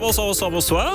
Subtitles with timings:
[0.00, 0.94] Bonsoir, bonsoir, bonsoir.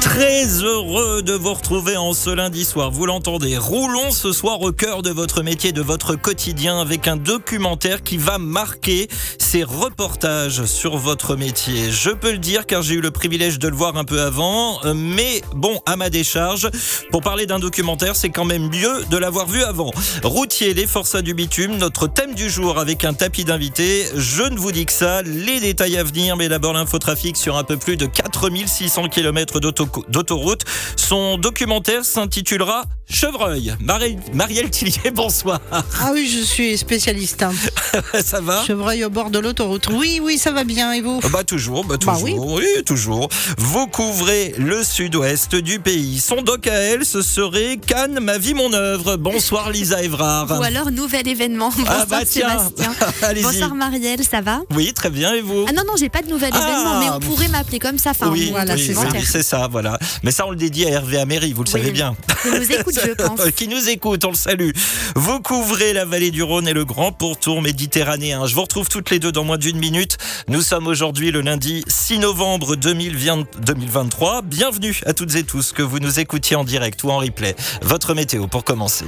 [0.00, 2.90] Très heureux de vous retrouver en ce lundi soir.
[2.90, 7.16] Vous l'entendez, roulons ce soir au cœur de votre métier, de votre quotidien avec un
[7.16, 9.08] documentaire qui va marquer
[9.38, 11.90] ces reportages sur votre métier.
[11.90, 14.78] Je peux le dire car j'ai eu le privilège de le voir un peu avant,
[14.84, 16.70] euh, mais bon, à ma décharge,
[17.10, 19.90] pour parler d'un documentaire, c'est quand même mieux de l'avoir vu avant.
[20.22, 24.06] Routier, les forçats du bitume, notre thème du jour avec un tapis d'invités.
[24.14, 27.64] Je ne vous dis que ça, les détails à venir, mais d'abord l'infotrafic sur un
[27.64, 30.62] peu plus de 4600 km d'autoroute.
[30.96, 33.72] Son documentaire s'intitulera Chevreuil.
[33.80, 35.60] Marie- Marielle Tillier, bonsoir.
[35.70, 37.42] Ah oui, je suis spécialiste.
[37.44, 37.52] hein.
[38.24, 38.64] ça va?
[38.66, 39.86] Chevreuil au bord de l'autoroute.
[39.92, 40.92] Oui, oui, ça va bien.
[40.92, 41.20] Et vous?
[41.30, 42.64] Bah toujours, bah Bah toujours, oui.
[42.84, 43.28] toujours.
[43.58, 46.18] Vous couvrez le sud-ouest du pays.
[46.18, 49.16] Son doc à elle, ce serait Cannes, ma vie, mon œuvre.
[49.16, 50.50] Bonsoir Lisa Evrard.
[50.58, 51.70] Ou alors nouvel événement.
[51.76, 53.42] Bonsoir ah bah tiens, Sébastien.
[53.42, 54.62] Bonsoir Marielle, ça va?
[54.74, 55.64] Oui, très bien, et vous?
[55.68, 58.10] Ah non, non, j'ai pas de nouvel Ah, événement, mais on pourrait m'appeler comme ça.
[58.10, 59.98] Enfin, oui, voilà, oui, c'est oui, mon c'est ça, voilà.
[60.22, 62.16] Mais ça, on le dédie à Hervé Améry, vous le savez bien.
[62.42, 63.50] Qui nous écoute, je pense.
[63.56, 64.70] qui nous écoute, on le salue.
[65.14, 68.46] Vous couvrez la vallée du Rhône et le grand pourtour méditerranéen.
[68.46, 70.18] Je vous retrouve toutes les deux dans moins d'une minute.
[70.48, 74.42] Nous sommes aujourd'hui le lundi 6 novembre 2020 2023.
[74.42, 77.54] Bienvenue à toutes et tous que vous nous écoutiez en direct ou en replay.
[77.82, 79.06] Votre météo pour commencer.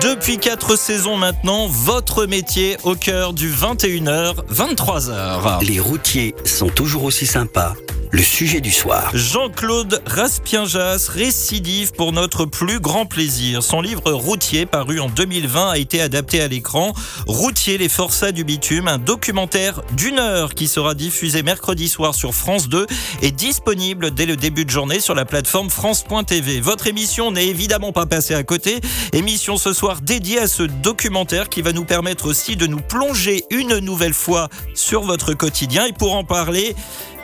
[0.00, 5.64] Depuis quatre saisons maintenant, votre métier au cœur du 21h, 23h.
[5.64, 7.74] Les routiers sont toujours aussi sympas.
[8.10, 9.10] Le sujet du soir.
[9.12, 13.62] Jean-Claude Raspienjas récidive pour notre plus grand plaisir.
[13.62, 16.94] Son livre Routier, paru en 2020, a été adapté à l'écran.
[17.26, 22.34] Routier, les forçats du bitume, un documentaire d'une heure qui sera diffusé mercredi soir sur
[22.34, 22.86] France 2
[23.20, 26.60] et disponible dès le début de journée sur la plateforme France.tv.
[26.60, 28.80] Votre émission n'est évidemment pas passée à côté.
[29.12, 33.44] Émission ce soir dédiée à ce documentaire qui va nous permettre aussi de nous plonger
[33.50, 35.86] une nouvelle fois sur votre quotidien.
[35.86, 36.74] Et pour en parler,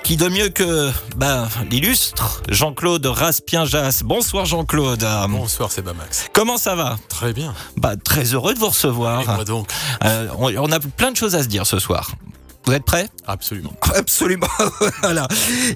[0.04, 4.02] qui de mieux que bah, l'illustre Jean-Claude Raspienjas.
[4.04, 5.04] Bonsoir Jean-Claude.
[5.28, 6.26] Bonsoir Max.
[6.32, 6.98] Comment ça va?
[7.08, 7.54] Très bien.
[7.76, 9.24] bah, Très heureux de vous Et recevoir.
[9.34, 9.68] moi donc?
[10.04, 12.12] Euh, on, on a plein de choses à se dire ce soir.
[12.66, 13.08] Vous êtes prêts?
[13.26, 13.72] Absolument.
[13.94, 14.46] Absolument.
[15.02, 15.28] voilà.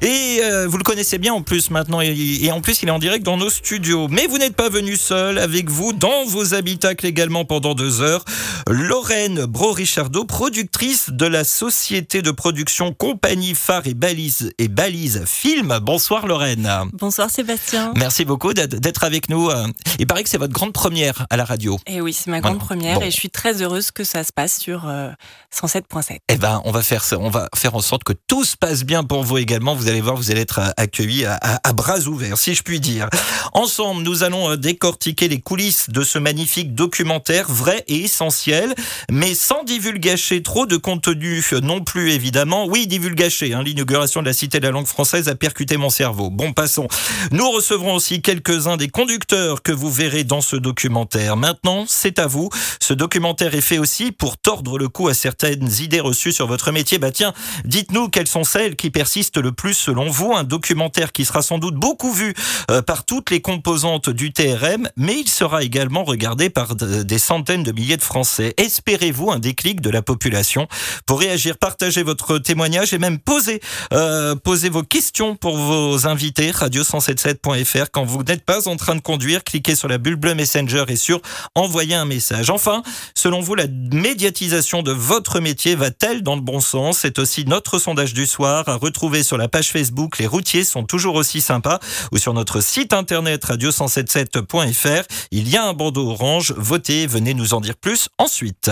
[0.03, 2.01] Et euh, vous le connaissez bien en plus maintenant.
[2.01, 2.09] Et,
[2.43, 4.09] et en plus, il est en direct dans nos studios.
[4.09, 5.39] Mais vous n'êtes pas venu seul.
[5.39, 8.25] Avec vous, dans vos habitacles également pendant deux heures,
[8.69, 15.79] Lorraine Bro-Richardot, productrice de la société de production Compagnie Phare et Balise et Balise Film.
[15.83, 16.71] Bonsoir Lorraine.
[16.95, 17.93] Bonsoir Sébastien.
[17.97, 19.49] Merci beaucoup d'être avec nous.
[19.51, 19.67] Euh,
[19.99, 21.79] Il paraît que c'est votre grande première à la radio.
[21.87, 22.67] Et oui, c'est ma grande Voilà.
[22.67, 23.07] première Bon.
[23.07, 25.11] et je suis très heureuse que ça se passe sur euh,
[25.55, 26.19] 107.7.
[26.29, 29.05] Eh ben, on va faire on va faire en sorte que tout se passe bien
[29.05, 29.75] pour vous également.
[29.75, 33.09] Vous allez voir, vous allez être euh, accueillis à bras ouverts, si je puis dire.
[33.53, 38.75] Ensemble, nous allons euh, décortiquer les coulisses de ce magnifique documentaire vrai et essentiel,
[39.11, 42.67] mais sans divulgacher trop de contenu euh, non plus évidemment.
[42.67, 43.55] Oui, divulgacher.
[43.55, 46.31] Hein, L'inauguration de la Cité de la langue française a percuté mon cerveau.
[46.31, 46.89] Bon, passons.
[47.33, 51.37] Nous recevrons aussi quelques-uns des conducteurs que vous verrez dans ce documentaire.
[51.37, 52.51] Maintenant, c'est à vous.
[52.81, 56.68] Ce documentaire est fait aussi pour tordre le cou à certaines idées reçues sur votre
[56.73, 56.99] métier.
[56.99, 57.33] Bah tiens,
[57.65, 60.33] dites-nous quelles sont celles qui persistent le plus selon vous.
[60.35, 62.35] Un documentaire qui sera sans doute beaucoup vu
[62.71, 67.19] euh, par toutes les composantes du TRM, mais il sera également regardé par de- des
[67.19, 68.55] centaines de milliers de Français.
[68.57, 70.69] Espérez-vous un déclic de la population
[71.07, 73.61] pour réagir, partager votre témoignage et même poser,
[73.93, 76.51] euh, poser vos questions pour vos invités.
[76.53, 77.87] Radio177.fr.
[77.93, 80.97] Quand vous n'êtes pas en train de conduire, cliquez sur la bulle bleue Messenger et
[80.97, 81.21] sur
[81.55, 82.51] envoyer un message.
[82.51, 82.83] Enfin,
[83.15, 88.15] selon vous, la médiatisation de votre métier va-t-elle dans le bon C'est aussi notre sondage
[88.15, 90.19] du soir à retrouver sur la page Facebook.
[90.19, 91.79] Les routiers sont toujours aussi sympas
[92.13, 95.05] ou sur notre site internet radio177.fr.
[95.31, 96.53] Il y a un bandeau orange.
[96.57, 98.71] Votez, venez nous en dire plus ensuite.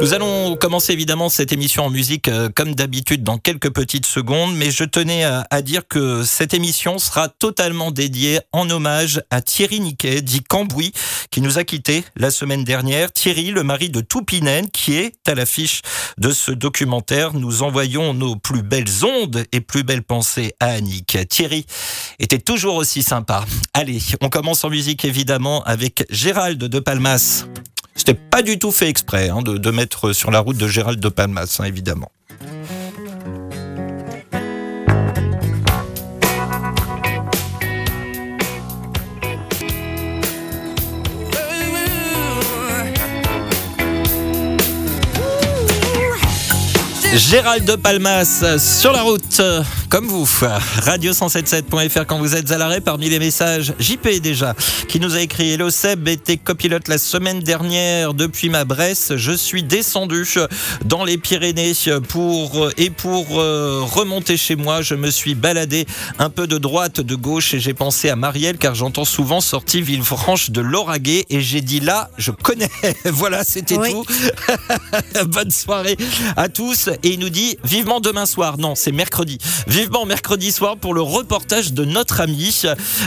[0.00, 4.54] Nous allons commencer évidemment cette émission en musique euh, comme d'habitude dans quelques petites secondes,
[4.56, 9.42] mais je tenais à, à dire que cette émission sera totalement dédiée en hommage à
[9.42, 10.92] Thierry Niquet, dit Cambouis,
[11.30, 13.12] qui nous a quittés la semaine dernière.
[13.12, 15.82] Thierry, le mari de Toupinen, qui est à l'affiche
[16.18, 17.34] de ce documentaire.
[17.34, 21.18] Nous envoyons nos plus belles ondes et plus belles pensées à Annick.
[21.28, 21.66] Thierry
[22.18, 23.44] était toujours aussi sympa.
[23.74, 27.44] Allez, on commence en musique évidemment avec Gérald de Palmas.
[28.08, 31.10] C'était pas du tout fait exprès hein, de, mettre sur la route de Gérald de
[31.10, 32.10] Palmas, hein, évidemment.
[47.18, 49.42] Gérald de Palmas sur la route
[49.88, 50.24] comme vous.
[50.24, 52.80] Radio177.fr quand vous êtes à l'arrêt.
[52.80, 54.54] Parmi les messages, JP déjà,
[54.86, 59.14] qui nous a écrit Hello Seb était copilote la semaine dernière depuis ma Bresse.
[59.16, 60.24] Je suis descendu
[60.84, 61.72] dans les Pyrénées
[62.08, 64.80] pour et pour euh, remonter chez moi.
[64.82, 65.86] Je me suis baladé
[66.20, 69.82] un peu de droite, de gauche et j'ai pensé à Marielle car j'entends souvent sortie
[69.82, 72.70] Villefranche de Lauragais et j'ai dit là, je connais.
[73.06, 73.90] voilà, c'était Oui.
[73.90, 74.04] tout.
[75.26, 75.96] Bonne soirée
[76.36, 76.90] à tous.
[77.02, 78.58] Et il nous dit vivement demain soir.
[78.58, 79.38] Non, c'est mercredi.
[79.66, 82.62] Vivement mercredi soir pour le reportage de notre ami.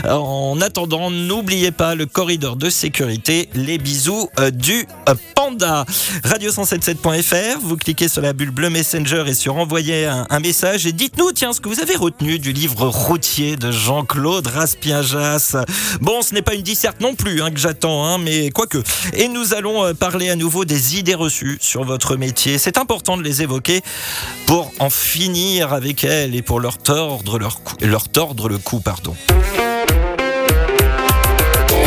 [0.08, 3.48] En attendant, n'oubliez pas le corridor de sécurité.
[3.54, 5.84] Les bisous euh, du euh, panda.
[6.24, 7.58] Radio177.fr.
[7.62, 11.32] Vous cliquez sur la bulle bleue Messenger et sur envoyer un, un message et dites-nous,
[11.32, 15.56] tiens, ce que vous avez retenu du livre routier de Jean-Claude Raspiajas.
[16.00, 18.78] Bon, ce n'est pas une disserte non plus hein, que j'attends, hein, mais quoique.
[19.14, 22.58] Et nous allons euh, parler à nouveau des idées reçues sur votre métier.
[22.58, 23.81] C'est important de les évoquer
[24.46, 28.80] pour en finir avec elles et pour leur tordre, leur cou- leur tordre le cou.
[28.80, 29.14] Pardon.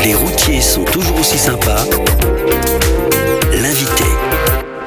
[0.03, 1.83] Les routiers sont toujours aussi sympas.
[3.51, 4.03] L'invité.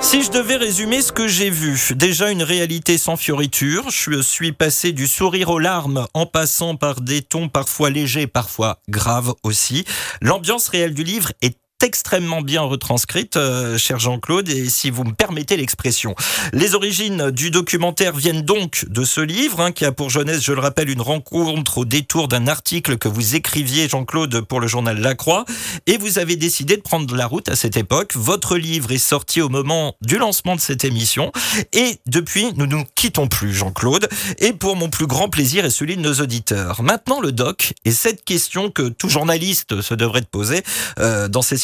[0.01, 4.53] Si je devais résumer ce que j'ai vu, déjà une réalité sans fioriture, je suis
[4.53, 9.85] passé du sourire aux larmes en passant par des tons parfois légers, parfois graves aussi.
[10.23, 15.13] L'ambiance réelle du livre est extrêmement bien retranscrite, euh, cher Jean-Claude, et si vous me
[15.13, 16.15] permettez l'expression.
[16.53, 20.53] Les origines du documentaire viennent donc de ce livre, hein, qui a pour jeunesse, je
[20.53, 24.99] le rappelle, une rencontre au détour d'un article que vous écriviez, Jean-Claude, pour le journal
[24.99, 25.45] La Croix,
[25.87, 28.13] et vous avez décidé de prendre la route à cette époque.
[28.17, 31.33] Votre livre est sorti au moment du lancement de cette émission,
[31.73, 34.09] et depuis, nous ne nous quittons plus, Jean-Claude,
[34.39, 36.83] et pour mon plus grand plaisir et celui de nos auditeurs.
[36.83, 40.63] Maintenant, le doc, et cette question que tout journaliste se devrait de poser
[40.99, 41.57] euh, dans ces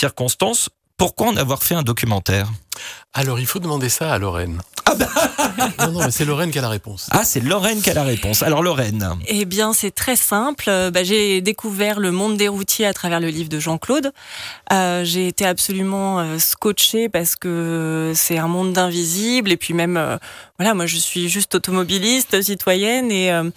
[0.96, 2.50] pourquoi en avoir fait un documentaire?
[3.12, 4.60] Alors, il faut demander ça à Lorraine.
[5.78, 7.08] non, non, mais c'est Lorraine qui a la réponse.
[7.10, 8.42] Ah, c'est Lorraine qui a la réponse.
[8.42, 9.08] Alors, Lorraine.
[9.26, 10.66] Eh bien, c'est très simple.
[10.68, 14.12] Euh, bah, j'ai découvert le monde des routiers à travers le livre de Jean-Claude.
[14.72, 19.52] Euh, j'ai été absolument euh, scotchée parce que c'est un monde d'invisibles.
[19.52, 20.16] Et puis même, euh,
[20.58, 23.10] voilà, moi, je suis juste automobiliste, citoyenne.
[23.10, 23.48] Et, euh,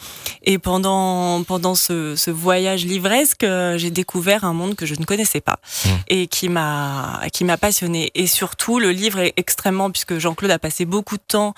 [0.44, 5.04] et pendant, pendant ce, ce voyage livresque, euh, j'ai découvert un monde que je ne
[5.06, 5.90] connaissais pas Mmh.
[6.08, 8.12] et qui m'a qui m'a passionnée.
[8.16, 11.54] Et surtout, le livre est extrêmement, puisque Jean-Claude a passé beaucoup de temps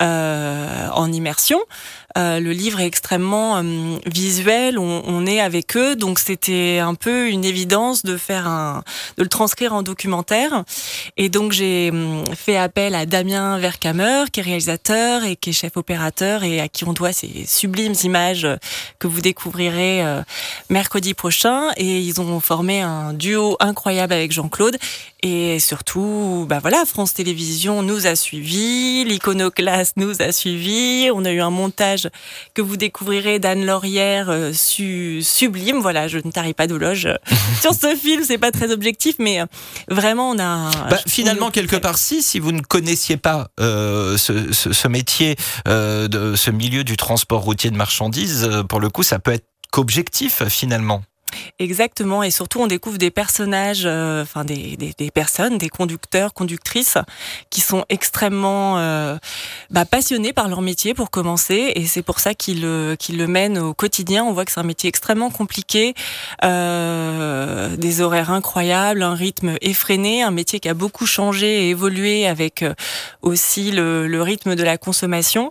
[0.00, 1.58] euh, en immersion.
[2.18, 6.94] Euh, le livre est extrêmement euh, visuel, on, on est avec eux, donc c'était un
[6.94, 8.82] peu une évidence de faire un,
[9.16, 10.64] de le transcrire en documentaire.
[11.16, 15.52] Et donc j'ai hum, fait appel à Damien Vercamer, qui est réalisateur et qui est
[15.52, 18.46] chef opérateur et à qui on doit ces sublimes images
[18.98, 20.22] que vous découvrirez euh,
[20.68, 21.70] mercredi prochain.
[21.76, 24.76] Et ils ont formé un duo incroyable avec Jean-Claude.
[25.22, 31.10] Et surtout, bah voilà, France Télévisions nous a suivis, l'Iconoclaste nous a suivis.
[31.14, 32.08] On a eu un montage
[32.54, 35.78] que vous découvrirez d'Anne Laurière euh, su- sublime.
[35.80, 37.16] Voilà, je ne tarie pas d'ouloge euh,
[37.60, 39.46] sur ce film, c'est pas très objectif, mais euh,
[39.88, 40.70] vraiment on a.
[40.88, 45.36] Bah, finalement, quelque part, si, si vous ne connaissiez pas euh, ce, ce- ce métier,
[45.68, 49.32] euh, de ce milieu du transport routier de marchandises, euh, pour le coup, ça peut
[49.32, 51.02] être qu'objectif finalement.
[51.58, 56.32] Exactement, et surtout on découvre des personnages, euh, enfin des, des, des personnes, des conducteurs,
[56.34, 56.98] conductrices,
[57.50, 59.16] qui sont extrêmement euh,
[59.70, 63.26] bah, passionnés par leur métier pour commencer, et c'est pour ça qu'ils le, qu'ils le
[63.26, 64.24] mènent au quotidien.
[64.24, 65.94] On voit que c'est un métier extrêmement compliqué,
[66.44, 72.26] euh, des horaires incroyables, un rythme effréné, un métier qui a beaucoup changé et évolué
[72.26, 72.74] avec euh,
[73.22, 75.50] aussi le, le rythme de la consommation.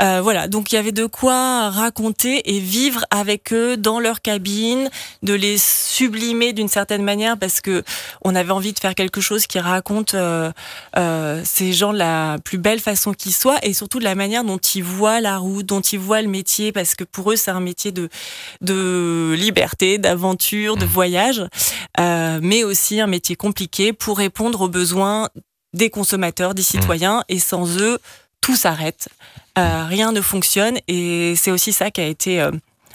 [0.00, 4.22] Euh, voilà, donc il y avait de quoi raconter et vivre avec eux dans leur
[4.22, 4.90] cabine,
[5.22, 7.82] de les sublimer d'une certaine manière parce que
[8.22, 10.50] on avait envie de faire quelque chose qui raconte euh,
[10.96, 14.44] euh, ces gens de la plus belle façon qui soit et surtout de la manière
[14.44, 17.50] dont ils voient la route, dont ils voient le métier parce que pour eux c'est
[17.50, 18.08] un métier de
[18.60, 21.44] de liberté, d'aventure, de voyage,
[21.98, 25.28] euh, mais aussi un métier compliqué pour répondre aux besoins
[25.72, 27.98] des consommateurs, des citoyens et sans eux
[28.40, 29.08] tout s'arrête,
[29.56, 32.48] rien ne fonctionne et c'est aussi ça qui a été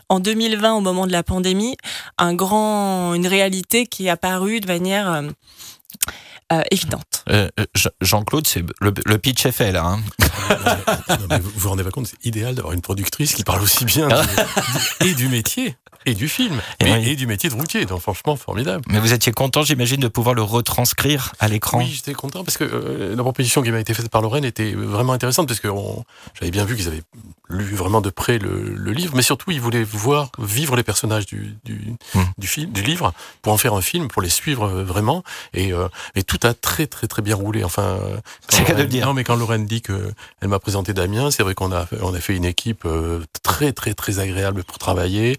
[0.10, 1.76] en 2020 au moment de la pandémie
[2.18, 5.22] un grand une réalité qui est apparue de manière euh,
[6.54, 7.24] euh, évidente.
[7.30, 9.86] Euh, euh, Je- Jean-Claude, c'est le, le pitch est fait là.
[9.86, 10.00] hein.
[11.10, 13.86] Non, mais vous vous rendez pas compte, c'est idéal d'avoir une productrice qui parle aussi
[13.86, 17.10] bien du- et du métier et du film, Et et, oui.
[17.10, 17.86] et du métier de routier.
[17.86, 18.84] Donc franchement, formidable.
[18.90, 21.80] Mais vous étiez content, j'imagine, de pouvoir le retranscrire à l'écran.
[21.80, 24.72] Oui, j'étais content parce que euh, la proposition qui m'a été faite par Lorraine était
[24.74, 25.68] vraiment intéressante parce que
[26.40, 27.04] j'avais bien vu qu'ils avaient
[27.50, 31.26] lu vraiment de près le, le livre, mais surtout ils voulaient voir vivre les personnages
[31.26, 32.24] du, du, Hmm.
[32.38, 35.24] du film, du livre, pour en faire un film, pour les suivre euh, vraiment.
[35.54, 37.64] Et, euh, et tout a très très très bien roulé.
[37.64, 37.98] Enfin,
[38.50, 39.06] C'est de le Lorraine- dire.
[39.08, 42.14] Non, mais quand Lorraine dit que elle m'a présenté Damien, c'est vrai qu'on a on
[42.14, 45.38] a fait une équipe euh, très très très agréable pour travailler.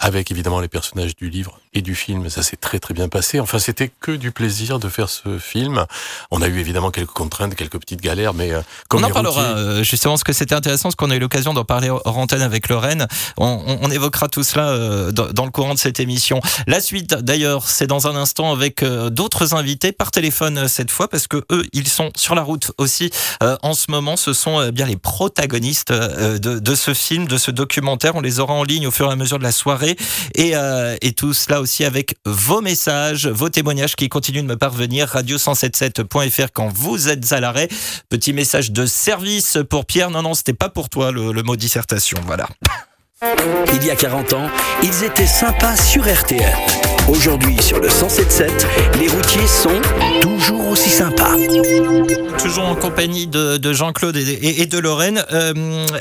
[0.00, 3.40] Avec évidemment les personnages du livre et du film, ça s'est très très bien passé.
[3.40, 5.86] Enfin, c'était que du plaisir de faire ce film.
[6.30, 9.40] On a eu évidemment quelques contraintes, quelques petites galères, mais euh, comme on en parlera
[9.54, 12.18] routiers- euh, justement, parce que c'était intéressant, parce qu'on a eu l'occasion d'en parler hors
[12.18, 13.06] antenne avec Lorraine.
[13.38, 16.40] On, on- on évoquera tout cela euh, dans, dans le courant de cette émission.
[16.66, 21.08] La suite, d'ailleurs, c'est dans un instant avec euh, d'autres invités par téléphone cette fois,
[21.08, 23.10] parce que eux, ils sont sur la route aussi
[23.40, 24.16] en ce moment.
[24.16, 28.16] Ce sont bien les protagonistes de, de ce film, de ce documentaire.
[28.16, 29.83] On les aura en ligne au fur et à mesure de la soirée,
[30.34, 35.06] et, euh, tout cela aussi avec vos messages, vos témoignages qui continuent de me parvenir.
[35.14, 37.68] Radio177.fr quand vous êtes à l'arrêt.
[38.08, 40.10] Petit message de service pour Pierre.
[40.10, 42.18] Non, non, c'était pas pour toi le mot dissertation.
[42.26, 42.48] Voilà.
[43.72, 44.46] Il y a 40 ans,
[44.82, 46.52] ils étaient sympas sur RTL.
[47.08, 48.66] Aujourd'hui, sur le 107.7,
[48.98, 49.80] les routiers sont
[50.20, 51.34] toujours aussi sympas.
[52.38, 55.24] Toujours en compagnie de, de Jean-Claude et, de Lorraine.
[55.32, 55.52] Euh,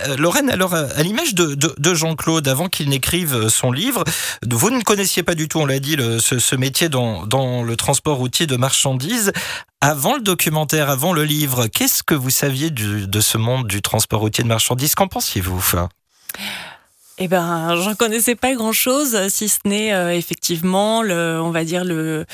[0.08, 4.04] euh, Lorraine, alors à à l'image de, de- de Jean-Claude, avant qu'il n'écrive son livre,
[4.50, 8.48] vous ne connaissiez pas du tout, on l'a dit, ce, métier dans, le transport routier
[8.48, 9.32] de marchandises.
[9.82, 14.22] Avant le documentaire, avant le livre, qu'est-ce que vous saviez de ce monde du transport
[14.22, 14.96] routier de marchandises?
[14.96, 15.62] Qu'en pensiez-vous
[17.20, 21.86] Eh ben, j'en connaissais pas grand-chose, si ce n'est euh, effectivement, le, on va dire
[21.86, 22.26] le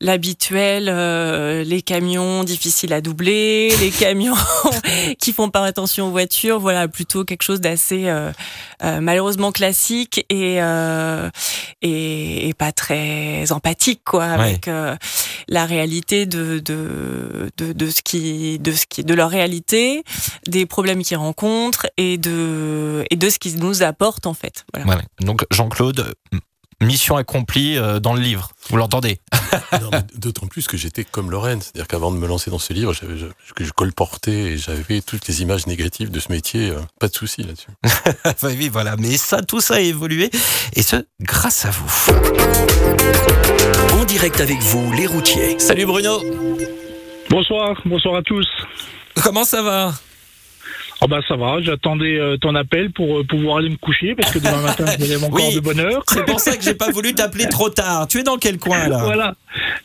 [0.00, 4.34] l'habituel, euh, les camions difficiles à doubler, les camions
[5.20, 8.32] qui font pas attention aux voitures, voilà, plutôt quelque chose d'assez euh,
[8.82, 11.30] euh, malheureusement classique et, euh,
[11.82, 14.96] et et pas très empathique, quoi, avec euh,
[15.46, 20.02] la réalité de de, de de ce qui de ce qui de leur réalité,
[20.48, 23.84] des problèmes qu'ils rencontrent et de et de ce qu'ils nous
[24.24, 24.64] en fait.
[24.72, 24.86] Voilà.
[24.86, 25.02] Voilà.
[25.20, 26.14] Donc Jean-Claude,
[26.80, 28.50] mission accomplie euh, dans le livre.
[28.68, 29.20] Vous l'entendez
[30.14, 33.16] D'autant plus que j'étais comme Lorraine, c'est-à-dire qu'avant de me lancer dans ce livre, j'avais,
[33.16, 36.70] je, colportais et j'avais toutes les images négatives de ce métier.
[36.70, 37.68] euh, pas de souci là-dessus.
[38.24, 38.96] Enfin, oui, voilà.
[38.96, 40.30] Mais ça, tout ça a évolué.
[40.74, 42.12] Et ce, grâce à vous.
[43.92, 45.58] En direct avec vous, les routiers.
[45.58, 46.22] Salut Bruno.
[47.30, 48.46] Bonsoir, bonsoir à tous.
[49.22, 49.94] Comment ça va?
[51.02, 54.32] Ah bah ça va, j'attendais euh, ton appel pour euh, pouvoir aller me coucher parce
[54.32, 55.54] que demain matin je me lève encore Oui.
[55.54, 56.02] de bonne heure.
[56.08, 58.06] C'est pour ça que j'ai pas voulu t'appeler trop tard.
[58.08, 59.02] Tu es dans quel coin là?
[59.04, 59.34] Voilà.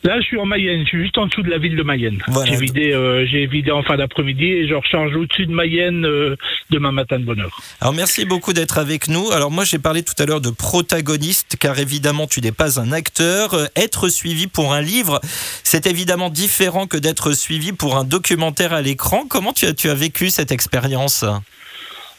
[0.04, 2.22] Là je suis en Mayenne, je suis juste en dessous de la ville de Mayenne.
[2.28, 2.50] Voilà.
[2.50, 6.36] J'ai vidé, euh, j'ai vidé en fin d'après-midi et je recharge au-dessus de Mayenne euh,
[6.70, 7.60] demain matin de bonne heure.
[7.82, 9.30] Alors merci beaucoup d'être avec nous.
[9.32, 12.90] Alors moi j'ai parlé tout à l'heure de protagoniste car évidemment tu n'es pas un
[12.90, 13.52] acteur.
[13.52, 15.20] Euh, Être suivi pour un livre,
[15.62, 19.24] c'est évidemment différent que d'être suivi pour un documentaire à l'écran.
[19.28, 21.01] Comment tu as, tu as vécu cette expérience?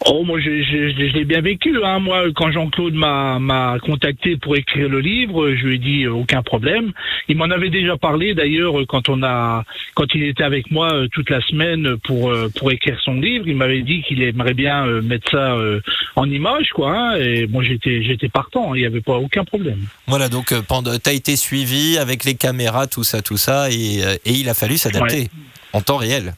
[0.05, 1.77] Oh, moi, je, je, je- je l'ai bien vécu.
[1.81, 1.99] Hein.
[1.99, 6.11] Moi, quand Jean-Claude m'a, m'a contacté pour écrire le livre, je lui ai dit euh,
[6.11, 6.91] aucun problème.
[7.29, 9.63] Il m'en avait déjà parlé d'ailleurs euh, quand on a,
[9.95, 13.47] quand il était avec moi euh, toute la semaine pour euh, pour écrire son livre.
[13.47, 15.55] Il m'avait dit qu'il aimerait bien mettre ça
[16.17, 16.91] en image, quoi.
[16.91, 17.15] hein.
[17.21, 18.75] Et moi, j'étais j'étais partant.
[18.75, 19.79] Il n'y avait pas aucun problème.
[20.07, 24.31] Voilà donc pendant t'as été suivi avec les caméras tout ça tout ça et, et
[24.31, 25.29] il a fallu s'adapter
[25.71, 26.33] en temps réel.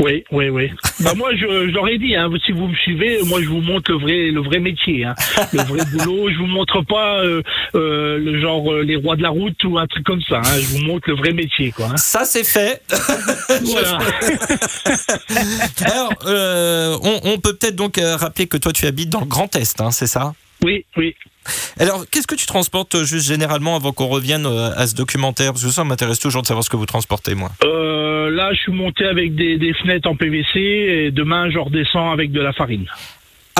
[0.00, 0.70] Oui, oui, oui.
[1.00, 3.60] bah moi, je, je leur ai dit, hein, si vous me suivez, moi, je vous
[3.60, 5.14] montre le vrai, le vrai métier, hein,
[5.52, 6.30] le vrai boulot.
[6.30, 7.42] Je vous montre pas euh,
[7.74, 10.38] euh, le genre euh, les rois de la route ou un truc comme ça.
[10.38, 11.86] Hein, je vous montre le vrai métier, quoi.
[11.92, 11.96] hein.
[11.96, 12.82] Ça c'est fait.
[13.64, 13.98] Voilà.
[15.84, 19.26] Alors euh, on, on peut peut-être donc euh, rappeler que toi tu habites dans le
[19.26, 20.32] Grand Est, hein, c'est ça?
[20.64, 21.14] Oui, oui.
[21.78, 25.52] Alors, qu'est-ce que tu transportes euh, juste généralement avant qu'on revienne euh, à ce documentaire?
[25.52, 27.50] Parce que ça m'intéresse toujours de savoir ce que vous transportez, moi.
[27.64, 32.10] Euh, là, je suis monté avec des, des fenêtres en PVC et demain, je redescends
[32.10, 32.86] avec de la farine.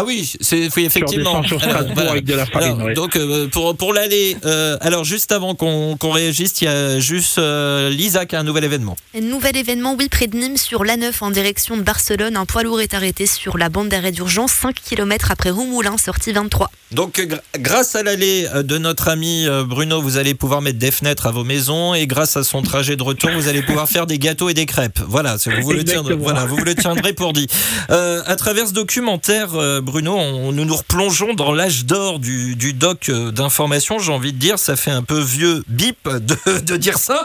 [0.00, 1.42] Ah oui, c'est oui, effectivement.
[1.42, 2.94] sur Alors, Strasbourg avec de la farine, Alors, ouais.
[2.94, 7.00] Donc, euh, pour, pour l'aller, euh, alors juste avant qu'on qu'on réagisse, il y a
[7.00, 8.96] juste euh, Lisa qui a un nouvel événement.
[9.16, 12.36] Un nouvel événement, oui, près de Nîmes, sur l'A9 en direction de Barcelone.
[12.36, 16.30] Un poids lourd est arrêté sur la bande d'arrêt d'urgence, 5 km après Roumoulin, sortie
[16.32, 16.70] 23.
[16.92, 20.62] Donc, euh, gr- grâce à l'allée euh, de notre ami euh, Bruno, vous allez pouvoir
[20.62, 23.62] mettre des fenêtres à vos maisons et grâce à son trajet de retour, vous allez
[23.62, 25.00] pouvoir faire des gâteaux et des crêpes.
[25.08, 27.48] Voilà, c'est- vous, vous le tiendrez, voilà, vous vous le tiendrez pour dit.
[27.90, 32.56] Euh, à travers ce documentaire, euh, Bruno, on, nous nous replongeons dans l'âge d'or du,
[32.56, 33.98] du doc euh, d'information.
[33.98, 37.24] J'ai envie de dire, ça fait un peu vieux bip de, de dire ça.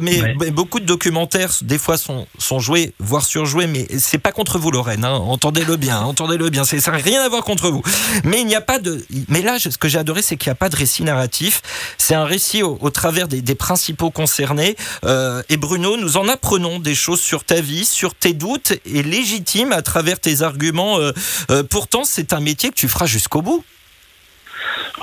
[0.00, 0.34] Mais, Ouais.
[0.38, 3.66] mais beaucoup de documentaires, des fois, sont, sont joués, voire surjoués.
[3.66, 5.04] Mais c'est pas contre vous, Lorraine.
[5.04, 5.12] hein.
[5.14, 6.64] Entendez-le bien, entendez-le bien.
[6.64, 7.82] Ça n'a rien à voir contre vous.
[8.24, 9.04] Mais il n'y a pas de.
[9.28, 11.62] Mais là, ce que j'ai adoré, c'est qu'il n'y a pas de récit narratif.
[11.98, 14.76] C'est un récit au, au travers des, des principaux concernés.
[15.04, 19.02] Euh, et Bruno, nous en apprenons des choses sur ta vie, sur tes doutes et
[19.02, 20.98] légitimes à travers tes arguments.
[20.98, 21.12] Euh,
[21.50, 23.64] euh, pourtant, c'est un métier que tu feras jusqu'au bout.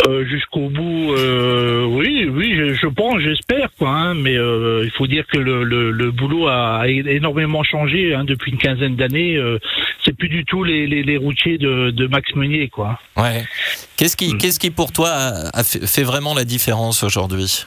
[0.07, 3.89] Euh, Jusqu'au bout, euh, oui, oui, je, je pense, j'espère, quoi.
[3.89, 8.24] hein, mais euh, il faut dire que le, le, le boulot a énormément changé hein,
[8.24, 9.39] depuis une quinzaine d'années.
[10.05, 13.00] c'est plus du tout les, les, les routiers de, de Max Meunier, quoi.
[13.15, 13.43] Ouais.
[13.98, 14.38] Qu'est-ce qui, Mm.
[14.38, 17.65] qu'est-ce qui pour toi a, a fait, fait vraiment la différence aujourd'hui?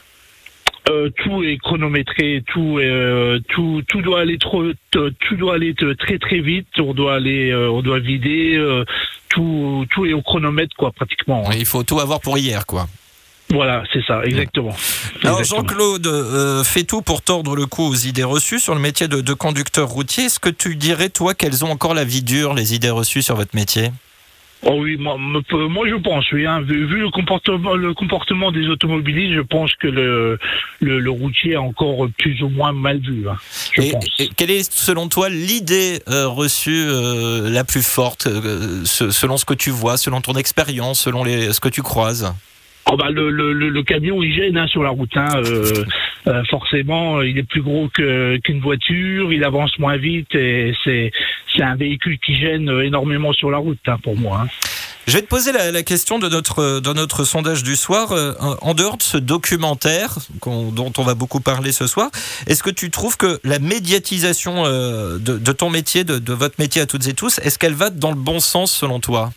[0.89, 5.55] Euh, tout est chronométré, tout, est, euh, tout, tout doit aller trop, t- tout doit
[5.55, 6.67] aller t- très très vite.
[6.79, 8.57] On doit aller, euh, on doit vider.
[9.29, 11.43] tout, tout est au chronomètre, quoi, pratiquement.
[11.47, 11.53] hein.
[11.57, 12.87] Il faut tout avoir pour hier, quoi.
[13.49, 14.73] Voilà, c'est ça, exactement.
[15.23, 15.67] Alors Exactement.
[15.67, 19.19] Jean-Claude euh, fait tout pour tordre le cou aux idées reçues sur le métier de,
[19.21, 20.25] de conducteur routier.
[20.25, 23.35] Est-ce que tu dirais, toi, qu'elles ont encore la vie dure, les idées reçues sur
[23.35, 23.91] votre métier?
[24.63, 26.45] Oh oui, moi, moi je pense, oui.
[26.45, 30.37] Hein, vu, vu le comportement, le comportement des automobilistes, je pense que le,
[30.79, 33.27] le, le routier est encore plus ou moins mal vu.
[33.27, 33.37] Hein,
[33.73, 34.05] je et, pense.
[34.19, 39.37] et quelle est, selon toi, l'idée euh, reçue euh, la plus forte, euh, ce- selon
[39.37, 42.31] ce que tu vois, selon ton expérience, selon les, ce que tu croises?
[42.85, 45.15] Oh bah le, le, le, le camion il gêne hein, sur la route.
[45.15, 45.85] Hein, euh,
[46.27, 51.11] euh, forcément, il est plus gros que- qu'une voiture, il avance moins vite et c'est
[51.55, 54.41] c'est un véhicule qui gêne énormément sur la route hein, pour moi.
[54.43, 54.47] hein.
[55.07, 58.11] Je vais te poser la, la question de notre, de notre sondage du soir.
[58.11, 62.11] Euh, en dehors de ce documentaire dont on va beaucoup parler ce soir,
[62.47, 66.55] est-ce que tu trouves que la médiatisation euh, de, de ton métier, de, de votre
[66.59, 69.31] métier à toutes et tous, est-ce qu'elle va dans le bon sens selon toi?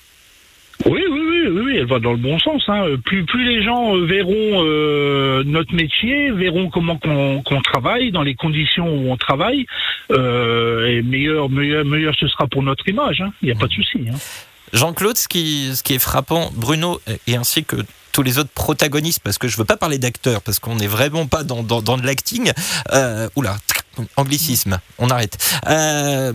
[0.85, 2.63] Oui, oui, oui, elle va dans le bon sens.
[2.69, 2.85] Hein.
[3.05, 8.35] Plus, plus les gens euh, verront euh, notre métier, verront comment qu'on travaille, dans les
[8.35, 9.67] conditions où on travaille,
[10.11, 13.21] euh, et meilleur, meilleur, meilleur ce sera pour notre image.
[13.21, 13.33] hein.
[13.43, 13.99] Il n'y a pas de souci.
[14.09, 14.17] Hein.
[14.73, 17.77] Jean-Claude, ce qui, est frappant, Bruno, et ainsi que
[18.13, 21.27] tous les autres protagonistes, parce que je veux pas parler d'acteurs, parce qu'on n'est vraiment
[21.27, 22.53] pas dans, dans, dans de l'acting.
[22.93, 23.57] Euh, oula,
[24.17, 25.37] anglicisme, on arrête.
[25.69, 26.33] Euh,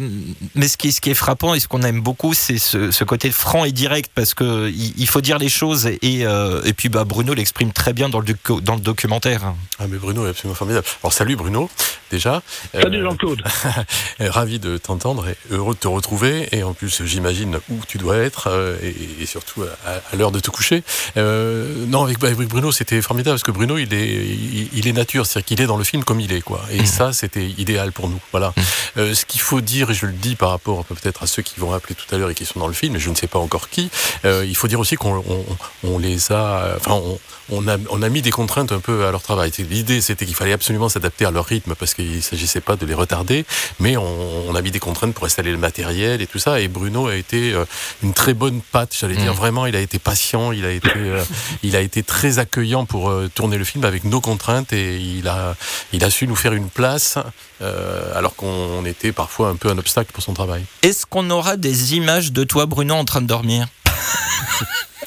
[0.55, 3.03] mais ce qui, ce qui est frappant et ce qu'on aime beaucoup, c'est ce, ce
[3.03, 5.87] côté franc et direct, parce que il, il faut dire les choses.
[6.01, 9.53] Et, euh, et puis bah, Bruno l'exprime très bien dans le, docu- dans le documentaire.
[9.79, 10.85] Ah mais Bruno est absolument formidable.
[11.03, 11.69] Alors salut Bruno,
[12.11, 12.41] déjà.
[12.73, 13.41] Salut Euh, Jean-Claude.
[14.19, 16.47] ravi de t'entendre et heureux de te retrouver.
[16.51, 20.31] Et en plus, j'imagine où tu dois être euh, et, et surtout à, à l'heure
[20.31, 20.83] de te coucher.
[21.17, 24.93] Euh, non, avec, avec Bruno, c'était formidable parce que Bruno, il est, il, il est
[24.93, 26.61] nature, c'est-à-dire qu'il est dans le film comme il est, quoi.
[26.71, 26.85] Et Mhm.
[26.85, 28.19] ça, c'était idéal pour nous.
[28.31, 28.53] Voilà.
[28.55, 28.63] Mhm.
[28.97, 31.59] Euh, ce qu'il faut dire, et je le dis par rapport peut-être à ceux qui
[31.59, 33.39] vont appeler tout à l'heure et qui sont dans le film, je ne sais pas
[33.39, 33.89] encore qui,
[34.25, 35.45] euh, il faut dire aussi qu'on on,
[35.83, 37.19] on les a, enfin, on,
[37.51, 39.51] on a, on a mis des contraintes un peu à leur travail.
[39.69, 42.85] L'idée, c'était qu'il fallait absolument s'adapter à leur rythme parce qu'il ne s'agissait pas de
[42.85, 43.45] les retarder,
[43.79, 46.59] mais on, on a mis des contraintes pour installer le matériel et tout ça.
[46.59, 47.65] Et Bruno a été euh,
[48.03, 49.33] une très bonne patte, j'allais dire.
[49.33, 49.37] Mhm.
[49.37, 51.23] Vraiment, il a été patient, il a été, euh,
[51.63, 55.27] il a été très accueillant pour euh, tourner le film avec nos contraintes et il
[55.27, 55.55] a,
[55.93, 57.17] il a su nous faire une place
[57.61, 60.63] euh, alors qu'on était parfois un peu un obstacle pour son travail.
[60.83, 63.67] Est-ce qu'on aura des images de toi, Bruno, en train de dormir?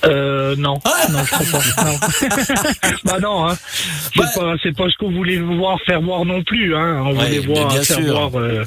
[0.04, 1.84] Euh, non, non, je crois pas.
[1.84, 1.98] Non.
[3.04, 3.56] bah non, hein.
[4.16, 4.72] c'est Ouais.
[4.72, 6.74] pas, ce qu'on voulait voir faire voir non plus.
[6.74, 7.02] Hein.
[7.04, 8.00] On Ouais, voulait voir faire sûr.
[8.12, 8.64] voir euh,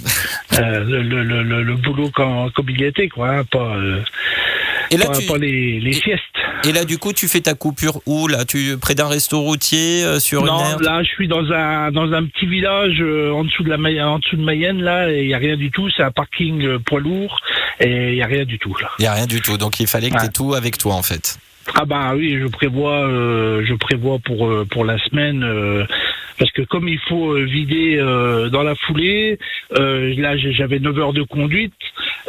[0.54, 3.30] euh, le, le, le, le- le boulot comme, comme il était, quoi.
[3.32, 3.44] Hein.
[3.52, 4.00] Pas, euh,
[4.92, 6.24] Et là, pas, tu, pas les, les siestes.
[6.64, 8.46] et là, du coup, tu fais ta coupure où là?
[8.46, 10.80] Tu près d'un resto routier euh, sur une Non, aire?
[10.80, 14.02] là, je suis dans un dans un petit village euh, en dessous de la May-
[14.02, 15.90] en dessous de Mayenne là, et il y a rien du tout.
[15.96, 17.40] C'est un parking euh, poids lourd
[17.80, 18.76] et il y a rien du tout.
[19.00, 20.26] Il n'y a rien du tout, donc il fallait que tu Ouais.
[20.28, 21.38] aies tout avec toi en fait.
[21.74, 25.84] Ah bah oui, je prévois, euh, je prévois pour euh, pour la semaine euh,
[26.38, 29.40] parce que comme il faut vider euh, dans la foulée,
[29.80, 31.74] euh, là j'avais 9 heures de conduite,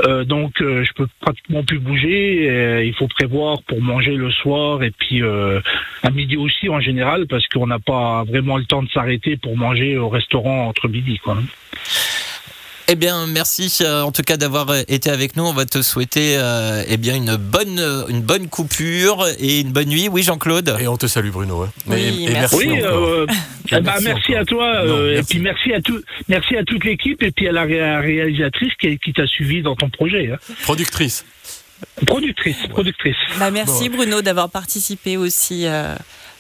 [0.05, 2.45] euh, donc euh, je peux pratiquement plus bouger.
[2.45, 5.61] et il faut prévoir pour manger le soir et puis euh,
[6.03, 9.57] à midi aussi en général parce qu'on n'a pas vraiment le temps de s'arrêter pour
[9.57, 11.37] manger au restaurant entre midi quoi.
[12.89, 15.43] Eh bien, merci euh, en tout cas d'avoir euh, été avec nous.
[15.43, 19.89] On va te souhaiter euh, eh bien une bonne une bonne coupure et une bonne
[19.89, 20.09] nuit.
[20.09, 20.77] Oui, Jean-Claude.
[20.79, 21.63] Et on te salue Bruno.
[21.63, 21.73] hein.
[21.89, 22.57] Oui, et, et merci.
[22.57, 23.03] merci Oui, encore.
[23.09, 23.27] euh,
[23.73, 24.41] Merci merci, encore.
[24.41, 25.29] à toi Non, euh, et merci.
[25.31, 28.97] puis merci à tout, merci à toute l'équipe et puis à la ré- réalisatrice qui,
[29.01, 30.31] qui t'a suivi dans ton projet.
[30.33, 30.39] hein.
[30.63, 31.25] Productrice.
[32.07, 33.17] Productrice, productrice.
[33.41, 33.97] Bah, merci Bon.
[33.97, 35.95] Bruno d'avoir participé aussi, euh,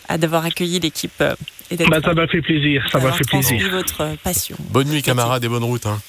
[0.09, 1.35] à d'avoir accueilli l'équipe euh,
[1.73, 3.69] et Bah, ça m'a fait plaisir, ça m'a d'avoir fait plaisir.
[3.71, 4.57] votre passion.
[4.71, 5.87] Bonne nuit camarades et bonne route.
[5.87, 6.01] hein.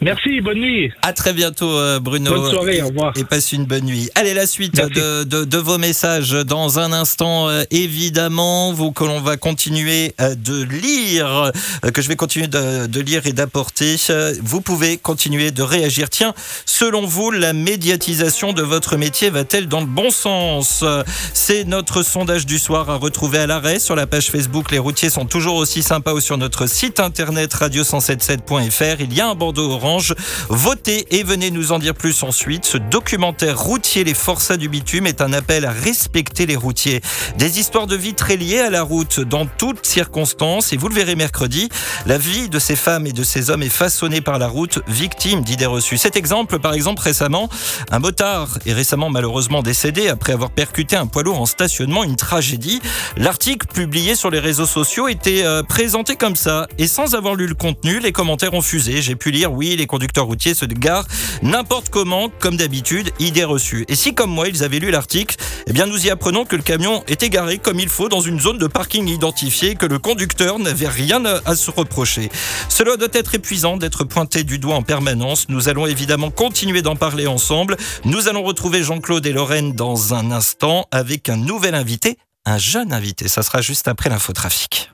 [0.00, 0.90] Merci, bonne nuit.
[1.02, 2.30] À très bientôt, euh, Bruno.
[2.30, 3.12] Bonne soirée, au revoir.
[3.16, 4.10] Et passe une bonne nuit.
[4.16, 9.04] Allez, la suite de, de, de vos messages dans un instant, euh, évidemment, vous que
[9.04, 11.52] l'on va continuer euh, de lire,
[11.94, 13.96] que je vais continuer de, de lire et d'apporter.
[14.42, 16.10] Vous pouvez continuer de réagir.
[16.10, 16.34] Tiens,
[16.66, 20.84] selon vous, la médiatisation de votre métier va-t-elle dans le bon sens?
[21.32, 24.72] C'est notre sondage du soir à retrouver à l'arrêt sur la page Facebook.
[24.72, 29.00] Les routiers sont toujours aussi sympas ou sur notre site internet radio177.fr.
[29.00, 30.14] Il y a un bandeau orange.
[30.48, 32.64] Votez et venez nous en dire plus ensuite.
[32.64, 37.00] Ce documentaire routier Les Forçats du bitume est un appel à respecter les routiers.
[37.38, 40.72] Des histoires de vie très liées à la route dans toutes circonstances.
[40.72, 41.68] Et vous le verrez mercredi,
[42.06, 45.42] la vie de ces femmes et de ces hommes est façonnée par la route, victime
[45.42, 45.98] d'idées reçues.
[45.98, 47.48] Cet exemple, par exemple, récemment,
[47.90, 52.16] un motard est récemment malheureusement décédé après avoir percuté un poids lourd en stationnement, une
[52.16, 52.80] tragédie.
[53.16, 56.66] L'article publié sur les réseaux sociaux était euh, présenté comme ça.
[56.78, 59.02] Et sans avoir lu le contenu, les commentaires ont fusé.
[59.02, 61.06] J'ai pu lire, oui, les conducteurs routiers se garent
[61.42, 63.84] n'importe comment, comme d'habitude, idée reçue.
[63.88, 65.36] Et si, comme moi, ils avaient lu l'article,
[65.66, 68.40] eh bien, nous y apprenons que le camion était garé comme il faut dans une
[68.40, 72.30] zone de parking identifiée, que le conducteur n'avait rien à se reprocher.
[72.68, 75.48] Cela doit être épuisant d'être pointé du doigt en permanence.
[75.48, 77.76] Nous allons évidemment continuer d'en parler ensemble.
[78.04, 82.92] Nous allons retrouver Jean-Claude et Lorraine dans un instant avec un nouvel invité, un jeune
[82.92, 83.28] invité.
[83.28, 84.90] Ça sera juste après l'infotrafic.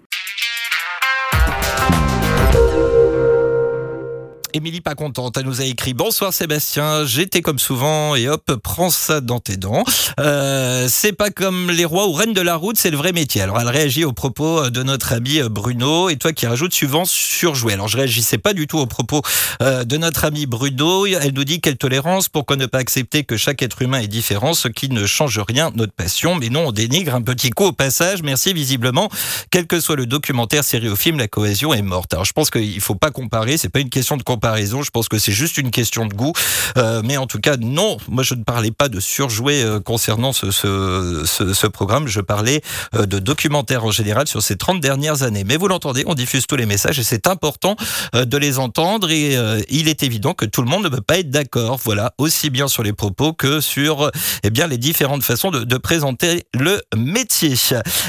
[4.56, 8.88] Émilie pas contente, elle nous a écrit Bonsoir Sébastien, j'étais comme souvent et hop, prends
[8.88, 9.84] ça dans tes dents.
[10.18, 13.42] Euh, c'est pas comme les rois ou reines de la route, c'est le vrai métier.
[13.42, 17.74] Alors elle réagit aux propos de notre ami Bruno et toi qui rajoutes suivant surjoué.
[17.74, 19.20] Alors je réagissais pas du tout aux propos
[19.60, 21.04] euh, de notre ami Bruno.
[21.04, 24.54] Elle nous dit quelle tolérance, pourquoi ne pas accepter que chaque être humain est différent,
[24.54, 26.34] ce qui ne change rien notre passion.
[26.34, 28.22] Mais non, on dénigre un petit coup au passage.
[28.22, 29.10] Merci visiblement.
[29.50, 32.14] Quel que soit le documentaire, série ou film, la cohésion est morte.
[32.14, 34.82] Alors je pense qu'il faut pas comparer, c'est pas une question de comparaison.
[34.82, 36.32] Je pense que c'est juste une question de goût.
[36.78, 40.32] Euh, mais en tout cas, non, moi je ne parlais pas de surjouer euh, concernant
[40.32, 42.06] ce, programme.
[42.06, 42.62] Je parlais
[42.94, 45.42] euh, de documentaire en général sur ces 30 dernières années.
[45.44, 47.76] Mais vous l'entendez, on diffuse tous les messages et c'est important
[48.12, 49.10] de les entendre.
[49.10, 49.36] Et
[49.68, 51.80] il est évident que tout le monde ne peut pas être d'accord.
[51.84, 54.10] Voilà, aussi bien sur les propos que sur
[54.44, 57.54] eh bien, les différentes façons de, de présenter le métier.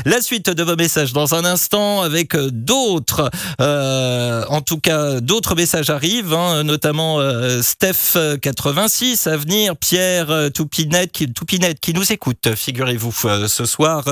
[0.06, 5.90] La suite de vos messages dans un instant avec d'autres, en tout cas, d'autres messages
[5.90, 13.14] arrivent, hein, notamment euh, Steph86 à venir, Pierre euh, qui, Toupinette qui nous écoute, figurez-vous,
[13.26, 14.06] euh, ce soir.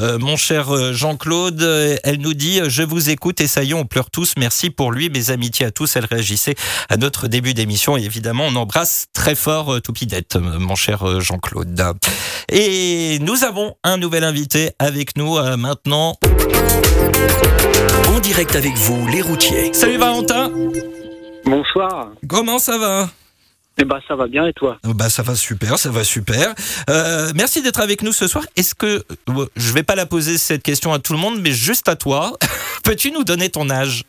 [0.00, 3.70] Euh, mon cher euh, Jean-Claude, euh, elle nous dit Je vous écoute et ça y
[3.70, 4.34] est, on pleure tous.
[4.38, 5.96] Merci pour lui, mes amitiés à tous.
[5.96, 6.54] Elle réagissait
[6.88, 11.06] à notre début d'émission et évidemment, on embrasse très fort euh, Toupinette, euh, mon cher
[11.06, 11.82] euh, Jean-Claude.
[12.50, 16.16] Et nous avons un nouvel invité avec nous euh, maintenant.
[18.08, 19.72] En direct avec vous, les routiers.
[19.72, 20.50] Salut Valentin,
[21.44, 22.10] Bonsoir.
[22.28, 23.10] comment ça va?
[23.78, 24.78] Eh ben ça va bien et toi?
[24.84, 26.54] Bah ça va super, ça va super.
[26.90, 28.44] Euh, merci d'être avec nous ce soir.
[28.56, 31.52] Est-ce que euh, je vais pas la poser cette question à tout le monde, mais
[31.52, 32.36] juste à toi,
[32.84, 34.04] peux-tu nous donner ton âge?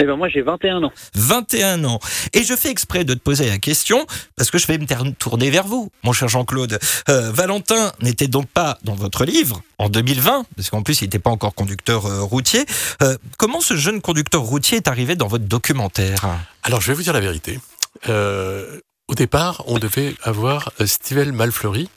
[0.00, 0.92] Eh ben moi j'ai 21 ans.
[1.14, 2.00] 21 ans.
[2.32, 4.06] Et je fais exprès de te poser la question
[4.36, 6.78] parce que je vais me tourner vers vous, mon cher Jean-Claude.
[7.08, 11.18] Euh, Valentin n'était donc pas dans votre livre en 2020, parce qu'en plus il n'était
[11.18, 12.64] pas encore conducteur euh, routier.
[13.02, 16.26] Euh, comment ce jeune conducteur routier est arrivé dans votre documentaire?
[16.62, 17.58] Alors, je vais vous dire la vérité.
[18.08, 21.88] Euh, au départ, on devait avoir Stivell Malfleury,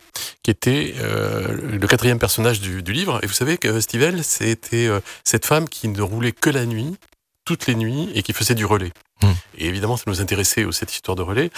[0.42, 3.20] qui était euh, le quatrième personnage du, du livre.
[3.24, 6.96] Et vous savez que Stivell, c'était euh, cette femme qui ne roulait que la nuit,
[7.46, 8.92] toutes les nuits, et qui faisait du relais.
[9.22, 9.32] Hmm.
[9.58, 11.50] Et évidemment, ça nous intéressait, cette histoire de relais.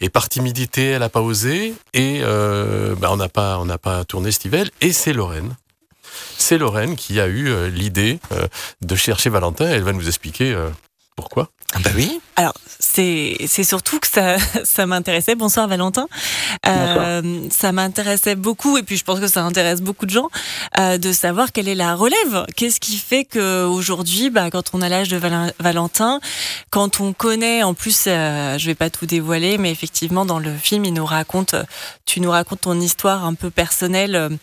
[0.00, 3.78] Et par timidité, elle n'a pas osé, et euh, bah, on n'a pas, on n'a
[3.78, 5.56] pas tourné Stivell, et c'est Lorraine.
[6.36, 8.46] C'est Lorraine qui a eu euh, l'idée euh,
[8.82, 9.66] de chercher Valentin.
[9.66, 10.56] Elle va nous expliquer
[11.16, 11.48] pourquoi?
[11.74, 12.20] Ah bah oui.
[12.36, 15.34] Alors, c'est c'est surtout que ça, ça m'intéressait.
[15.34, 16.06] Bonsoir Valentin.
[16.66, 20.28] Euh, ça m'intéressait beaucoup, et puis je pense que ça intéresse beaucoup de gens,
[20.78, 22.46] euh, de savoir quelle est la relève.
[22.56, 26.20] Qu'est-ce qui fait qu'aujourd'hui, bah, quand on a l'âge de Val- Valentin,
[26.70, 30.56] quand on connaît, en plus, euh, je vais pas tout dévoiler, mais effectivement, dans le
[30.56, 31.54] film, il nous raconte,
[32.06, 34.38] tu nous racontes ton histoire un peu personnelle.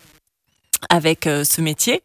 [0.88, 2.02] Avec euh, ce métier.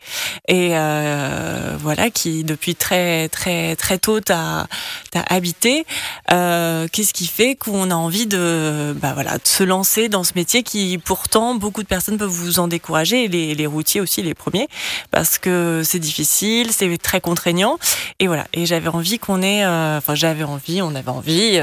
[0.48, 4.68] Et euh, voilà qui depuis très très très tôt t'a
[5.12, 5.86] t'as habité.
[6.32, 10.34] Euh, qu'est-ce qui fait qu'on a envie de bah voilà de se lancer dans ce
[10.36, 14.34] métier qui pourtant beaucoup de personnes peuvent vous en décourager les, les routiers aussi les
[14.34, 14.68] premiers
[15.12, 17.78] parce que c'est difficile c'est très contraignant.
[18.20, 18.46] Et voilà.
[18.54, 21.60] Et j'avais envie qu'on ait enfin j'avais envie on avait envie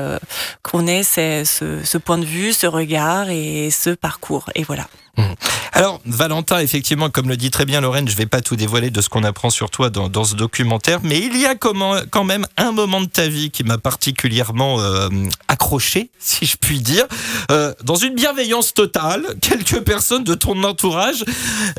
[0.63, 4.51] qu'on ait ces- ce, ce point de vue ce regard et ce parcours.
[4.55, 4.87] Et voilà
[5.73, 9.01] Alors, Valentin, effectivement, comme le dit très bien Lorraine, je vais pas tout dévoiler de
[9.01, 12.47] ce qu'on apprend sur toi dans, dans ce documentaire, mais il y a quand même
[12.57, 15.09] un moment de ta vie qui m'a particulièrement euh,
[15.49, 17.07] accroché, si je puis dire,
[17.51, 19.25] euh, dans une bienveillance totale.
[19.41, 21.25] Quelques personnes de ton entourage,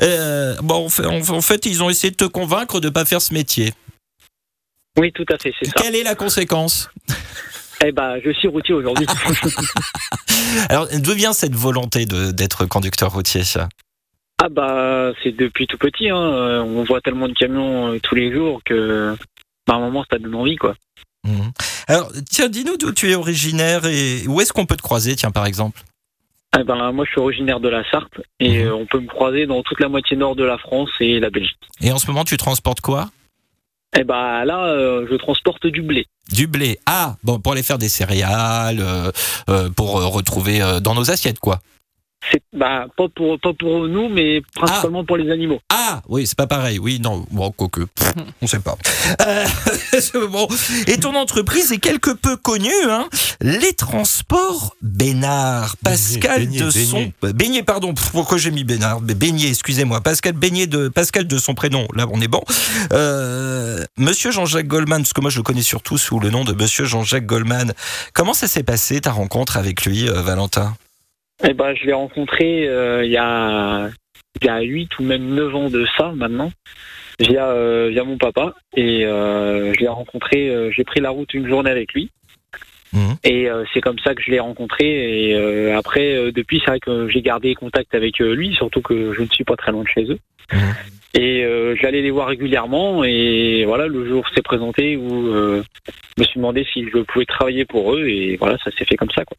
[0.02, 3.04] euh, bon, en fait, en- en fait, ils ont essayé de te convaincre de pas
[3.06, 3.72] faire ce métier.
[4.98, 5.72] Oui, tout à fait, c'est ça.
[5.76, 6.88] Quelle est la conséquence?
[7.84, 9.06] Eh ben, je suis routier aujourd'hui.
[10.68, 13.42] Alors, d'où vient cette volonté de- d'être conducteur routier
[14.38, 16.10] ah bah, c'est depuis tout petit.
[16.10, 16.16] Hein.
[16.18, 19.16] On voit tellement de camions euh, tous les jours que,
[19.66, 20.74] bah, à un moment, ça donne envie, quoi.
[21.26, 21.52] Mhm.
[21.88, 25.30] Alors, tiens, dis-nous d'où tu es originaire et où est-ce qu'on peut te croiser, tiens,
[25.30, 25.80] par exemple?
[26.58, 28.68] Eh ben, moi, je suis originaire de la Sarthe et Mhm.
[28.68, 31.30] euh, on peut me croiser dans toute la moitié nord de la France et la
[31.30, 31.56] Belgique.
[31.80, 33.08] Et en ce moment, tu transportes quoi?
[33.98, 36.06] Eh ben, là, euh, je transporte du blé.
[36.30, 36.78] Du blé.
[36.86, 39.10] Ah, bon, pour aller faire des céréales, euh,
[39.48, 41.60] euh, pour retrouver dans nos assiettes, quoi.
[42.32, 45.60] C'est bah, pas pour pas pour nous, mais principalement pour les animaux.
[45.70, 46.78] Ah, oui, c'est pas pareil.
[46.78, 48.76] Oui, non, bon, quoique, pff, on sait pas.
[49.24, 49.46] Euh,
[50.28, 50.48] bon.
[50.88, 53.08] Et ton entreprise est quelque peu connue, hein
[53.40, 55.76] Les transports Bénard.
[55.84, 57.12] Pascal Beignet, de son...
[57.22, 59.00] Beignet, pardon, pff, pourquoi j'ai mis Bénard?
[59.02, 60.00] Beignet, excusez-moi.
[60.00, 60.88] Pascal Beignet de...
[60.88, 62.42] Pascal de son prénom, là, on est bon.
[62.92, 66.54] Euh, Monsieur Jean-Jacques Goldman, parce que moi, je le connais surtout sous le nom de
[66.54, 67.72] Monsieur Jean-Jacques Goldman.
[68.14, 70.74] Comment ça s'est passé, ta rencontre avec lui, euh, Valentin?
[71.44, 73.88] Eh ben, je l'ai rencontré euh, il y a
[74.40, 76.50] il y a 8 ou même 9 ans de ça maintenant,
[77.18, 80.48] via euh, via mon papa et euh, je l'ai rencontré.
[80.50, 82.10] euh, J'ai pris la route une journée avec lui.
[82.92, 83.16] Mhm.
[83.24, 84.84] Et c'est comme ça que je l'ai rencontré.
[85.30, 89.26] Et après, depuis, c'est vrai que j'ai gardé contact avec lui, surtout que je ne
[89.28, 90.18] suis pas très loin de chez eux.
[90.52, 90.74] Mhm.
[91.18, 93.04] Et j'allais les voir régulièrement.
[93.04, 95.62] Et voilà, le jour s'est présenté où je
[96.18, 98.06] me suis demandé si je pouvais travailler pour eux.
[98.06, 99.24] Et voilà, ça s'est fait comme ça.
[99.24, 99.36] Quoi.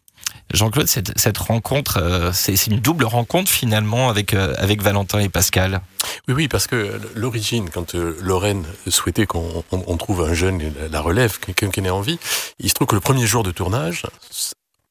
[0.54, 5.30] Jean-Claude, cette, cette rencontre, euh, c'est une double rencontre finalement avec, euh, avec Valentin et
[5.30, 5.82] Pascal.
[6.28, 10.62] Oui, oui, parce que l'origine, quand euh, Lorraine souhaitait qu'on on- on trouve un jeune,
[10.80, 12.18] la- la relève, quelqu'un qui en ait envie,
[12.60, 14.04] il se trouve que le premier jour de tournage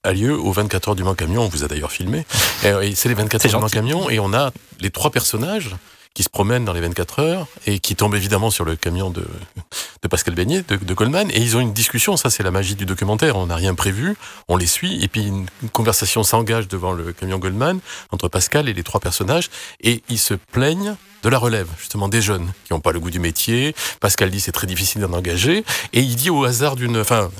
[0.05, 2.27] a lieu aux 24 heures du Mans Camion, on vous a d'ailleurs filmé,
[2.61, 3.69] c'est les 24 C'est heures du Mans.
[3.71, 5.71] Camion, et on a les trois personnages
[6.17, 9.23] qui se promènent dans les 24 heures et qui tombent évidemment sur le camion de,
[10.03, 12.75] de Pascal Beignet, de, de Goldman, et ils ont une discussion, ça c'est la magie
[12.75, 14.17] du documentaire, on n'a rien prévu,
[14.49, 17.81] on les suit, et puis une conversation s'engage devant le camion Goldman,
[18.13, 19.51] entre Pascal et les trois personnages,
[19.83, 23.11] et ils se plaignent de la relève, justement des jeunes qui n'ont pas le goût
[23.11, 23.75] du métier.
[24.01, 27.31] Pascal dit c'est très difficile d'en engager, et il dit au hasard d'une, enfin,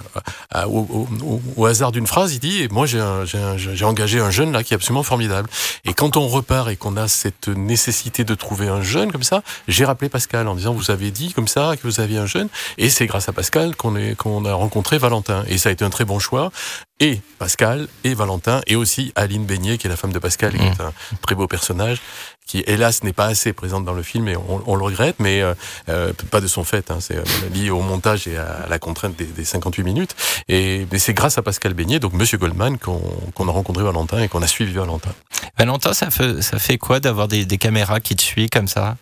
[0.67, 3.85] au, au- au- au hasard d'une phrase, il dit moi j'ai un- j'ai un- j'ai
[3.85, 5.49] engagé un jeune là qui est absolument formidable.
[5.85, 9.43] Et quand on repart et qu'on a cette nécessité de trouver un jeune comme ça,
[9.69, 12.49] j'ai rappelé Pascal en disant vous avez dit comme ça que vous aviez un jeune,
[12.79, 15.85] et c'est grâce à Pascal qu'on est qu'on a rencontré Valentin, et ça a été
[15.85, 16.51] un très bon choix.
[16.99, 20.59] Et Pascal et Valentin et aussi Aline Beignet qui est la femme de Pascal et
[20.59, 22.01] qui est un très beau personnage
[22.47, 25.43] qui hélas n'est pas assez présente dans le film et on, on le regrette mais
[25.43, 25.55] euh,
[25.89, 27.19] euh, pas de son fait hein, c'est
[27.55, 30.17] lié au montage et à la contrainte des, des 58 minutes
[30.49, 33.01] et mais c'est grâce à Pascal Beignet donc Monsieur Goldman qu'on
[33.35, 35.13] qu'on a rencontré Valentin et qu'on a suivi Valentin
[35.59, 38.97] Valentin, ça fait, ça fait quoi d'avoir des, des caméras qui te suivent comme ça?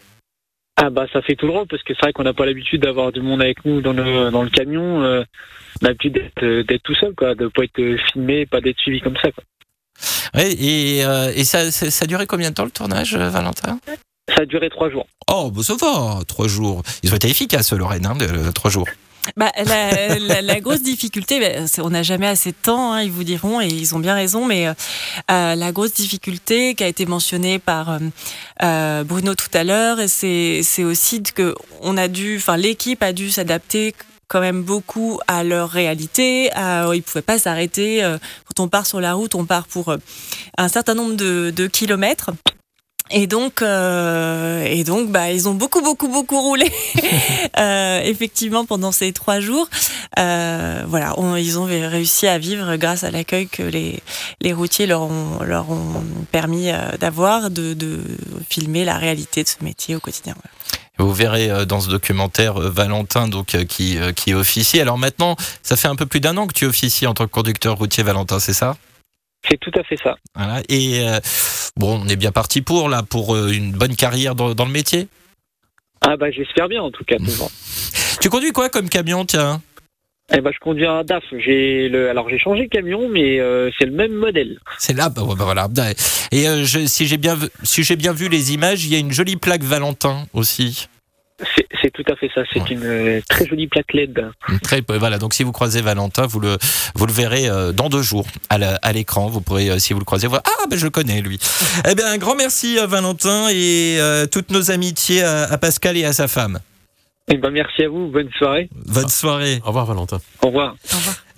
[0.76, 2.82] Ah bah ça fait tout le rôle parce que c'est vrai qu'on n'a pas l'habitude
[2.82, 5.02] d'avoir du monde avec nous dans le dans le camion.
[5.02, 5.22] Euh,
[5.80, 8.60] on a l'habitude d'être euh, d'être tout seul quoi, de pas être euh, filmé, pas
[8.60, 9.30] d'être suivi comme ça.
[9.30, 9.44] Quoi.
[10.34, 13.28] Ouais, Et, euh, et ça, ça, ça a duré combien de temps le tournage, euh,
[13.30, 13.78] Valentin?
[14.28, 15.06] Ça a duré trois jours.
[15.30, 16.82] Oh, bah ça va, trois jours.
[17.02, 18.88] Ils ont été efficaces, Lorraine, hein, de- de- trois jours.
[19.38, 23.10] Bah, la, la- la grosse difficulté, bah, on n'a jamais assez de temps, hein, ils
[23.10, 24.74] vous diront, et ils ont bien raison, mais euh,
[25.54, 27.98] la grosse difficulté qui a été mentionnée par
[28.62, 33.02] euh, Bruno tout à l'heure, et c'est c'est aussi que on a dû, enfin l'équipe
[33.02, 33.94] a dû s'adapter
[34.28, 36.50] quand même beaucoup à leur réalité.
[36.54, 38.02] À, ils pouvaient pas s'arrêter.
[38.04, 39.96] euh, Quand on part sur la route, on part pour euh,
[40.58, 42.30] un certain nombre de, de kilomètres.
[43.10, 46.72] Et donc, euh, et donc, bah, ils ont beaucoup, beaucoup, beaucoup roulé,
[47.58, 49.68] euh, effectivement, pendant ces trois jours.
[50.18, 54.00] Euh, voilà, on- ils ont réussi à vivre grâce à l'accueil que les,
[54.40, 58.00] les routiers leur ont, leur ont permis d'avoir, de, de
[58.48, 60.34] filmer la réalité de ce métier au quotidien.
[60.98, 64.80] Vous verrez euh, dans ce documentaire euh, Valentin donc euh, qui, qui officie.
[64.80, 67.30] Alors maintenant, ça fait un peu plus d'un an que tu officies en tant que
[67.30, 68.76] conducteur routier, Valentin, c'est ça?
[69.48, 70.16] C'est tout à fait ça.
[70.34, 70.62] Voilà.
[70.68, 71.18] Et euh,
[71.76, 75.08] bon, on est bien parti pour là, pour une bonne carrière dans, dans le métier?
[76.00, 77.16] Ah bah j'espère bien en tout cas.
[78.20, 79.60] Tu conduis quoi comme camion, tiens?
[80.32, 81.22] Eh bah je conduis un DAF.
[81.38, 84.58] J'ai le, alors j'ai changé de camion, mais euh, c'est le même modèle.
[84.78, 85.68] C'est là, bah, bah, voilà.
[86.32, 88.96] Et euh, je- si j'ai bien, vu- si j'ai bien vu les images, il y
[88.96, 90.88] a une jolie plaque Valentin aussi.
[91.56, 92.40] C'est C'est tout à fait ça.
[92.50, 94.30] C'est une euh, très jolie plaque LED.
[94.62, 96.56] Très, voilà, donc si vous croisez Valentin, vous le,
[96.94, 99.28] vous le verrez euh, dans deux jours à la- à l'écran.
[99.28, 101.38] Vous pourrez, euh, si vous le croisez, voir Ah, ben je le connais, lui.
[101.86, 105.98] eh bien, un grand merci, euh, Valentin, et euh, toutes nos amitiés à, à Pascal
[105.98, 106.60] et à sa femme.
[107.32, 108.08] Eh ben, merci à vous.
[108.08, 108.68] Bonne soirée.
[108.86, 109.60] Bonne soirée.
[109.64, 110.20] Au revoir Valentin.
[110.42, 110.76] Au revoir.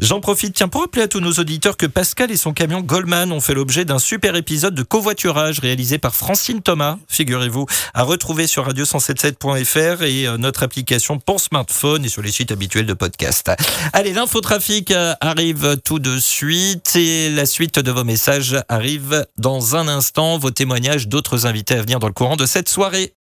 [0.01, 3.31] J'en profite, tiens, pour rappeler à tous nos auditeurs que Pascal et son camion Goldman
[3.31, 8.47] ont fait l'objet d'un super épisode de covoiturage réalisé par Francine Thomas, figurez-vous, à retrouver
[8.49, 13.51] sur radio177.fr et euh, notre application pour smartphone et sur les sites habituels de podcast.
[13.93, 19.77] Allez, l'infotrafic euh, arrive tout de suite et la suite de vos messages arrive dans
[19.77, 20.37] un instant.
[20.37, 23.15] Vos témoignages d'autres invités à venir dans le courant de cette soirée.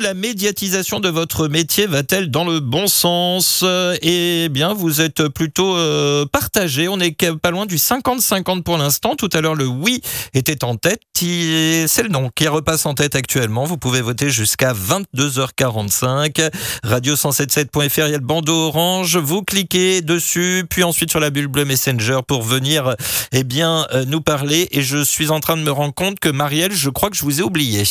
[0.00, 3.64] La médiatisation de votre métier va-t-elle dans le bon sens?
[4.02, 6.88] Eh bien, vous êtes plutôt euh, partagé.
[6.88, 9.16] On n'est pas loin du 50-50 pour l'instant.
[9.16, 10.00] Tout à l'heure, le oui
[10.34, 11.00] était en tête.
[11.16, 13.64] C'est le non qui repasse en tête actuellement.
[13.64, 16.48] Vous pouvez voter jusqu'à 22h45.
[16.84, 19.16] Radio177.fr, il y a le bandeau orange.
[19.16, 22.94] Vous cliquez dessus, puis ensuite sur la bulle bleue Messenger pour venir
[23.32, 24.68] eh bien, euh, nous parler.
[24.70, 27.22] Et je suis en train de me rendre compte que Marielle, je crois que je
[27.22, 27.84] vous ai oublié.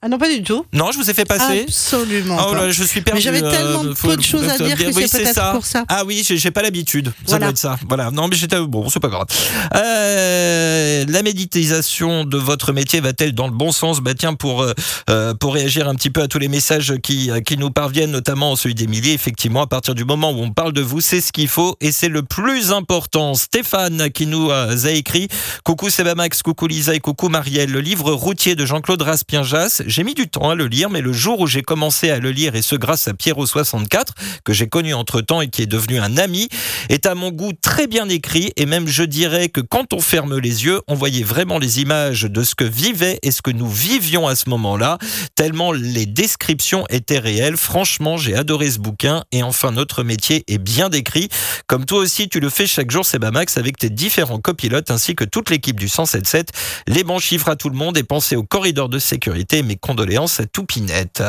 [0.00, 0.64] Ah non, pas du tout.
[0.72, 1.62] Non, je vous ai fait passer.
[1.62, 2.36] Absolument.
[2.48, 3.18] Oh là, je suis perdu.
[3.18, 5.50] Mais j'avais euh, tellement peu de choses à dire que oui, c'est peut-être ça.
[5.52, 5.84] pour ça.
[5.88, 7.08] Ah oui, j'ai pas l'habitude.
[7.08, 7.46] Ça Voilà.
[7.46, 7.76] doit être ça.
[7.88, 8.10] Voilà.
[8.12, 9.26] Non, mais j'étais bon, c'est pas grave.
[9.74, 14.00] Euh, la méditation de votre métier va-t-elle dans le bon sens?
[14.00, 14.62] Bah tiens, pour
[15.08, 18.54] euh, pour réagir un petit peu à tous les messages qui qui nous parviennent, notamment
[18.56, 19.12] celui d'Émilie.
[19.12, 21.90] Effectivement, à partir du moment où on parle de vous, c'est ce qu'il faut et
[21.92, 23.34] c'est le plus important.
[23.34, 25.28] Stéphane qui nous a écrit.
[25.64, 27.70] Coucou Sebamax, coucou Lisa et coucou Marielle.
[27.70, 31.12] Le livre routier de Jean-Claude Raspien-Jas, j'ai mis du temps à le lire, mais le
[31.12, 34.08] jour où j'ai commencé à le lire, et ce grâce à Pierrot64,
[34.44, 36.48] que j'ai connu entre-temps et qui est devenu un ami,
[36.90, 40.38] est à mon goût très bien écrit, et même je dirais que quand on ferme
[40.38, 43.68] les yeux, on voyait vraiment les images de ce que vivait et ce que nous
[43.68, 44.98] vivions à ce moment-là,
[45.34, 47.56] tellement les descriptions étaient réelles.
[47.56, 51.28] Franchement, j'ai adoré ce bouquin, et enfin notre métier est bien décrit.
[51.66, 55.24] Comme toi aussi, tu le fais chaque jour, Sebamax, avec tes différents copilotes ainsi que
[55.24, 56.52] toute l'équipe du 177.
[56.86, 59.62] Les bons chiffres à tout le monde et pensez au corridor de sécurité.
[59.62, 61.22] Mes condoléances à Toupinette.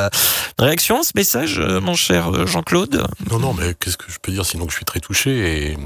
[0.57, 3.07] Réaction à ce message, euh, mon cher euh, Jean-Claude?
[3.31, 5.77] Non, non, mais qu'est-ce que je peux dire sinon que je suis très touché et.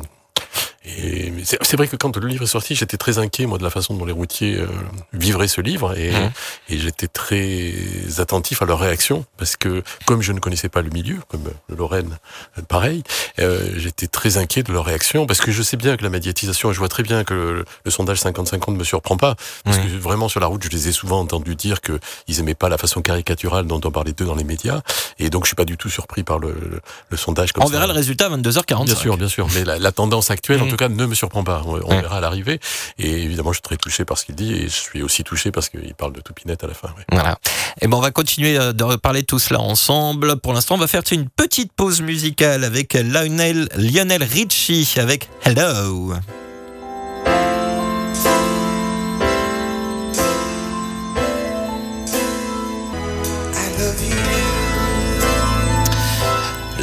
[0.86, 3.69] Et c'est vrai que quand le livre est sorti, j'étais très inquiet moi de la
[3.69, 4.67] façon dont les routiers euh,
[5.13, 6.32] vivraient ce livre et, Mhm.
[6.69, 7.74] et j'étais très
[8.17, 11.76] attentif à leur réaction parce que comme je ne connaissais pas le milieu, comme le
[11.76, 12.17] Lorraine,
[12.58, 13.02] euh, pareil,
[13.39, 16.72] euh, j'étais très inquiet de leur réaction parce que je sais bien que la médiatisation,
[16.72, 19.78] et je vois très bien que le, le sondage 50-50 ne me surprend pas parce
[19.78, 19.84] Oui.
[19.84, 22.67] que vraiment sur la route, je les ai souvent entendus dire que ils aimaient pas
[22.67, 24.82] la façon caricaturale dont on parlait d'eux dans les médias
[25.19, 27.67] et donc je suis pas du tout surpris par le, le, le sondage comme On
[27.67, 27.72] ça.
[27.74, 28.86] verra le résultat à 22h45.
[28.86, 29.48] Bien sûr, bien sûr.
[29.56, 30.73] Mais la, la tendance actuelle, Mhm.
[30.74, 31.62] Tout cas, ne me surprend pas.
[31.66, 32.60] On, on verra à l'arrivée.
[32.98, 34.54] Et évidemment, je suis très touché par ce qu'il dit.
[34.54, 36.90] Et je suis aussi touché parce qu'il parle de Toupinette à la fin.
[36.90, 37.06] ouais.
[37.12, 37.38] Voilà.
[37.82, 40.40] Et ben on va continuer euh, de reparler de tout cela ensemble.
[40.40, 46.14] Pour l'instant, on va faire une petite pause musicale avec Lionel, Lionel Richie avec Hello.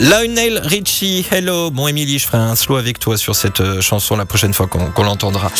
[0.00, 1.70] Lionel Richie, hello.
[1.70, 4.66] Bon, Émilie, je ferai un slow avec toi sur cette euh, chanson la prochaine fois
[4.66, 5.50] qu'on l'entendra.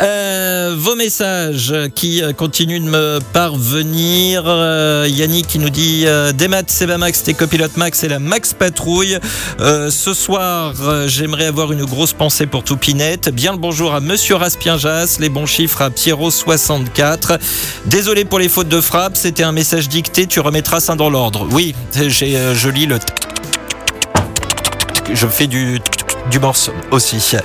[0.00, 4.44] Euh, vos messages qui euh, continuent de me parvenir.
[5.08, 9.18] Yannick qui nous dit euh, des maths, Sebamax, tes copilotes Max et la Max Patrouille.
[9.58, 10.74] Ce soir,
[11.08, 13.30] j'aimerais avoir une grosse pensée pour Toupinette.
[13.30, 17.40] Bien le bonjour à Monsieur Raspien-Jas, les bons chiffres à Pierrot64.
[17.86, 21.48] Désolé pour les fautes de frappe, c'était un message dicté, tu remettras ça dans l'ordre.
[21.50, 23.00] Oui, je lis le
[25.12, 25.80] je fais du
[26.30, 27.36] du morse aussi.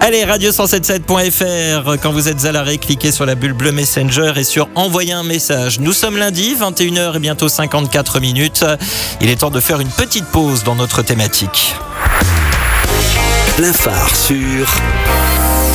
[0.00, 4.68] Allez, radio177.fr, quand vous êtes à l'arrêt, cliquez sur la bulle bleue Messenger et sur
[4.74, 5.80] envoyer un message.
[5.80, 8.64] Nous sommes lundi, 21h et bientôt 54 minutes.
[9.20, 11.74] Il est temps de faire une petite pause dans notre thématique.
[13.56, 14.66] Plein phare sur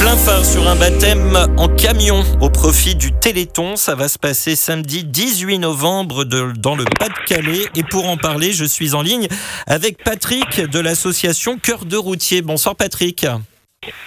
[0.02, 3.76] Plein phare sur un baptême en camion au profit du Téléthon.
[3.76, 7.68] Ça va se passer samedi 18 novembre dans le Pas-de-Calais.
[7.76, 9.28] Et pour en parler, je suis en ligne
[9.68, 12.42] avec Patrick de l'association Cœur de Routier.
[12.42, 13.28] Bonsoir Patrick.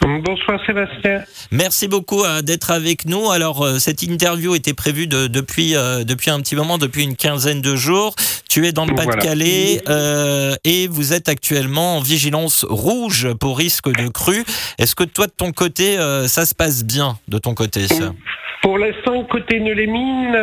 [0.03, 1.25] Bonsoir Sébastien.
[1.51, 3.31] Merci beaucoup euh, d'être avec nous.
[3.31, 7.17] Alors, euh, cette interview était prévue de- depuis, euh, depuis un petit moment, depuis une
[7.17, 8.15] quinzaine de jours.
[8.49, 8.95] Tu es dans le.
[8.95, 14.45] Pas-de-Calais euh, et vous êtes actuellement en vigilance rouge pour risque de crue.
[14.79, 15.97] Est-ce que toi, de ton côté,
[16.29, 17.87] ça se passe bien de ton côté
[18.63, 20.37] Pour l'instant, côté Neulémine,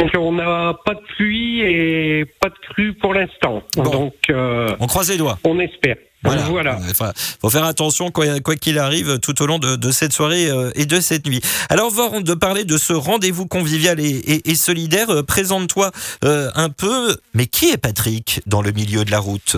[0.00, 3.62] Donc on n'a pas de pluie et pas de crue pour l'instant.
[3.76, 5.38] Donc euh, On croise les doigts.
[5.44, 5.96] on espère.
[6.24, 6.42] Voilà.
[6.42, 6.78] Voilà.
[6.90, 10.50] Enfin, faut faire attention quoi quoi qu'il arrive tout au long de, de cette soirée
[10.50, 11.40] euh, et de cette nuit.
[11.68, 15.90] Alors, avant de parler de ce rendez-vous convivial et, et- et solidaire, euh, présente-toi
[16.22, 17.16] un peu.
[17.34, 19.56] Mais qui est Patrick dans le milieu de la route?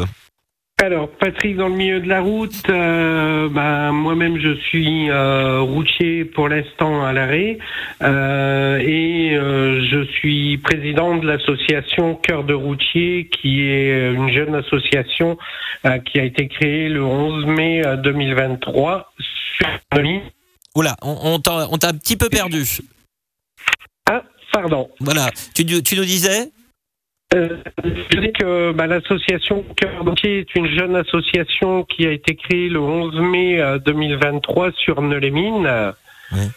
[0.83, 6.25] Alors, Patrick, dans le milieu de la route, euh, bah, moi-même, je suis euh, routier
[6.25, 7.59] pour l'instant à l'arrêt
[8.03, 15.37] euh, et je suis président de l'association Cœur de routier, qui est une jeune association
[16.07, 19.67] qui a été créée le 11 mai euh, 2023 sur.
[20.75, 22.65] Oula, on, t'a on t'a un petit peu perdu.
[24.09, 24.23] Ah,
[24.53, 24.89] pardon.
[25.01, 26.51] Voilà, tu, tu nous disais
[27.33, 32.69] Euh, je dis que bah, l'association Cœur est une jeune association qui a été créée
[32.69, 35.93] le 11 mai euh, 2023 sur Neulémine.
[36.33, 36.51] Oui.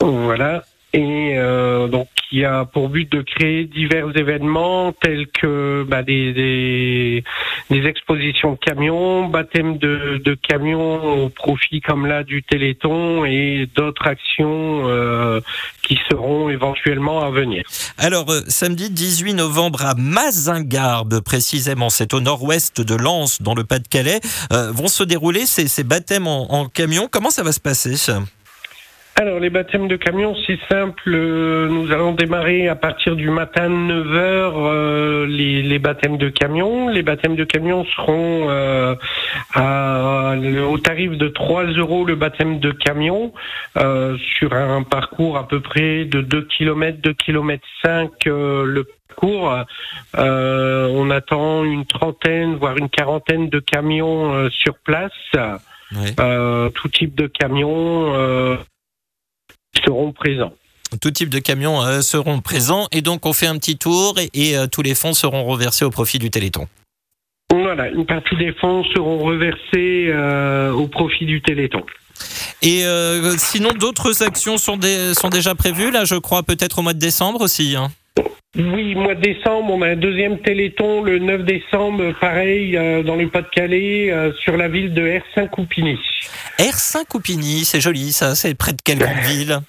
[0.00, 0.64] Voilà.
[0.94, 6.32] Et euh, donc, qui a pour but de créer divers événements tels que bah, des,
[6.32, 7.24] des,
[7.70, 14.06] des expositions camions, baptême de, de camions au profit comme là du Téléthon et d'autres
[14.06, 15.40] actions euh,
[15.82, 17.64] qui seront éventuellement à venir.
[17.96, 23.64] Alors, euh, samedi 18 novembre à Mazingarbe, précisément, c'est au nord-ouest de Lens, dans le
[23.64, 24.20] Pas-de-Calais,
[24.52, 27.08] euh, vont se dérouler ces, ces baptêmes en, en camion.
[27.10, 27.96] Comment ça va se passer
[29.20, 31.02] Alors, les baptêmes de camions, c'est simple.
[31.12, 36.88] euh, Nous allons démarrer à partir du matin 9h les, les baptêmes de camions.
[36.88, 38.94] Les baptêmes de camions seront euh,
[39.54, 40.34] à-
[40.70, 43.32] au tarif de 3 euros le baptême de camion
[43.76, 49.52] euh, sur un parcours à peu près de 2 km, 2 km 5 le parcours.
[50.16, 55.10] Euh, on attend une trentaine, voire une quarantaine de camions euh, sur place.
[55.92, 56.10] Oui.
[56.20, 58.56] Euh, tout type de camions euh,
[59.84, 60.52] seront présents.
[61.02, 64.30] Tout type de camions euh, seront présents et donc on fait un petit tour et,
[64.32, 66.66] et, euh, tous les fonds seront reversés au profit du Téléthon.
[67.52, 71.84] Voilà, une partie des fonds seront reversés euh, au profit du Téléthon.
[72.62, 72.82] Et
[73.36, 74.80] sinon, d'autres actions sont,
[75.14, 77.76] sont déjà prévues, là, je crois, peut-être au mois de décembre aussi.
[77.76, 77.92] hein.
[78.56, 83.14] Oui, mois de décembre, on a un deuxième Téléthon le 9 décembre, pareil, euh, dans
[83.14, 85.98] le Pas-de-Calais, euh, sur la ville de Hersin-Coupigny.
[86.58, 88.98] R5 Coupigny, c'est joli, ça, c'est près de quelle
[89.28, 89.60] ville?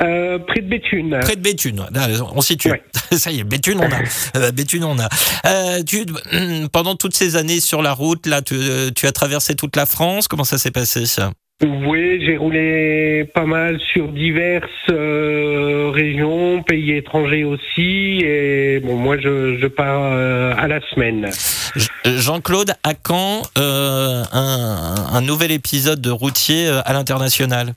[0.00, 1.18] Euh, près de Béthune.
[1.20, 2.70] Près de Béthune, là, on situe.
[2.70, 2.82] Ouais.
[3.16, 4.50] Ça y est, Béthune on a.
[4.52, 5.08] Béthune on a.
[5.46, 6.04] Euh, tu,
[6.72, 8.54] pendant toutes ces années sur la route, là, tu,
[8.94, 10.28] tu as traversé toute la France.
[10.28, 11.32] Comment ça s'est passé ça?
[11.64, 19.16] Oui, j'ai roulé pas mal sur diverses euh, régions, pays étrangers aussi, et bon, moi
[19.18, 21.28] je, je pars euh, à la semaine.
[21.74, 27.74] J- Jean-Claude, à quand euh, un, nouvel épisode de routier euh, à l'international?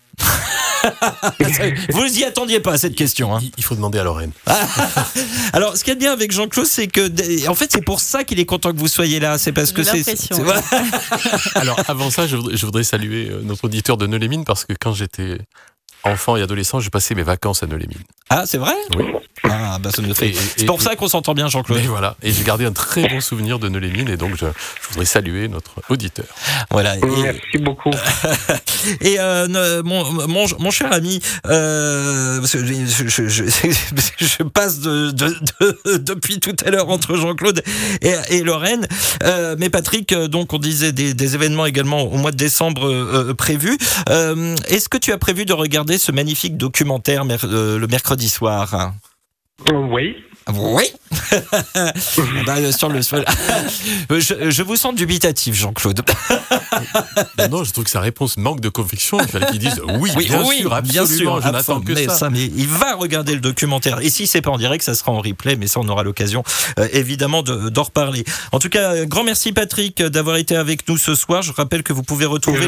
[1.90, 3.36] Vous y attendiez pas à cette question.
[3.36, 3.40] Hein.
[3.58, 4.32] Il- faut demander à Lorraine.
[5.54, 8.40] Alors, ce qui est bien avec Jean-Claude, c'est que, en fait, c'est pour ça qu'il
[8.40, 9.38] est content que vous soyez là.
[9.38, 10.18] C'est parce que J'ai c'est.
[11.56, 14.74] Alors, avant ça, je voudrais, je voudrais saluer euh, notre auditeur de Neulémine parce que
[14.80, 15.38] quand j'étais
[16.04, 18.00] enfant et adolescent, je passais mes vacances à Neulémine.
[18.30, 18.74] Ah, c'est vrai?
[18.98, 19.06] Oui.
[19.44, 20.34] Ah, bah ça nous fait.
[20.56, 21.82] C'est pour ça qu'on s'entend bien, Jean-Claude.
[21.88, 25.06] Voilà, et j'ai gardé un très bon souvenir de Neulémine et donc je, je voudrais
[25.06, 26.26] saluer notre auditeur.
[26.70, 26.96] Voilà.
[26.98, 27.90] Et, Merci beaucoup.
[29.02, 33.44] et, euh, mon, mon, mon cher ami, euh, parce que je, je, je,
[34.26, 35.36] je passe de, de,
[35.86, 37.64] de- depuis tout à l'heure entre Jean-Claude
[38.02, 38.88] et, et Lorraine.
[39.24, 43.78] Euh, mais Patrick, donc on disait des, des événements également au mois de décembre prévus.
[44.10, 48.94] Euh, Est-ce que tu as prévu de regarder ce magnifique documentaire euh, le mercredi soir
[49.72, 50.16] Oui.
[50.54, 50.84] Oui.
[52.46, 53.24] Bah, euh, sur le sol.
[54.10, 56.02] je, je vous sens dubitatif, Jean-Claude.
[57.38, 59.20] Non, non, je trouve que sa réponse manque de conviction.
[59.22, 62.30] Il fallait qu'il dise oui, bien sûr, absolument, je n'attends que mais ça.
[62.30, 64.00] mais il va regarder le documentaire.
[64.02, 66.44] Et si c'est pas en direct, ça sera en replay, mais ça, on aura l'occasion,
[66.80, 68.24] euh, évidemment, de- d'en reparler.
[68.52, 71.42] En tout cas, euh, grand merci, Patrick, d'avoir été avec nous ce soir.
[71.42, 72.68] Je rappelle que vous pouvez retrouver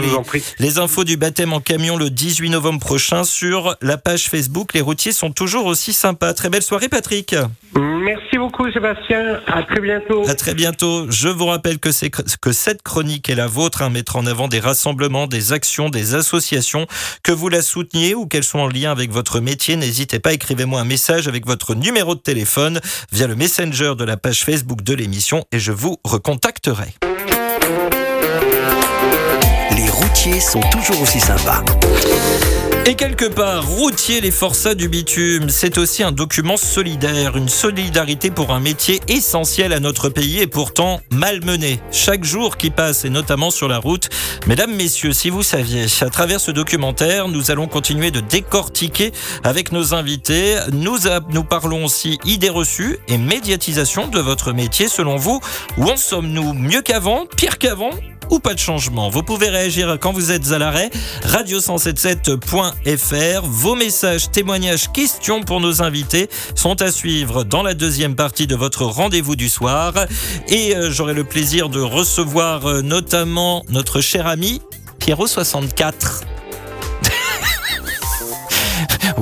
[0.60, 4.74] les infos du baptême en camion le 18 novembre prochain sur la page Facebook.
[4.74, 6.34] Les routiers sont toujours aussi sympas.
[6.34, 7.36] Très belle soirée, Patrick.
[7.76, 9.40] Merci beaucoup, Sébastien.
[9.48, 10.28] À très bientôt.
[10.28, 11.10] À très bientôt.
[11.10, 14.48] Je vous rappelle que, c'est, que cette chronique est la vôtre, hein, mettre en avant
[14.48, 16.86] des rassemblements, des actions, des associations,
[17.24, 19.76] que vous la souteniez ou qu'elles sont en lien avec votre métier.
[19.76, 22.80] N'hésitez pas, écrivez-moi un message avec votre numéro de téléphone
[23.12, 26.94] via le messenger de la page Facebook de l'émission et je vous recontacterai.
[29.76, 31.64] Les routiers sont toujours aussi sympas.
[32.86, 38.30] Et quelque part, routier les forçats du bitume, c'est aussi un document solidaire, une solidarité
[38.30, 41.80] pour un métier essentiel à notre pays et pourtant malmené.
[41.94, 44.10] Chaque jour qui passe, et notamment sur la route,
[44.48, 49.14] mesdames, messieurs, si vous saviez, à travers ce documentaire, nous allons continuer de décortiquer
[49.46, 50.58] avec nos invités.
[50.74, 50.98] Nous,
[51.30, 54.90] nous parlons aussi idées reçues et médiatisation de votre métier.
[54.90, 55.40] Selon vous,
[55.78, 56.52] où en sommes-nous?
[56.52, 57.28] Mieux qu'avant?
[57.38, 57.92] Pire qu'avant?
[58.30, 59.10] Ou pas de changement.
[59.10, 60.90] Vous pouvez réagir quand vous êtes à l'arrêt.
[61.24, 63.42] Radio177.fr.
[63.44, 68.56] Vos messages, témoignages, questions pour nos invités sont à suivre dans la deuxième partie de
[68.56, 69.94] votre rendez-vous du soir.
[70.48, 74.62] Et euh, j'aurai le plaisir de recevoir euh, notamment notre cher ami
[75.00, 76.24] Pierrot64.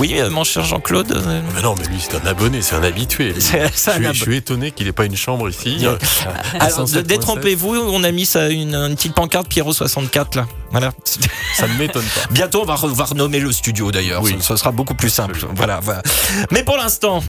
[0.01, 1.11] Oui, euh, mon cher Jean-Claude.
[1.11, 3.35] Euh, mais non, mais lui, c'est un abonné, c'est un habitué.
[3.35, 3.59] je, suis,
[4.03, 5.85] je, suis, étonné qu'il n'ait pas une chambre ici.
[6.59, 10.47] Alors, détrompez-vous, on a mis ça, une, une petite pancarte Pierrot 64 là.
[10.71, 10.91] Voilà.
[11.55, 12.21] Ça ne m'étonne pas.
[12.31, 14.23] Bientôt, on va, va renommer le studio d'ailleurs.
[14.23, 14.35] Oui.
[14.39, 15.39] Ce, sera beaucoup plus simple.
[15.53, 16.01] Voilà, voilà.
[16.49, 17.21] Mais pour l'instant.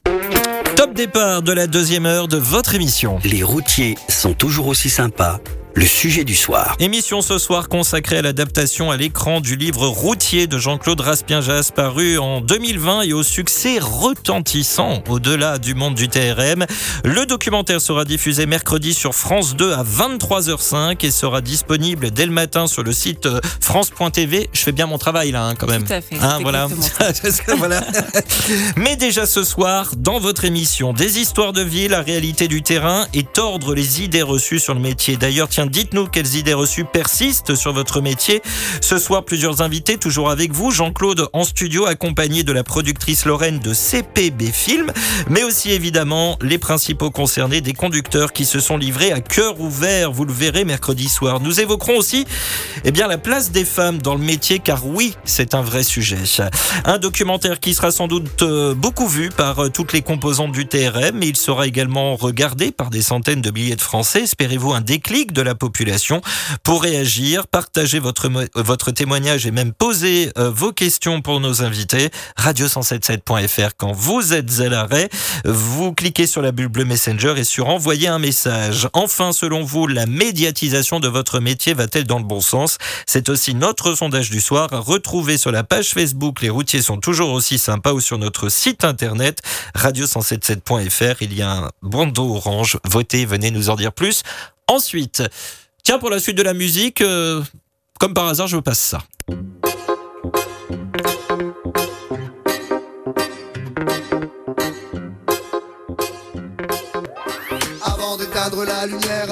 [0.75, 3.19] Top départ de la deuxième heure de votre émission.
[3.23, 5.39] Les routiers sont toujours aussi sympas
[5.75, 6.75] le sujet du soir.
[6.79, 12.19] Émission ce soir consacrée à l'adaptation à l'écran du livre Routier de Jean-Claude Raspien-Jas paru
[12.19, 16.65] en 2020 et au succès retentissant au-delà du monde du TRM.
[17.03, 22.31] Le documentaire sera diffusé mercredi sur France 2 à 23h05 et sera disponible dès le
[22.31, 24.49] matin sur le site euh, France.tv.
[24.53, 25.83] Je fais bien mon travail là hein, quand même.
[25.83, 26.17] Tout à fait.
[26.21, 26.67] Hein, voilà.
[27.57, 27.83] voilà.
[28.77, 33.07] Mais déjà ce soir, dans votre émission, des histoires de vie, la réalité du terrain
[33.13, 35.17] et tordre les idées reçues sur le métier.
[35.17, 38.41] D'ailleurs, tiens, dites-nous quelles idées reçues persistent sur votre métier.
[38.81, 40.71] Ce soir, plusieurs invités, toujours avec vous.
[40.71, 44.91] Jean-Claude en studio, accompagné de la productrice Lorraine de CPB Film,
[45.29, 50.11] mais aussi évidemment les principaux concernés, des conducteurs qui se sont livrés à cœur ouvert.
[50.11, 51.39] Vous le verrez mercredi soir.
[51.39, 52.25] Nous évoquerons aussi
[52.85, 56.17] eh bien, la place des femmes dans le métier, car oui, c'est un vrai sujet.
[56.85, 60.67] Un documentaire qui sera sans doute euh, beaucoup vu par euh, toutes les composantes du
[60.67, 64.23] TRM, mais il sera également regardé par des centaines de milliers de Français.
[64.23, 66.21] Espérez-vous un déclic de la population
[66.63, 72.09] pour réagir, partager votre, votre témoignage et même poser euh, vos questions pour nos invités.
[72.37, 75.09] Radio177.fr quand vous êtes à l'arrêt,
[75.45, 78.87] vous cliquez sur la bulle bleue Messenger et sur envoyer un message.
[78.93, 82.77] Enfin, selon vous, la médiatisation de votre métier va-t-elle dans le bon sens?
[83.05, 84.69] C'est aussi notre sondage du soir.
[84.71, 88.83] Retrouvez sur la page Facebook Les routiers sont toujours aussi sympas ou sur notre site
[88.83, 89.41] internet
[89.75, 91.17] radio177.fr.
[91.21, 92.77] Il y a un bandeau orange.
[92.85, 94.23] Votez, venez nous en dire plus.
[94.67, 95.23] Ensuite,
[95.83, 97.43] tiens, pour la suite de la musique, euh,
[97.99, 98.99] comme par hasard, je vous passe ça.
[107.83, 109.27] Avant d'éteindre la lumière,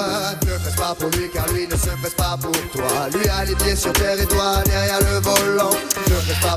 [0.82, 3.08] pas pour lui car lui ne se presse pas pour toi.
[3.14, 5.70] Lui a les pieds sur terre et toi derrière le volant.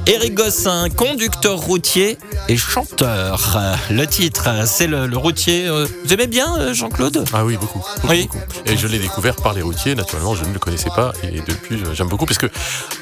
[0.08, 2.18] Eric Gossin, conducteur routier
[2.48, 3.58] et chanteur.
[3.90, 5.68] Le titre, c'est le, routier.
[5.68, 7.26] Euh, vous aimez bien euh, Jean-Claude?
[7.34, 7.84] Ah oui, beaucoup.
[8.08, 8.30] oui.
[8.66, 11.14] Et je l'ai découvert par les routiers, naturellement, je ne le connaissais pas.
[11.24, 12.48] Et depuis, j'aime beaucoup parce que,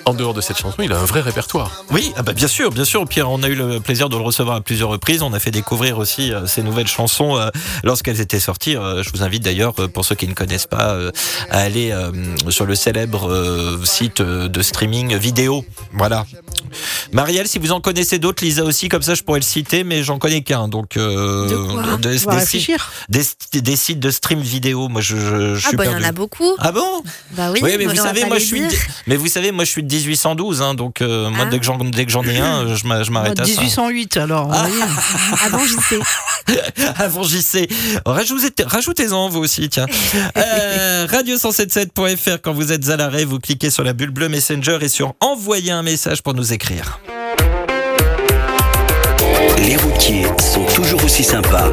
[0.06, 1.84] en dehors de cette chanson, il a un vrai répertoire.
[1.92, 3.06] Oui, ah bah bien sûr, bien sûr.
[3.08, 5.22] Pierre, on a eu le plaisir de le recevoir à plusieurs reprises.
[5.22, 7.38] On a fait découvrir aussi euh, ses nouvelles chansons
[7.84, 8.74] lorsqu'elles étaient sorties.
[8.74, 10.98] je vous invite d'ailleurs, pour ceux qui ne connaissent pas,
[11.50, 11.94] à aller
[12.50, 15.66] sur le célèbre site de streaming vidéo.
[15.94, 16.26] Voilà.
[17.12, 20.04] Marielle, si vous en connaissez d'autres, Lisa aussi, comme ça je pourrais le citer, mais
[20.04, 20.68] j'en connais qu'un.
[20.68, 24.88] Donc, euh, des, sites, des, sites de stream vidéo.
[24.90, 25.16] Moi, je,
[25.56, 26.52] je, ah bah il y en a beaucoup.
[26.60, 27.04] Ah bon?
[27.32, 27.62] Bah oui.
[27.64, 28.62] mais vous savez, moi je suis.
[28.62, 28.76] De,
[29.08, 31.50] mais vous savez, moi je suis de 1812, hein, donc euh, moi ah.
[31.50, 31.66] dès que
[32.12, 34.50] j'en ai un, je m'arrête à 1808 alors.
[34.52, 34.66] Ah.
[35.46, 36.00] Avant j'y sais.
[36.98, 37.68] Avant j'y sais.
[38.06, 39.86] Rajoutez-en vous aussi, tiens.
[40.38, 44.90] Euh, Radio177.fr quand vous êtes à l'arrêt, vous cliquez sur la bulle bleue Messenger et
[44.90, 47.23] sur envoyer un message pour nous écrire d'écrire.
[49.66, 51.72] Les routiers sont toujours aussi sympas.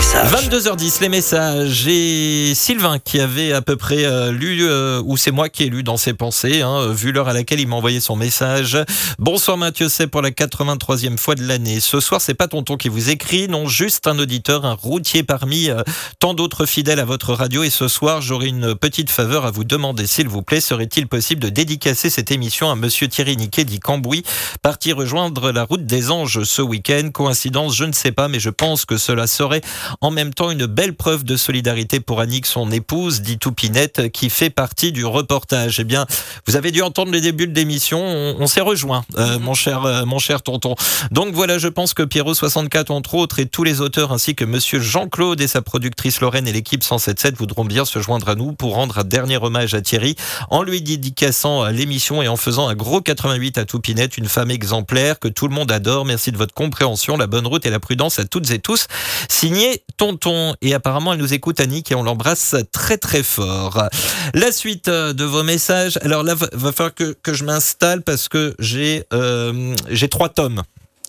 [0.00, 1.86] 22h10, les messages.
[1.86, 5.66] Et Sylvain qui avait à peu près euh, lu, euh, ou c'est moi qui ai
[5.68, 8.78] lu dans ses pensées, hein, vu l'heure à laquelle il m'a envoyé son message.
[9.18, 11.80] Bonsoir Mathieu, c'est pour la 83e fois de l'année.
[11.80, 15.70] Ce soir, c'est pas tonton qui vous écrit, non, juste un auditeur, un routier parmi
[15.70, 15.82] euh,
[16.18, 17.62] tant d'autres fidèles à votre radio.
[17.62, 20.60] Et ce soir, j'aurai une petite faveur à vous demander, s'il vous plaît.
[20.60, 24.24] Serait-il possible de dédicacer cette émission à monsieur Thierry Niquet dit Cambouis,
[24.62, 28.50] parti rejoindre la route des anges ce week-end Coïncidence, je ne sais pas, mais je
[28.50, 29.60] pense que cela serait
[30.00, 34.30] en même temps une belle preuve de solidarité pour Annick, son épouse, dit Toupinette, qui
[34.30, 35.80] fait partie du reportage.
[35.80, 36.06] Eh bien,
[36.46, 40.04] vous avez dû entendre le début de l'émission, on, s'est rejoint, euh, mon cher, euh,
[40.04, 40.74] mon cher tonton.
[41.10, 44.44] Donc voilà, je pense que Pierrot 64 entre autres et tous les auteurs ainsi que
[44.44, 48.52] Monsieur Jean-Claude et sa productrice Lorraine et l'équipe 177 voudront bien se joindre à nous
[48.52, 50.16] pour rendre un dernier hommage à Thierry
[50.50, 55.18] en lui dédicaçant l'émission et en faisant un gros 88 à Toupinette, une femme exemplaire
[55.18, 55.99] que tout le monde adore.
[56.04, 58.86] Merci de votre compréhension, la bonne route et la prudence à toutes et tous.
[59.28, 60.54] Signé Tonton.
[60.60, 63.88] Et apparemment, elle nous écoute, Annick, et on l'embrasse très très fort.
[64.34, 65.98] La suite euh, de vos messages.
[66.02, 70.62] Alors là, va falloir que, que je m'installe parce que j'ai euh, j'ai trois tomes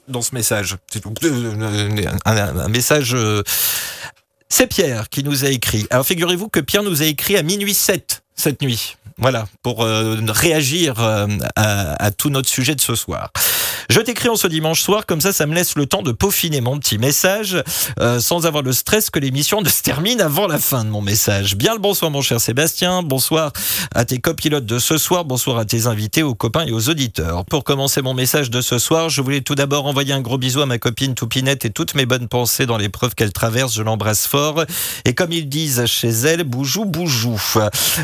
[0.07, 0.77] dans ce message.
[2.25, 3.13] Un, un message.
[3.15, 3.43] Euh,
[4.49, 5.87] c'est Pierre qui nous a écrit.
[5.89, 8.97] Alors figurez-vous que Pierre nous a écrit à minuit 7 cette nuit.
[9.21, 13.29] Voilà, pour euh, réagir euh, à, tout notre sujet de ce soir.
[13.87, 16.59] Je t'écris en ce dimanche soir, comme ça, ça me laisse le temps de peaufiner
[16.59, 17.61] mon petit message,
[17.99, 21.01] euh, sans avoir le stress que l'émission ne se termine avant la fin de mon
[21.01, 21.55] message.
[21.55, 23.03] Bien le bonsoir, mon cher Sébastien.
[23.03, 23.51] Bonsoir
[23.93, 25.23] à tes copilotes de ce soir.
[25.23, 27.45] Bonsoir à tes invités, aux copains et aux auditeurs.
[27.45, 30.61] Pour commencer mon message de ce soir, je voulais tout d'abord envoyer un gros bisou
[30.61, 33.75] à ma copine Toupinette et toutes mes bonnes pensées dans l'épreuve qu'elle traverse.
[33.75, 34.65] Je l'embrasse fort.
[35.05, 37.37] Et comme ils disent chez elle, boujou, boujou.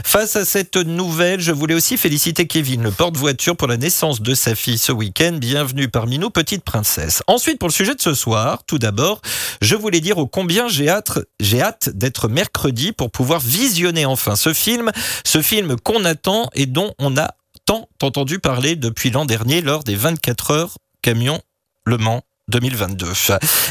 [0.04, 4.34] Face à cette nouvelle, je voulais aussi féliciter Kevin, le porte-voiture, pour la naissance de
[4.34, 5.38] sa fille ce week-end.
[5.40, 7.24] Bienvenue parmi nous, petite princesse.
[7.28, 9.22] Ensuite, pour le sujet de ce soir, tout d'abord,
[9.62, 14.36] je voulais dire au combien j'ai hâte, j'ai hâte d'être mercredi pour pouvoir visionner enfin
[14.36, 14.92] ce film,
[15.26, 17.32] ce film qu'on attend et dont on a
[17.66, 21.40] tant entendu parler depuis l'an dernier lors des 24 heures camion
[21.86, 23.08] Le Mans 2022.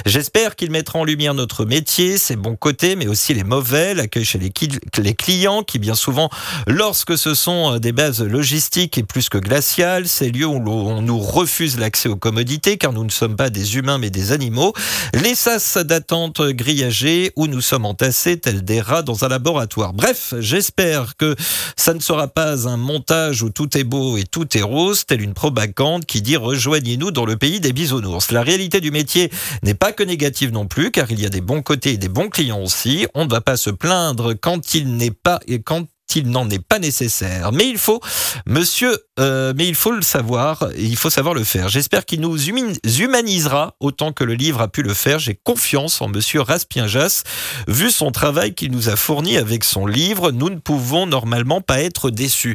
[0.05, 4.27] J'espère qu'il mettra en lumière notre métier, ses bons côtés, mais aussi les mauvais, l'accueil
[4.27, 6.29] chez les, clients, qui bien souvent,
[6.67, 11.01] lorsque ce sont euh, des bases logistiques et plus que glaciales, ces lieux où on
[11.01, 14.75] nous refuse l'accès aux commodités, car nous ne sommes pas des humains mais des animaux,
[15.15, 19.95] les sas d'attente grillagés, où nous sommes entassés tels des rats dans un laboratoire.
[19.95, 21.35] Bref, j'espère que
[21.77, 25.23] ça ne sera pas un montage où tout est beau et tout est rose, tel
[25.23, 28.33] une propagande qui dit rejoignez-nous dans le pays des bisounours.
[28.33, 29.31] La réalité du métier
[29.63, 32.09] n'est pas que négative non plus, car il y a des bons côtés et des
[32.09, 33.07] bons clients aussi.
[33.15, 36.63] On ne va pas se plaindre quand il n'est pas et quand il n'en est
[36.63, 37.53] pas nécessaire.
[37.53, 38.01] Mais il faut,
[38.47, 41.69] monsieur, euh, mais il faut le savoir, il faut savoir le faire.
[41.69, 45.19] J'espère qu'il nous humanisera autant que le livre a pu le faire.
[45.19, 47.25] J'ai confiance en monsieur Raspienjas.
[47.67, 51.81] Vu son travail qu'il nous a fourni avec son livre, nous ne pouvons normalement pas
[51.81, 52.55] être déçus.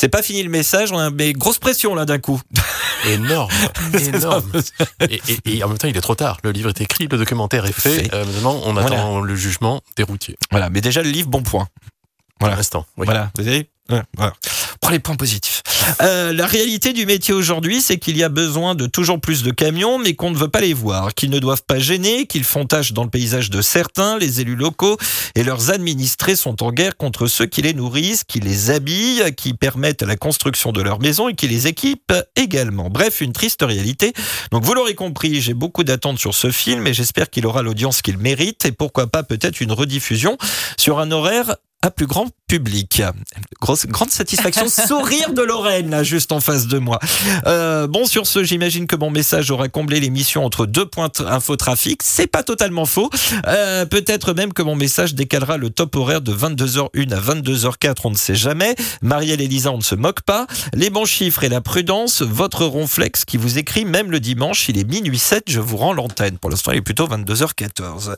[0.00, 2.40] C'est pas fini le message, on a une grosse pression là d'un coup.
[3.06, 3.50] Énorme,
[3.92, 4.50] énorme.
[5.44, 6.38] Et, en même temps, il est trop tard.
[6.42, 8.08] Le livre est écrit, le documentaire est fait.
[8.14, 10.38] Euh, maintenant, on attend le jugement des routiers.
[10.50, 11.68] Voilà, mais déjà le livre, bon point.
[12.40, 12.56] Voilà.
[12.56, 12.86] L'instant.
[12.96, 13.68] Voilà, vous avez
[14.16, 14.34] voilà.
[14.80, 15.62] Prends les points positifs.
[16.02, 19.50] Euh, la réalité du métier aujourd'hui, c'est qu'il y a besoin de toujours plus de
[19.50, 22.64] camions, mais qu'on ne veut pas les voir, qu'ils ne doivent pas gêner, qu'ils font
[22.64, 24.18] tâche dans le paysage de certains.
[24.18, 24.96] Les élus locaux
[25.34, 29.54] et leurs administrés sont en guerre contre ceux qui les nourrissent, qui les habillent, qui
[29.54, 32.88] permettent la construction de leur maison et qui les équipent également.
[32.90, 34.12] Bref, une triste réalité.
[34.50, 38.02] Donc vous l'aurez compris, j'ai beaucoup d'attentes sur ce film et j'espère qu'il aura l'audience
[38.02, 40.38] qu'il mérite et pourquoi pas peut-être une rediffusion
[40.78, 43.02] sur un horaire à plus grand public.
[43.60, 46.98] Grosse, grande satisfaction, sourire de Lorraine, là, juste en face de moi.
[47.46, 52.02] Euh, bon, sur ce, j'imagine que mon message aura comblé l'émission entre deux points infotrafic.
[52.02, 53.08] C'est pas totalement faux.
[53.46, 58.10] Euh, peut-être même que mon message décalera le top horaire de 22h01 à 22h04, on
[58.10, 58.74] ne sait jamais.
[59.00, 60.46] Marielle et Lisa, on ne se moque pas.
[60.74, 64.78] Les bons chiffres et la prudence, votre ronflex qui vous écrit, même le dimanche, il
[64.78, 66.36] est minuit 7, je vous rends l'antenne.
[66.36, 68.16] Pour l'instant, il est plutôt 22h14.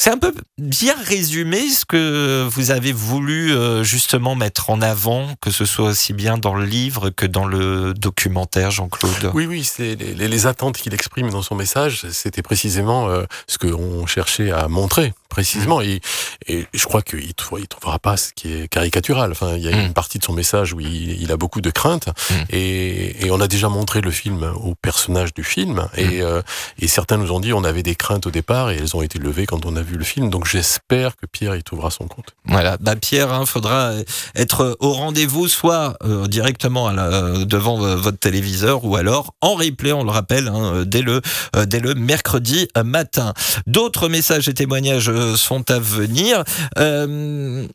[0.00, 5.34] C'est un peu bien résumé ce que vous avez voulu euh, justement mettre en avant,
[5.40, 9.32] que ce soit aussi bien dans le livre que dans le documentaire, Jean-Claude?
[9.34, 14.06] Oui, oui, c'est les, attentes qu'il exprime dans son message, c'était précisément euh, ce qu'on
[14.06, 15.80] cherchait à montrer précisément.
[15.80, 16.00] Et,
[16.46, 19.30] et je crois qu'il ne trouvera pas ce qui est caricatural.
[19.30, 19.92] Enfin, il y a une mm.
[19.92, 22.08] partie de son message où il, il a beaucoup de craintes.
[22.08, 22.34] Mm.
[22.50, 25.88] Et, et, on a déjà montré le film au personnage du film.
[25.96, 26.22] Et, mm.
[26.22, 26.42] euh,
[26.78, 29.18] et, certains nous ont dit on avait des craintes au départ et elles ont été
[29.18, 30.30] levées quand on a vu le film.
[30.30, 32.34] Donc j'espère que Pierre y trouvera son compte.
[32.44, 33.92] Voilà, bah Pierre, il hein, faudra
[34.34, 39.92] être au rendez-vous, soit euh, directement à la, devant votre téléviseur ou alors en replay,
[39.92, 41.20] on le rappelle, hein, dès, le,
[41.56, 43.34] euh, dès le mercredi matin.
[43.66, 46.44] D'autres messages et témoignages sont à venir.
[46.78, 47.66] Euh,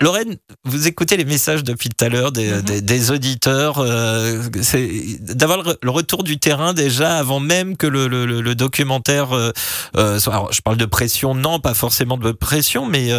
[0.00, 3.14] Lorraine, vous écoutez les messages depuis tout à l'heure des, mhm.
[3.14, 3.78] auditeurs.
[3.78, 9.32] Euh, c'est d'avoir le, retour du terrain déjà avant même que le, documentaire.
[9.32, 9.52] Euh,
[9.94, 13.10] alors, je parle de pression, non, pas forcément de pression, mais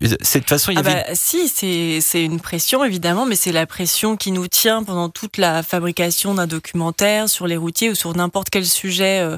[0.00, 3.36] de toute façon, il y Ah avait bah, si, c'est c'est une pression évidemment, mais
[3.36, 7.90] c'est la pression qui nous tient pendant toute la fabrication d'un documentaire sur les routiers
[7.90, 9.36] ou sur n'importe quel sujet euh,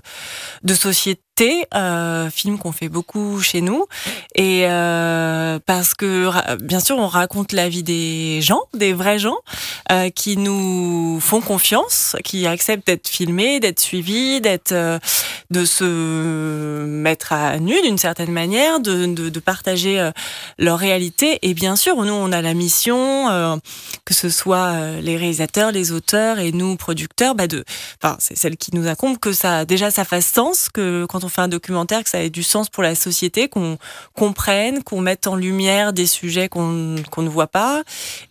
[0.63, 1.27] de société.
[1.75, 3.85] Euh, film qu'on fait beaucoup chez nous
[4.35, 6.31] et euh, parce que
[6.63, 9.37] bien sûr on raconte la vie des gens des vrais gens
[9.93, 14.99] euh, qui nous font confiance qui acceptent d'être filmés d'être suivis d'être euh,
[15.51, 20.13] de se mettre à nu d'une certaine manière de, de, de partager euh,
[20.59, 21.39] leur réalité.
[21.43, 23.57] Et bien sûr, nous, on a la mission, euh,
[24.05, 27.65] que ce soit euh, les réalisateurs, les auteurs et nous, producteurs, bah de,
[28.03, 31.29] enfin, c'est celle qui nous incombe, que ça, déjà, ça fasse sens, que quand on
[31.29, 33.79] fait un documentaire, que ça ait du sens pour la société, qu'on
[34.15, 37.83] comprenne, qu'on mette en lumière des sujets qu'on qu'on ne voit pas,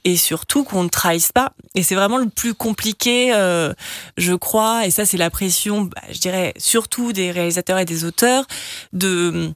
[0.04, 1.52] et surtout qu'on ne trahisse pas.
[1.76, 3.74] Et c'est vraiment le plus compliqué, euh,
[4.18, 8.06] je crois, et ça, c'est la pression, bah, je dirais, surtout des réalisateurs et des
[8.06, 8.46] auteurs,
[8.94, 9.54] de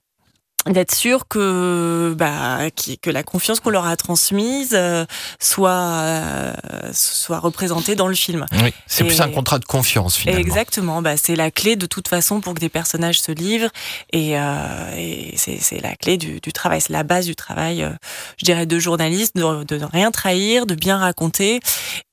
[0.70, 5.06] d'être sûr que bah qui- que la confiance qu'on leur a transmise euh,
[5.40, 6.54] soit euh,
[6.94, 8.46] soit représentée dans le film.
[8.64, 10.40] Oui, c'est plus un contrat de confiance finalement.
[10.42, 13.70] Exactement, bah, c'est la clé de toute façon pour que des personnages se livrent
[14.14, 17.84] et, euh, et c'est c'est la clé du, du travail, c'est la base du travail,
[17.84, 17.90] euh,
[18.38, 21.60] je dirais, de journaliste, de, de ne rien trahir, de bien raconter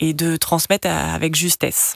[0.01, 1.95] et de transmettre à- avec justesse.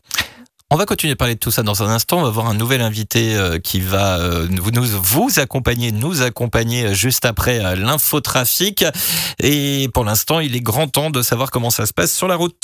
[0.73, 2.21] On va continuer de parler de tout ça dans un instant.
[2.21, 6.87] On va voir un nouvel invité euh, qui va euh, nous, vous accompagner, nous accompagner
[6.87, 8.85] euh, juste après l'infotrafic.
[9.43, 12.37] Et pour l'instant, il est grand temps de savoir comment ça se passe sur la
[12.37, 12.55] route.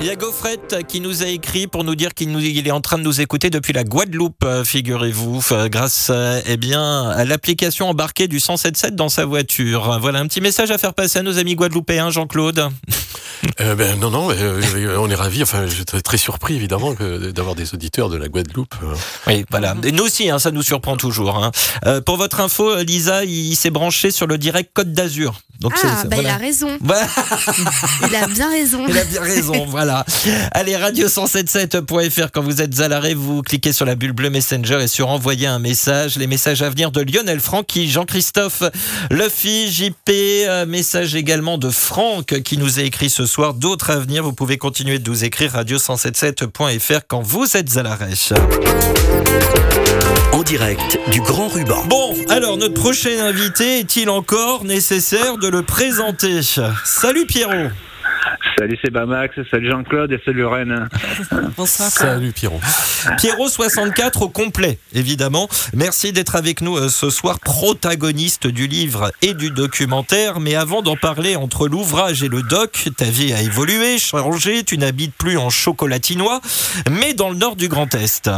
[0.00, 0.58] Il y a Gaufret
[0.88, 3.74] qui nous a écrit pour nous dire qu'il est en train de nous écouter depuis
[3.74, 6.10] la Guadeloupe, figurez-vous, grâce
[6.46, 9.98] eh bien, à l'application embarquée du 177 dans sa voiture.
[10.00, 12.70] Voilà un petit message à faire passer à nos amis guadeloupéens, Jean-Claude.
[13.60, 15.42] Euh, ben non, non, euh, on est ravis.
[15.42, 18.74] Enfin, je suis très, très surpris évidemment d'avoir des auditeurs de la Guadeloupe.
[18.82, 18.94] euh.
[19.26, 19.74] Oui, voilà.
[19.84, 21.36] Et nous aussi, hein, ça nous surprend toujours.
[21.42, 21.50] hein.
[21.86, 25.34] Euh, pour votre info, Lisa, il, il s'est branché sur le direct Côte d'Azur.
[25.60, 26.68] Donc c'est- Ah, bah il a raison.
[28.08, 28.84] Il a bien raison.
[28.88, 30.04] Il a bien raison, voilà.
[30.50, 34.88] Allez, radio177.fr, quand vous êtes à l'arrêt, vous cliquez sur la bulle bleue Messenger et
[34.88, 36.16] sur envoyer un message.
[36.16, 38.64] Les messages à venir de Lionel Francky, Jean-Christophe
[39.10, 43.54] Luffy, JP, euh, message également de Franck qui nous a écrit ce soir.
[43.54, 48.14] D'autres à venir, vous pouvez continuer de nous écrire radio177.fr quand vous êtes à l'arrêt.
[50.32, 51.84] En direct du Grand Ruban.
[51.86, 56.40] Bon, alors notre prochain invité est-il encore nécessaire de le présenter?
[56.84, 57.70] Salut Pierrot
[58.58, 60.88] Salut c'est Bamax, salut Jean-Claude et salut Rennes.
[61.56, 61.90] Bonsoir.
[61.90, 62.60] Salut Pierrot.
[63.18, 65.48] Pierrot 64 au complet, évidemment.
[65.74, 70.40] Merci d'être avec nous euh, ce soir, protagoniste du livre et du documentaire.
[70.40, 74.62] Mais avant d'en parler entre l'ouvrage et le doc, ta vie a évolué, changé.
[74.64, 76.40] Tu n'habites plus en chocolatinois,
[76.90, 78.30] mais dans le nord du Grand Est.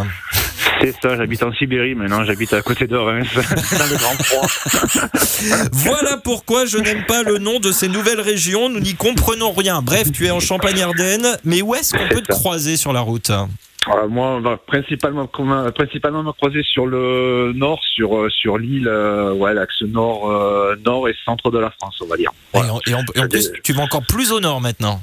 [0.80, 4.46] C'est ça, j'habite en Sibérie maintenant, j'habite à côté de Reims, dans le grand froid.
[5.72, 8.68] Voilà pourquoi je n'aime pas le nom de ces nouvelles régions.
[8.68, 9.82] Nous n'y comprenons rien.
[9.82, 13.30] Bref, tu es en Champagne-Ardenne, mais où est-ce qu'on peut te croiser sur la route?
[13.30, 19.32] Euh, moi, on va principalement, me croiser sur le nord, sur, euh, sur l'île, euh,
[19.32, 22.30] ouais, l'axe nord, euh, nord et centre de la France, on va dire.
[22.54, 25.00] Et en, et en- et en plus, tu vas encore plus au nord maintenant.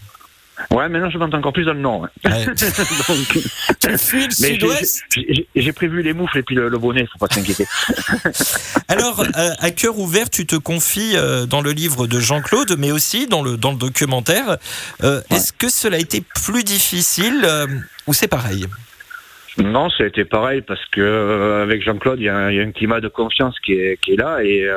[0.71, 2.01] Ouais, maintenant je monte encore plus dans le nord.
[2.01, 2.31] ouais.
[2.31, 2.45] Ouais.
[2.45, 3.39] Donc,
[3.79, 5.01] Tu fuis le sud-ouest?
[5.55, 7.65] j'ai- prévu les moufles et puis le, le bonnet, faut pas s'inquiéter.
[8.87, 12.91] Alors, euh, à cœur ouvert, tu te confies euh, dans le livre de Jean-Claude, mais
[12.91, 14.57] aussi dans le, dans le documentaire.
[15.03, 17.47] Euh, Est-ce que cela a été plus difficile
[18.07, 18.65] ou c'est pareil?
[19.57, 22.59] Non, ça a été pareil parce que avec Jean-Claude, il y, a un- il y
[22.59, 24.67] a un climat de confiance qui est, qui est là et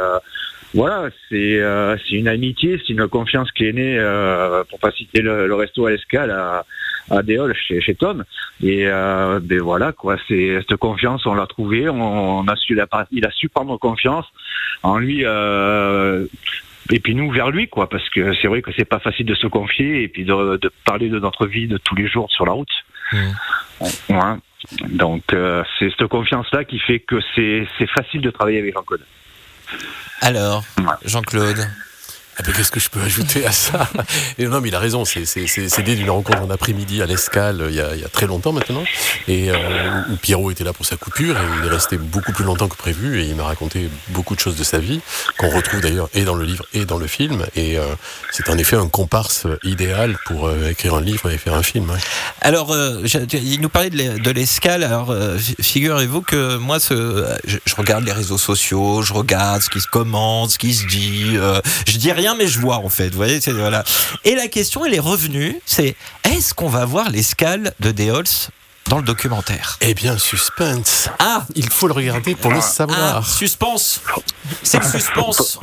[0.77, 4.93] voilà, c'est euh, c'est une amitié, c'est une confiance qui est née, euh, pour pas
[4.93, 6.65] citer le, le resto à l'escale à,
[7.11, 8.25] à Déol chez, chez Tom.
[8.63, 12.75] Et euh, ben voilà quoi, c'est cette confiance, on l'a trouvée, on, on a su
[12.75, 14.27] la, il a su prendre confiance
[14.83, 15.25] en lui.
[16.93, 19.35] Et puis nous vers lui quoi, parce que c'est vrai que c'est pas facile de
[19.35, 22.47] se confier et puis de, de parler de notre vie de tous les jours sur
[22.47, 22.71] la route.
[24.09, 24.37] Ouais.
[24.89, 29.03] Donc c'est cette confiance-là qui fait que c'est c'est facile de travailler avec Jean-Claude.
[30.21, 30.65] Alors,
[31.05, 31.69] Jean-Claude
[32.39, 33.89] Ah Qu'est-ce que je peux ajouter à ça
[34.39, 35.05] Non, mais il a raison.
[35.05, 35.25] C'est
[35.87, 38.53] né d'une rencontre en après-midi à l'Escale il, y a- il y a très longtemps
[38.53, 38.85] maintenant,
[39.29, 39.57] et euh,
[40.11, 42.77] où- Pierrot était là pour sa coupure et il est resté beaucoup plus longtemps que
[42.77, 45.01] prévu et il m'a raconté beaucoup de choses de sa vie
[45.39, 47.47] qu'on retrouve d'ailleurs et dans le livre et dans le film.
[47.55, 47.85] Et euh,
[48.33, 51.91] c'est en effet un comparse idéal pour euh, écrire un livre et faire un film.
[51.91, 51.99] ouais.
[52.41, 54.83] Alors, euh, je- il nous parlait de l'e- de l'escale.
[54.85, 59.63] Alors, euh, fi- figurez-vous que moi, ce, je, je regarde les réseaux sociaux, je regarde
[59.63, 61.33] ce qui se commente, ce qui se dit.
[61.37, 63.09] euh, je dis rien, mais je vois en fait.
[63.11, 63.85] Vous voyez, c'est- voilà.
[64.25, 65.61] Et la question, elle est revenue.
[65.67, 68.25] C'est est-ce qu'on va voir l'escale de Deols
[68.89, 69.77] dans le documentaire?
[69.81, 71.09] Eh bien, suspense.
[71.19, 73.29] Ah Il faut le regarder pour le Ah, savoir.
[73.29, 74.01] suspense
[74.63, 75.59] C'est le suspense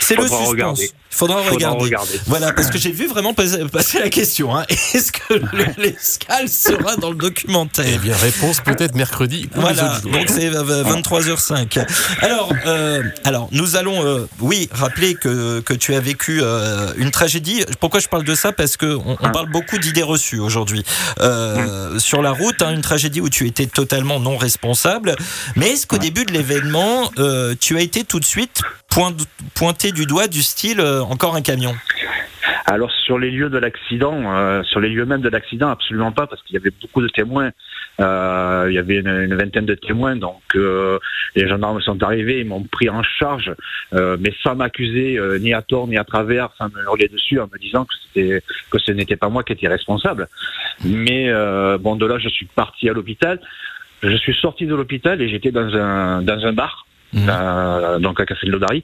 [0.00, 0.90] C'est le suspense regarder.
[1.12, 1.84] Faudra Faudra regarder.
[1.84, 2.20] regarder.
[2.26, 3.58] Voilà, parce que j'ai vu vraiment passer,
[3.98, 4.56] la question.
[4.56, 4.64] hein.
[4.94, 7.84] Est-ce que le- l'escale sera dans le documentaire?
[7.88, 11.84] Eh bien, réponse peut-être mercredi ou Voilà, donc c'est euh, 23h05.
[12.22, 17.10] Alors, euh, alors nous allons, euh, oui, rappeler que, que tu as vécu euh, une
[17.10, 17.64] tragédie.
[17.80, 18.52] Pourquoi je parle de ça?
[18.52, 20.84] Parce que on, on parle beaucoup d'idées reçues aujourd'hui
[21.20, 22.62] euh, sur la route.
[22.62, 25.16] hein, une tragédie où tu étais totalement non responsable.
[25.56, 27.10] Mais est-ce qu'au début de l'événement,
[27.60, 29.14] tu as été tout de suite point-
[29.54, 31.74] pointé du doigt du style encore un camion
[32.66, 36.26] Alors sur les lieux de l'accident, euh, sur les lieux même de l'accident, absolument pas,
[36.26, 37.50] parce qu'il y avait beaucoup de témoins.
[38.00, 40.98] Euh, il y avait une, vingtaine de témoins, donc euh,
[41.34, 43.52] les gendarmes sont arrivés, ils m'ont pris en charge,
[43.92, 47.38] euh, mais sans m'accuser euh, ni à tort ni à travers, sans me hurler dessus
[47.40, 48.40] en me disant que
[48.70, 50.28] que ce n'était pas moi qui étais responsable.
[50.84, 53.40] Mais euh, bon, de là, je suis parti à l'hôpital.
[54.02, 56.86] Je suis sorti de l'hôpital et j'étais dans un dans un bar,
[57.16, 58.82] euh, donc à Café de l'Odari.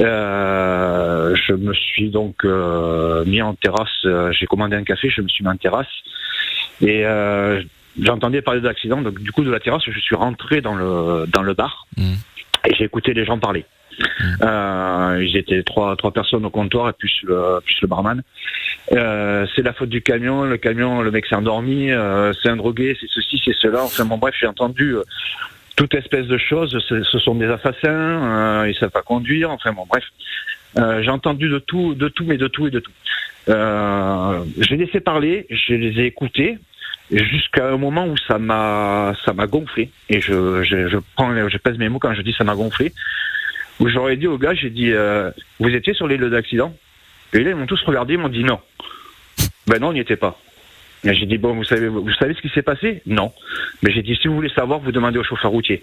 [0.00, 3.88] Euh, je me suis donc euh, mis en terrasse.
[4.04, 5.86] euh, J'ai commandé un café, je me suis mis en terrasse
[6.80, 7.60] et euh,
[8.00, 9.02] j'entendais parler de l'accident.
[9.02, 11.86] Donc du coup de la terrasse, je suis rentré dans le dans le bar
[12.66, 13.64] et j'ai écouté les gens parler.
[14.42, 18.22] Euh, J'étais trois trois personnes au comptoir et plus le plus le barman.
[18.92, 20.44] Euh, c'est la faute du camion.
[20.44, 21.90] Le camion, le mec s'est endormi.
[21.90, 22.96] euh, c'est un drogué.
[22.98, 23.82] C'est ceci, c'est cela.
[23.84, 24.94] Enfin bon bref, j'ai entendu.
[25.80, 29.86] Toute espèce de choses, ce, sont des assassins, euh, ils savent pas conduire, enfin bon
[29.88, 30.04] bref.
[30.76, 32.92] Euh, j'ai entendu de tout, de tout, mais de tout et de tout.
[33.48, 36.58] Euh, j'ai laissé parler, je les ai écoutés
[37.10, 39.90] jusqu'à un moment où ça m'a, ça m'a gonflé.
[40.10, 42.92] Et je, prends, je pèse mes mots quand je dis ça m'a gonflé.
[43.80, 44.92] Où j'aurais dit au gars, j'ai dit,
[45.58, 46.74] vous étiez sur l'île d'accident?
[47.32, 48.60] Et là ils m'ont tous regardé, ils m'ont dit non.
[49.66, 50.38] Ben non, on n'y était pas.
[51.04, 53.32] J'ai dit bon, vous savez, vous savez ce qui s'est passé Non.
[53.82, 55.82] Mais j'ai dit si vous voulez savoir, vous demandez au chauffeur routier.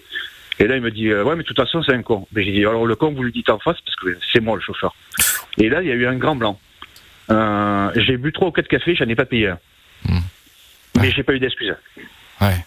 [0.59, 2.28] Et là il me dit euh, ouais, mais de toute façon c'est un con.
[2.34, 4.55] Mais j'ai dit alors le con vous lui dites en face parce que c'est moi
[4.55, 4.95] le chauffeur.
[5.57, 6.59] Et là il y a eu un grand blanc.
[7.30, 9.59] Euh, j'ai bu trois ou quatre cafés, j'en ai pas payé un.
[10.99, 11.76] Mais j'ai pas eu d'excuses.
[12.41, 12.65] Ouais.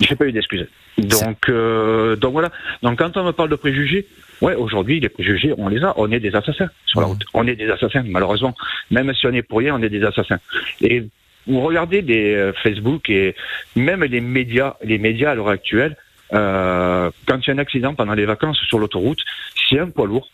[0.00, 0.66] J'ai pas eu d'excuses.
[0.96, 2.50] Donc, euh, donc voilà.
[2.82, 4.06] Donc quand on me parle de préjugés,
[4.40, 5.92] ouais, aujourd'hui les préjugés, on les a.
[5.96, 7.24] On est des assassins sur la route.
[7.34, 8.54] On est des assassins, malheureusement.
[8.90, 10.38] Même si on est pour rien, on est des assassins.
[10.80, 11.04] Et
[11.48, 13.34] vous regardez les euh, Facebook et
[13.74, 15.96] même les médias, les médias à l'heure actuelle,
[16.34, 19.20] euh, quand il y a un accident pendant les vacances sur l'autoroute,
[19.54, 20.28] s'il y a un poids lourd,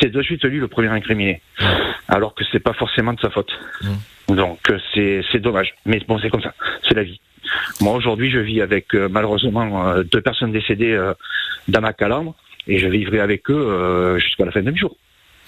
[0.00, 1.42] c'est de suite lui le premier incriminé.
[2.08, 3.52] Alors que c'est pas forcément de sa faute.
[4.28, 5.74] Donc euh, c'est c'est dommage.
[5.84, 6.54] Mais bon, c'est comme ça.
[6.86, 7.20] C'est la vie.
[7.80, 10.98] Moi aujourd'hui, je vis avec euh, malheureusement euh, deux personnes décédées
[11.68, 12.34] dans ma calandre
[12.66, 14.96] et je vivrai avec eux jusqu'à la fin de mes jours.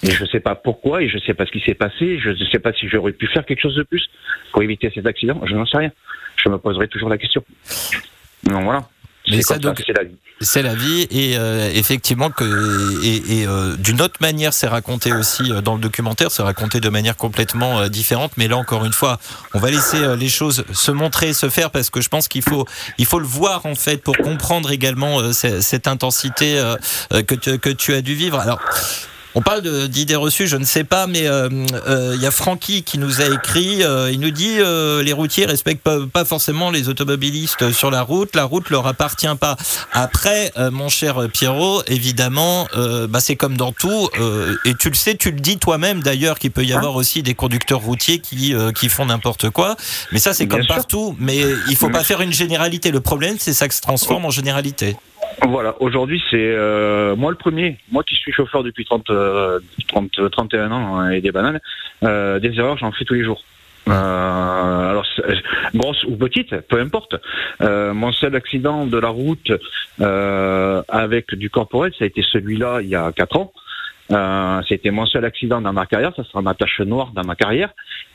[0.03, 2.19] Et je ne sais pas pourquoi et je ne sais pas ce qui s'est passé.
[2.19, 4.09] Je ne sais pas si j'aurais pu faire quelque chose de plus
[4.53, 5.41] pour éviter cet accident.
[5.47, 5.91] Je n'en sais rien.
[6.43, 7.43] Je me poserai toujours la question.
[8.45, 8.87] Donc voilà.
[9.29, 10.15] Mais C'est ça, donc, c'est la vie.
[10.41, 12.45] C'est la vie et euh, effectivement que
[13.05, 16.79] et, et, euh, d'une autre manière c'est raconté aussi euh, dans le documentaire, c'est raconté
[16.79, 18.33] de manière complètement euh, différente.
[18.37, 19.19] Mais là encore une fois,
[19.55, 22.43] on va laisser euh, les choses se montrer, se faire parce que je pense qu'il
[22.43, 22.67] faut
[22.99, 26.63] il faut le voir en fait pour comprendre également euh, ce- cette intensité
[27.11, 28.39] que tu, que tu as dû vivre.
[28.39, 28.61] Alors.
[29.39, 31.51] On parle d'idées reçues, je ne sais pas, mais euh,
[31.87, 33.83] euh, il y a Francky qui nous a écrit.
[33.83, 38.35] euh, il nous dit les routiers respectent pas, pas forcément les automobilistes sur la route.
[38.35, 39.59] La route leur appartient pas.
[39.93, 42.67] Après, mon cher Pierrot, évidemment,
[43.11, 44.09] bah, c'est comme dans tout,
[44.65, 47.35] et tu le sais, tu le dis toi-même d'ailleurs qu'il peut y avoir aussi des
[47.35, 49.77] conducteurs routiers qui qui font n'importe quoi.
[50.13, 50.75] Mais ça, c'est comme sûr.
[50.75, 51.15] partout.
[51.19, 52.91] Mais il faut pas faire une généralité.
[52.91, 54.97] Le problème, c'est ça que se transforme en généralité.
[55.43, 60.31] Voilà, aujourd'hui c'est euh, moi le premier, moi qui suis chauffeur depuis 30, euh, 30
[60.31, 61.61] 31 ans hein, et des bananes,
[62.03, 63.43] euh, des erreurs j'en fais tous les jours.
[63.89, 65.07] Euh, alors
[65.75, 67.15] grosse ou petite, peu importe.
[67.61, 69.53] Euh, mon seul accident de la route
[70.01, 73.53] euh, avec du corporel, ça a été celui-là il y a 4 ans.
[74.13, 77.37] Euh, C'était mon seul accident dans ma carrière, ça sera ma tâche noire dans ma
[77.37, 77.71] carrière.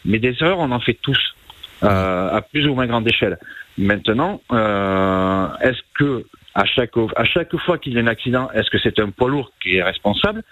[0.05, 1.36] Mais des erreurs, on en fait tous,
[1.84, 3.38] euh, à plus ou moins grande échelle.
[3.78, 8.99] Maintenant, euh, est-ce que à chaque fois qu'il y a un accident, est-ce que c'est
[8.99, 10.43] un poids lourd qui est responsable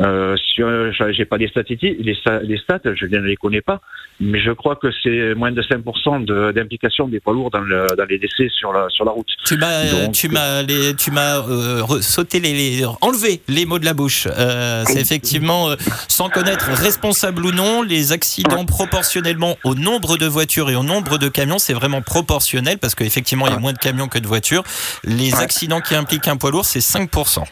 [0.00, 3.60] euh, si euh, j'ai pas les statistiques, les, sta- les stats, je ne les connais
[3.62, 3.80] pas,
[4.20, 7.86] mais je crois que c'est moins de 5% de- d'implication des poids lourds dans, le,
[7.96, 9.28] dans les décès sur la, sur la route.
[9.44, 13.64] Tu m'as, Donc, tu m'as, les- tu m'as euh, re- sauté les, les- enlevé les
[13.66, 14.26] mots de la bouche.
[14.26, 15.76] Euh, c'est effectivement, euh,
[16.08, 21.18] sans connaître responsable ou non, les accidents proportionnellement au nombre de voitures et au nombre
[21.18, 24.26] de camions, c'est vraiment proportionnel parce qu'effectivement, il y a moins de camions que de
[24.26, 24.62] voitures.
[25.04, 27.44] Les accidents qui impliquent un poids lourd, c'est 5%.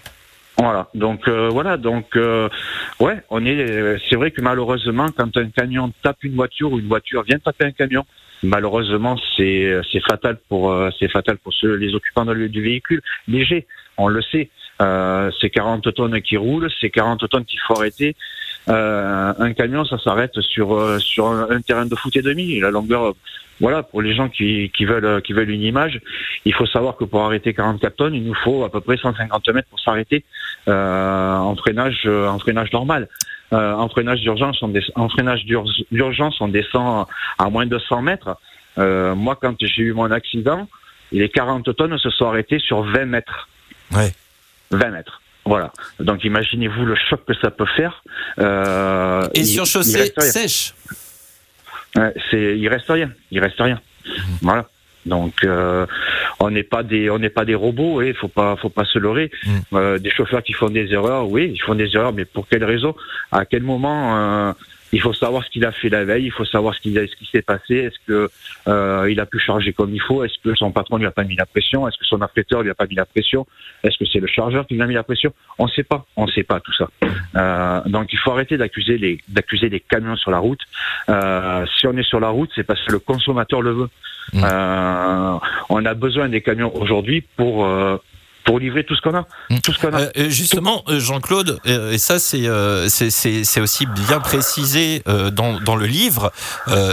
[0.57, 2.48] Voilà, donc euh, voilà, donc euh,
[3.00, 3.96] ouais, on est.
[4.09, 7.64] C'est vrai que malheureusement, quand un camion tape une voiture ou une voiture vient taper
[7.64, 8.05] un camion,
[8.44, 13.02] malheureusement, c'est c'est fatal pour euh, c'est fatal pour ceux, les occupants de- du véhicule
[13.26, 13.66] léger.
[13.96, 14.48] On le sait.
[14.82, 18.16] Euh, c'est 40 tonnes qui roulent, c'est 40 tonnes qu'il faut arrêter.
[18.68, 22.60] Euh, un camion, ça s'arrête sur euh, sur un, un terrain de foot et demi.
[22.60, 23.12] La longueur, euh,
[23.60, 26.00] voilà, pour les gens qui, qui veulent euh, qui veulent une image,
[26.46, 29.48] il faut savoir que pour arrêter 44 tonnes, il nous faut à peu près 150
[29.50, 30.24] mètres pour s'arrêter
[30.68, 33.08] euh, en freinage euh, en freinage normal.
[33.52, 37.06] Euh, en freinage d'urgence, on, des- en freinage d'ur- d'urgence, on descend
[37.38, 38.36] à moins de 100 mètres.
[38.78, 40.66] Euh, moi, quand j'ai eu mon accident,
[41.12, 43.46] les 40 tonnes se sont arrêtées sur 20 mètres.
[43.94, 44.10] Ouais.
[44.70, 45.20] 20 mètres.
[45.47, 45.72] Voilà.
[46.01, 48.03] Donc imaginez-vous le choc que ça peut faire.
[48.38, 50.74] Euh, Et il- sur chaussée sèche.
[51.97, 53.11] Ouais, c'est, il reste rien.
[53.30, 53.80] Il reste rien.
[54.42, 54.66] Voilà.
[55.07, 55.86] Donc euh,
[56.40, 58.99] on n'est pas des on n'est pas des robots et faut pas faut pas se
[58.99, 59.30] leurrer.
[59.74, 62.64] Euh, des chauffeurs qui font des erreurs, oui, ils font des erreurs, mais pour quelle
[62.64, 62.95] raison?
[63.30, 64.16] À quel moment
[64.49, 64.53] euh,
[64.95, 66.24] Il faut savoir ce qu'il a fait la veille.
[66.26, 67.74] Il faut savoir ce qu'il a- ce qui s'est passé.
[67.86, 68.30] Est-ce que
[68.68, 71.24] euh, il a pu charger comme il faut Est-ce que son patron lui a pas
[71.24, 73.47] mis la pression Est-ce que son affréteur lui a pas mis la pression
[73.82, 76.07] Est-ce que c'est le chargeur qui lui a mis la pression On ne sait pas.
[76.16, 76.88] On ne sait pas tout ça.
[77.36, 80.61] Euh, donc il faut arrêter d'accuser les d'accuser les camions sur la route.
[81.09, 83.88] Euh, si on est sur la route, c'est parce que le consommateur le veut.
[84.36, 85.38] Euh,
[85.68, 87.97] on a besoin des camions aujourd'hui pour euh,
[88.45, 89.26] pour livrer tout ce qu'on a,
[89.62, 90.01] tout ce qu'on a.
[90.03, 95.61] Euh, euh, justement, euh, Jean-Claude, euh, et ça c'est euh, c'est- aussi bien précisé dans,
[95.61, 96.32] dans le livre,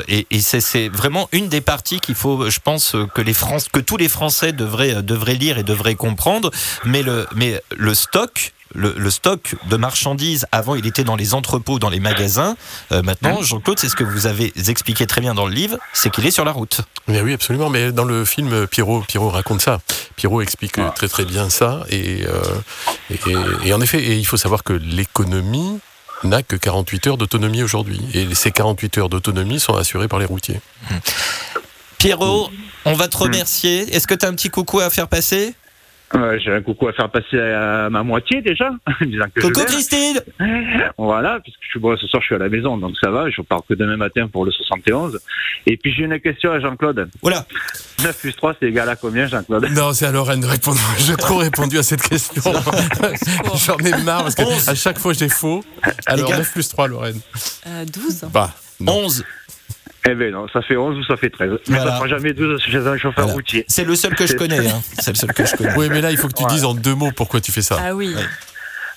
[0.07, 3.67] et, et c'est c'est vraiment une des parties qu'il faut, je pense, que les France,
[3.71, 6.51] que tous les Français devraient devraient lire et devraient comprendre.
[6.85, 8.53] Mais le mais le stock.
[8.73, 12.55] Le, le stock de marchandises, avant il était dans les entrepôts, dans les magasins.
[12.91, 16.09] Euh, maintenant, Jean-Claude, c'est ce que vous avez expliqué très bien dans le livre, c'est
[16.09, 16.81] qu'il est sur la route.
[17.07, 17.69] Mais oui, absolument.
[17.69, 19.79] Mais dans le film, Pierrot, Pierrot raconte ça.
[20.15, 21.83] Pierrot explique euh, très très bien ça.
[21.89, 22.41] Et, euh,
[23.09, 25.79] et, et en effet, et il faut savoir que l'économie
[26.23, 27.99] n'a que 48 heures d'autonomie aujourd'hui.
[28.13, 30.61] Et ces 48 heures d'autonomie sont assurées par les routiers.
[31.97, 32.49] Pierrot,
[32.85, 33.93] on va te remercier.
[33.95, 35.53] Est-ce que tu as un petit coucou à faire passer?
[36.15, 38.71] Euh, J'ai un coucou à faire passer à ma moitié déjà.
[39.01, 39.65] disant que je Coucou.
[39.65, 40.19] Christine
[40.97, 43.29] Voilà, puisque je suis bon, ce soir je suis à la maison, donc ça va,
[43.29, 45.19] je pars que demain matin pour le 71.
[45.67, 47.09] Et puis j'ai une question à Jean-Claude.
[47.21, 47.45] Voilà.
[48.03, 49.67] 9 plus 3, c'est égal à combien Jean-Claude?
[49.71, 50.79] Non, c'est à Lorraine de répondre.
[50.97, 52.41] J'ai trop répondu à cette question.
[53.65, 55.63] J'en ai marre parce que à chaque fois j'ai faux.
[56.07, 56.37] Alors gars.
[56.39, 57.19] 9 plus 3, Lorraine.
[57.67, 58.51] Euh, 12 Bah,
[58.85, 59.23] 11.
[60.07, 61.51] Eh ben non, ça fait 11 ou ça fait 13.
[61.51, 61.91] Mais Voilà.
[61.91, 63.33] ça fera jamais 12 chez un chauffeur Voilà.
[63.33, 63.65] routier.
[63.67, 64.67] C'est le seul que je connais.
[64.67, 64.81] hein.
[64.99, 65.75] C'est le seul que je connais.
[65.77, 67.77] oui, mais là, il faut que tu dises en deux mots pourquoi tu fais ça.
[67.79, 68.15] Ah oui.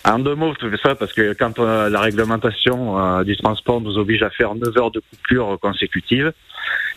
[0.06, 3.80] En deux mots, je fais ça parce que quand euh, la réglementation euh, du transport
[3.80, 6.32] nous oblige à faire 9 heures de coupure consécutives,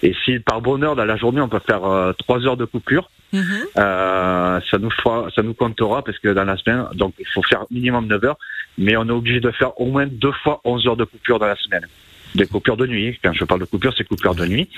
[0.04, 3.10] et si par bonheur dans la journée on peut faire euh, 3 heures de coupure,
[3.34, 3.44] Mhm.
[3.78, 7.44] euh, ça nous fera, ça nous comptera parce que dans la semaine, donc il faut
[7.44, 8.38] faire minimum 9 heures,
[8.78, 11.48] mais on est obligé de faire au moins deux fois 11 heures de coupure dans
[11.48, 11.86] la semaine.
[12.38, 13.18] Des coupures de nuit.
[13.24, 14.70] Quand je parle de coupure, c'est coupure de nuit.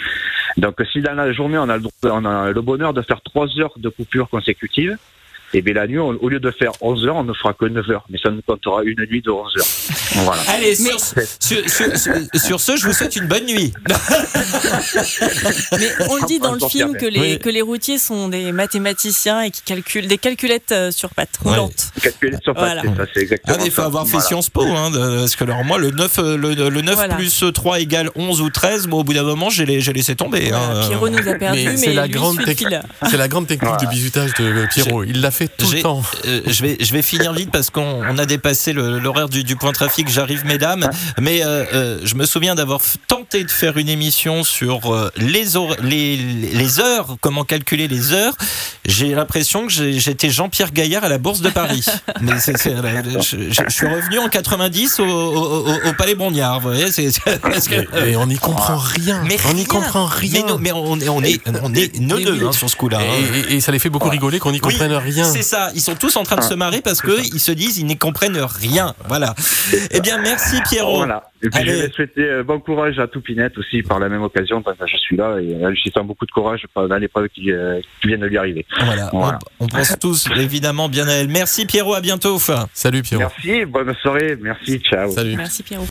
[0.58, 4.30] Donc si dans la journée on a le, bonheur de faire 3 heures de coupure
[4.30, 4.98] consécutives,
[5.54, 7.66] et bien la nuit, on- au lieu de faire 11 heures, on ne fera que
[7.66, 8.06] 9 heures.
[8.10, 9.66] Mais ça nous comptera une nuit de 11 heures.
[10.26, 10.42] Voilà.
[10.50, 13.72] Allez, sur, sur, sur- sur- sur ce, je vous souhaite une bonne nuit.
[15.78, 17.40] Mais on le dit dans le film que les, Oui.
[17.40, 21.92] que les routiers sont des mathématiciens et qui calculent des calculettes euh, sur pattes roulantes.
[22.02, 22.82] Calculer sur pattes, Voilà.
[22.82, 23.88] c'est ça, c'est exactement Ah, il faut ça.
[23.88, 24.26] avoir fait Voilà.
[24.28, 27.16] Sciences Po, hein, de- parce que alors moi, le 9, euh, le, le 9 Voilà.
[27.16, 30.16] plus 3 égale 11 ou 13, moi, au bout d'un moment, j'ai la- j'ai laissé
[30.16, 30.52] tomber.
[30.52, 30.82] hein.
[30.88, 32.40] Pierrot nous a perdu, mais, c'est la grande.
[33.10, 35.04] C'est la grande technique de bizutage de Pierrot.
[35.04, 36.02] Il l'a fait tout le J'ai- temps.
[36.26, 39.56] euh, je, vais, je vais finir vite parce qu'on on a dépassé l'horaire du, du
[39.56, 40.10] point trafic.
[40.10, 40.90] J'arrive, mesdames.
[41.20, 45.56] Mais euh, euh, je me souviens d'avoir tenté de faire une émission sur euh, les,
[45.56, 48.34] hor- les, les heures, comment calculer les heures.
[48.86, 51.86] J'ai l'impression que j'étais Jean-Pierre Gaillard à la Bourse de Paris.
[52.22, 56.16] Mais c'est- c'est- je, je- je suis revenu en 90 au, au- au- au Palais
[56.16, 56.60] Bonniard.
[56.60, 57.10] Vous voyez, c'est-
[57.94, 59.22] Mais, on n'y comprend rien.
[59.26, 60.44] mais on n'y comprend rien.
[60.46, 63.00] Mais, non, mais on, est- on est, on est neuneux hein, sur ce coup-là.
[63.00, 63.04] hein.
[63.50, 65.29] Et, et- et ça les fait beaucoup rigoler qu'on n'y Oui, comprenne rien.
[65.30, 67.86] C'est ça, ils sont tous en train de se marrer parce qu'ils se disent ils
[67.86, 68.94] n'y comprennent rien.
[69.08, 69.34] Voilà.
[69.92, 70.98] Eh bien, merci Pierrot.
[70.98, 71.30] Voilà.
[71.42, 71.72] Et puis Allez.
[71.72, 74.86] je vais souhaiter euh, bon courage à Toupinette aussi par la même occasion, tant que
[74.86, 77.80] je suis là, et euh, je lui sens beaucoup de courage dans l'épreuve qui, euh,
[78.02, 78.66] qui vient de lui arriver.
[78.84, 79.10] Voilà.
[79.14, 79.40] Voilà.
[79.60, 81.30] On, on pense tous évidemment bien à elle.
[81.30, 82.38] Merci Pierrot, à bientôt.
[82.74, 83.24] Salut Pierrot.
[83.24, 85.10] Merci, bonne soirée, merci, ciao.
[85.12, 85.36] Salut.
[85.38, 85.86] Merci Pierrot.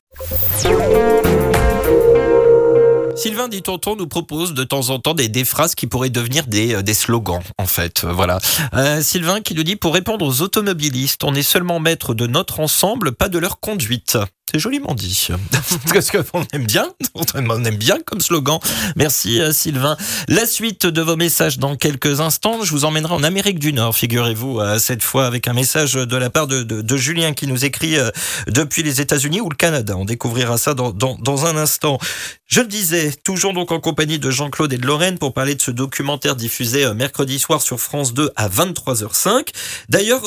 [3.18, 6.46] Sylvain dit tonton nous propose de temps en temps des, des phrases qui pourraient devenir
[6.46, 8.04] des, euh, slogans en fait.
[8.04, 8.38] Euh, Voilà.
[8.74, 12.60] Euh, Sylvain qui nous dit pour répondre aux automobilistes, on est seulement maître de notre
[12.60, 14.16] ensemble, pas de leur conduite.
[14.50, 15.28] C'est joliment dit.
[15.92, 18.60] Parce qu'on aime bien, on aime bien comme slogan.
[18.96, 19.98] Merci euh, Sylvain.
[20.26, 22.62] La suite de vos messages dans quelques instants.
[22.62, 26.16] Je vous emmènerai en Amérique du Nord, figurez-vous, euh, cette fois avec un message de
[26.16, 28.10] la part de, de, Julien qui nous écrit euh,
[28.46, 29.94] depuis les États-Unis ou le Canada.
[29.98, 31.98] On découvrira ça dans, dans, un instant.
[32.46, 35.60] Je le disais, toujours donc en compagnie de Jean-Claude et de Lorraine pour parler de
[35.60, 39.48] ce documentaire diffusé mercredi soir sur France 2 à 23h05.
[39.90, 40.22] D'ailleurs,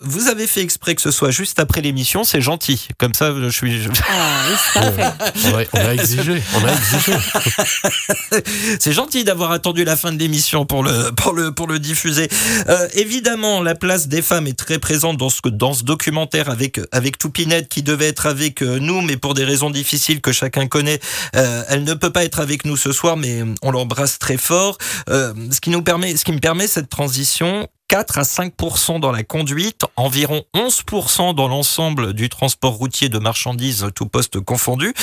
[0.00, 2.88] vous avez fait exprès que ce soit juste après l'émission, c'est gentil.
[2.98, 3.82] Comme ça, je suis.
[3.82, 3.88] Je...
[4.08, 4.42] Ah.
[4.76, 7.12] On a, on a exigé, on a exigé.
[8.80, 12.28] c'est gentil d'avoir attendu la fin de l'émission pour le, pour le, pour le diffuser.
[12.68, 16.80] Euh, évidemment, la place des femmes est très présente dans ce, dans ce documentaire avec,
[16.92, 21.00] avec Toupinette qui devait être avec nous, mais pour des raisons difficiles que chacun connaît,
[21.36, 24.78] euh, elle ne peut pas être avec nous ce soir, mais on l'embrasse très fort.
[25.10, 29.12] Euh, ce qui nous permet, ce qui me permet cette transition, 4 à 5% dans
[29.12, 34.94] la conduite, environ 11% dans l'ensemble du transport routier de marchandises, tout poste confondu.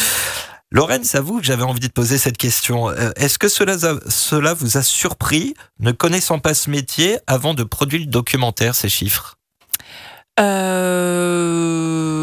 [0.71, 2.89] Lorraine, c'est à vous que j'avais envie de poser cette question.
[2.89, 3.77] Euh, Est-ce que cela,
[4.07, 8.87] cela vous a surpris, ne connaissant pas ce métier, avant de produire le documentaire, ces
[8.87, 9.35] chiffres?
[10.39, 12.21] Euh,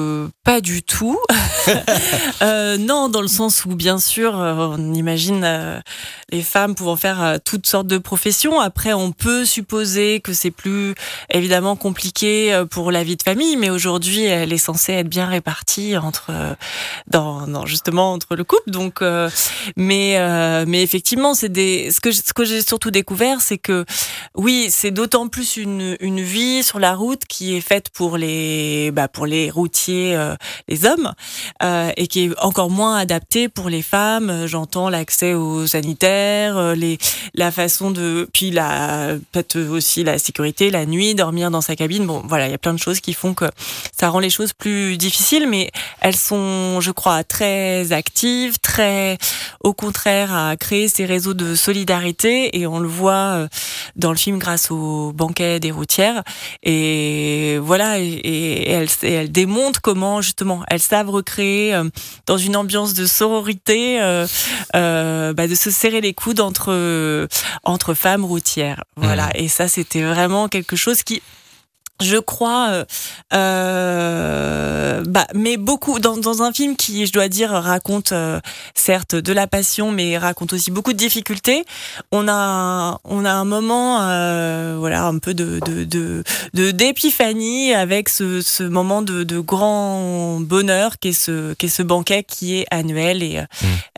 [0.49, 1.19] pas du tout.
[2.43, 5.79] euh, non, dans le sens où, bien sûr, on imagine euh,
[6.31, 8.59] les femmes pouvant faire euh, toutes sortes de professions.
[8.59, 10.95] Après, on peut supposer que c'est plus
[11.31, 15.99] évidemment compliqué pour la vie de famille, mais aujourd'hui, elle est censée être bien répartie
[15.99, 16.31] entre,
[17.09, 18.71] dans, justement entre le couple.
[18.71, 19.03] Donc,
[19.77, 21.91] mais, mais effectivement, c'est des.
[21.91, 23.85] Ce que j'ai surtout découvert, c'est que
[24.35, 29.09] oui, c'est d'autant plus une une vie sur la route qui est faite les bah,
[29.09, 30.35] pour les routiers, euh,
[30.69, 31.13] les hommes,
[31.63, 34.47] euh, et qui est encore moins adapté pour les femmes.
[34.47, 36.99] J'entends l'accès aux sanitaires, euh, les
[37.35, 42.07] la façon de puis la peut-être aussi la sécurité, la nuit, dormir dans sa cabine.
[42.07, 43.47] Bon, voilà, il y a plein de choses qui font que
[43.99, 45.71] ça rend les choses plus difficiles, mais
[46.01, 49.19] elles sont, je crois, très actives, très
[49.61, 53.49] au contraire à créer ces réseaux de solidarité, et on le voit
[53.97, 56.23] dans le film grâce au banquet des routières.
[56.63, 61.85] Et voilà, et, et elles, et elles démontrent comment justement elles savent recréer euh,
[62.27, 64.27] dans une ambiance de sororité, euh,
[64.77, 67.29] euh, bah, de se serrer les coudes entre
[67.65, 68.85] entre femmes routières.
[68.97, 69.31] Voilà, Mmh.
[69.37, 71.23] et ça c'était vraiment quelque chose qui
[72.01, 72.85] je crois, euh,
[73.79, 78.41] euh, bah, mais beaucoup dans, dans un film qui, je dois dire, raconte euh,
[78.75, 81.65] certes de la passion, mais raconte aussi beaucoup de difficultés.
[82.13, 86.23] On a, on a un moment, euh, voilà, un peu de de de
[86.55, 91.69] de- d'épiphanie avec ce, ce moment de, de grand bonheur qui est ce qui est
[91.69, 93.43] ce banquet qui est annuel et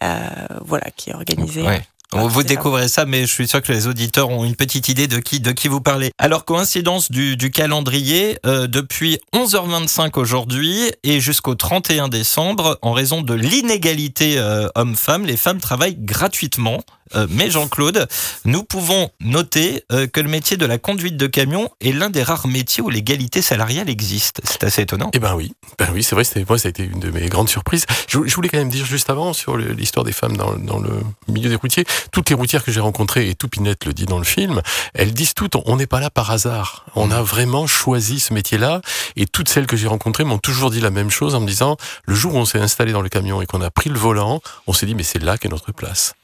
[0.03, 0.19] euh,
[0.65, 1.63] voilà qui est organisé.
[1.63, 1.83] Ouais.
[2.13, 2.47] Ah, Vous ça.
[2.47, 5.41] découvrez ça, mais je suis sûr que les auditeurs ont une petite idée de qui,
[5.41, 6.11] de qui vous parlez.
[6.19, 13.23] Alors, coïncidence du, du calendrier, euh, depuis 11h25 aujourd'hui et jusqu'au 31 décembre, en raison
[13.23, 16.83] de l'inégalité euh, homme-femme, les femmes travaillent gratuitement.
[17.15, 18.09] Euh, mais Jean-Claude,
[18.45, 22.23] nous pouvons noter euh, que le métier de la conduite de camion est l'un des
[22.23, 24.41] rares métiers où l'égalité salariale existe.
[24.45, 25.11] C'est assez étonnant.
[25.13, 26.25] Eh ben oui, ben oui, c'est vrai.
[26.49, 27.85] Moi, ça a été une de mes grandes surprises.
[28.09, 30.91] Je, je voulais quand même dire juste avant sur l'histoire des femmes dans, dans le
[31.29, 31.85] milieu des routiers.
[32.13, 34.63] Toutes les routières que j'ai rencontrées et Toupinette le dit dans le film,
[34.95, 36.85] elles disent toutes on n'est pas là par hasard.
[36.95, 38.81] On a vraiment choisi ce métier-là.
[39.17, 41.77] Et toutes celles que j'ai rencontrées m'ont toujours dit la même chose en me disant
[42.05, 44.41] le jour où on s'est installé dans le camion et qu'on a pris le volant,
[44.67, 46.15] on s'est dit mais c'est là qu'est notre place.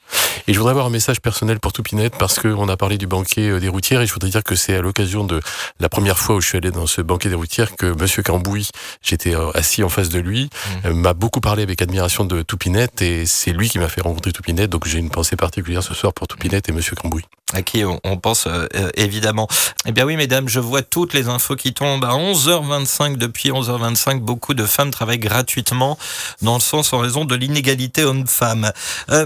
[0.47, 3.49] Et je voudrais avoir un message personnel pour Toupinette parce qu'on a parlé du banquet
[3.49, 5.41] euh, des routières et je voudrais dire que c'est à l'occasion de
[5.79, 8.69] la première fois où je suis allé dans ce banquet des routières que Monsieur Cambouis,
[9.01, 10.49] j'étais euh, assis en face de lui,
[10.85, 14.31] euh, m'a beaucoup parlé avec admiration de Toupinette et c'est lui qui m'a fait rencontrer
[14.31, 14.69] Toupinette.
[14.69, 17.25] Donc j'ai une pensée particulière ce soir pour Toupinette et Monsieur Cambouis.
[17.53, 19.47] à qui on, pense euh, évidemment.
[19.85, 23.17] Eh bien oui, mesdames, je vois toutes les infos qui tombent à 11h25.
[23.17, 25.97] Depuis 11h25, beaucoup de femmes travaillent gratuitement
[26.41, 28.71] dans le sens en raison de l'inégalité homme-femme.
[29.09, 29.25] Euh,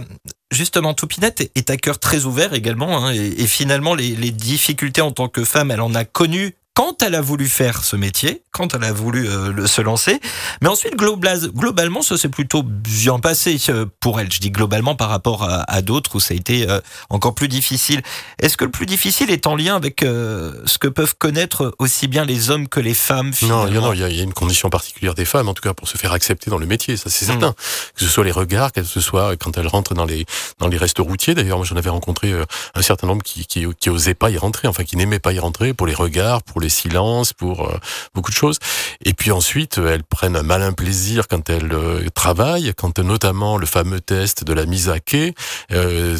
[0.51, 5.01] Justement, Toupinette est- à cœur très ouvert également, hein, et, et finalement, les, les difficultés
[5.01, 8.43] en tant que femme, elle en a connu quand elle a voulu faire ce métier,
[8.51, 10.19] quand elle a voulu euh, le- se lancer.
[10.61, 14.31] Mais ensuite, global- globalement, ça s'est plutôt bien passé euh, pour elle.
[14.31, 17.49] Je dis globalement par rapport à, à d'autres où ça a été euh, encore plus
[17.49, 18.01] difficile.
[18.39, 22.07] Est-ce que le plus difficile est en lien avec euh, ce que peuvent connaître aussi
[22.07, 25.25] bien les hommes que les femmes Non, il y, a- y une condition particulière des
[25.25, 27.11] femmes, en tout cas pour se faire accepter dans le métier, ça Mm.
[27.11, 27.51] c'est certain.
[27.95, 30.25] Que ce soit les regards, que ce soit quand elles rentrent dans les
[30.59, 31.35] dans les restes routiers.
[31.35, 32.33] D'ailleurs, moi j'en avais rencontré
[32.75, 35.39] un certain nombre qui, qui qui osaient pas y rentrer, enfin qui n'aimaient pas y
[35.39, 37.77] rentrer pour les regards, pour les silences, pour euh,
[38.13, 38.59] beaucoup de choses.
[39.03, 43.57] Et puis ensuite, euh, elles prennent un malin plaisir quand elles euh, travaillent, quand notamment
[43.57, 45.33] le fameux test de la mise à quai,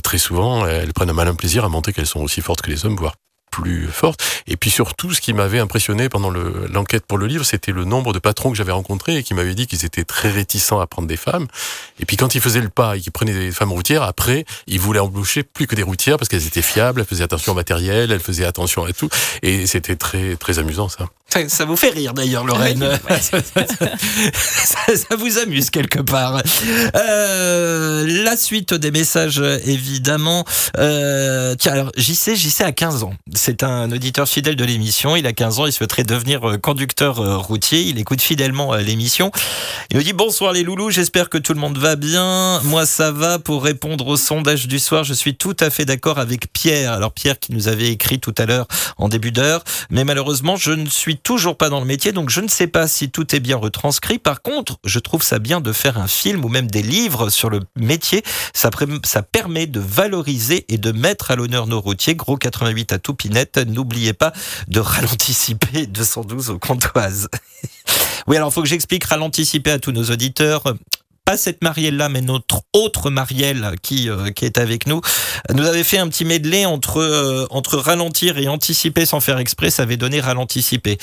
[0.03, 2.85] très souvent elles prennent un malin plaisir à montrer qu'elles sont aussi fortes que les
[2.85, 3.15] hommes, voire
[3.51, 4.23] plus forte.
[4.47, 7.85] Et puis surtout, ce qui m'avait impressionné pendant le- l'enquête pour le livre, c'était le
[7.85, 10.87] nombre de patrons que j'avais rencontrés et qui m'avaient dit qu'ils étaient très réticents à
[10.87, 11.47] prendre des femmes.
[11.99, 14.79] Et puis quand ils faisaient le pas et qu'ils prenaient des femmes routières, après, ils
[14.79, 18.11] voulaient embaucher plus que des routières parce qu'elles étaient fiables, elles faisaient attention au matériel,
[18.11, 19.09] elles faisaient attention à tout.
[19.43, 21.05] Et c'était très, très amusant, ça.
[21.27, 22.99] Ça, ça vous fait rire d'ailleurs, Lorraine.
[23.21, 26.41] ça, ça vous amuse quelque part.
[26.95, 30.45] Euh, la suite des messages, évidemment.
[30.77, 33.13] Euh, tiens, alors, JC, JC a 15 ans.
[33.43, 35.15] C'est un auditeur fidèle de l'émission.
[35.15, 37.81] Il a 15 ans, il souhaiterait devenir euh, conducteur euh, routier.
[37.81, 39.31] Il écoute fidèlement euh, l'émission.
[39.89, 42.61] Il nous dit bonsoir les loulous, j'espère que tout le monde va bien.
[42.65, 43.39] Moi, ça va.
[43.39, 46.93] Pour répondre au sondage du soir, je suis tout à fait d'accord avec Pierre.
[46.93, 48.67] Alors, Pierre qui nous avait écrit tout à l'heure
[48.97, 49.63] en début d'heure.
[49.89, 52.87] Mais malheureusement, je ne suis toujours pas dans le métier, donc je ne sais pas
[52.87, 54.19] si tout est bien retranscrit.
[54.19, 57.49] Par contre, je trouve ça bien de faire un film ou même des livres sur
[57.49, 58.21] le métier.
[58.53, 58.69] Ça,
[59.23, 62.13] permet de valoriser et de mettre à l'honneur nos routiers.
[62.13, 62.99] Gros 88 à
[63.67, 64.33] N'oubliez pas
[64.67, 67.27] de ralenticiper 212 aux comptoises.
[68.27, 70.63] oui, alors il faut que j'explique ralenticiper à tous nos auditeurs
[71.25, 75.01] pas cette Marielle-là, mais notre autre Marielle qui, euh, qui est avec nous,
[75.53, 79.69] nous avait fait un petit medley entre, euh, entre ralentir et anticiper sans faire exprès,
[79.69, 80.97] ça avait donné ralenticiper.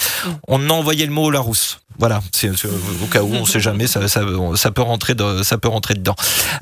[0.46, 1.80] On a envoyé le mot au Larousse.
[1.98, 4.22] Voilà, c'est au cas où, on sait jamais, ça, ça,
[4.54, 6.14] ça peut rentrer ça peut rentrer dedans.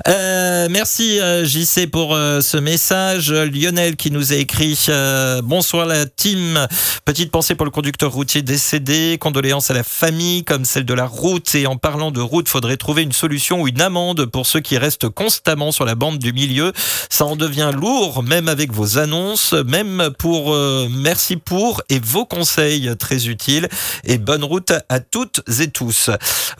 [0.07, 3.31] Euh, merci euh, JC pour euh, ce message.
[3.31, 6.67] Lionel qui nous a écrit euh, bonsoir la team.
[7.05, 9.17] Petite pensée pour le conducteur routier décédé.
[9.19, 11.53] Condoléances à la famille comme celle de la route.
[11.53, 14.77] Et en parlant de route, faudrait trouver une solution ou une amende pour ceux qui
[14.79, 16.73] restent constamment sur la bande du milieu.
[17.09, 22.25] Ça en devient lourd, même avec vos annonces, même pour euh, merci pour et vos
[22.25, 23.67] conseils très utiles.
[24.03, 25.26] Et bonne route à toutes
[25.59, 26.09] et tous.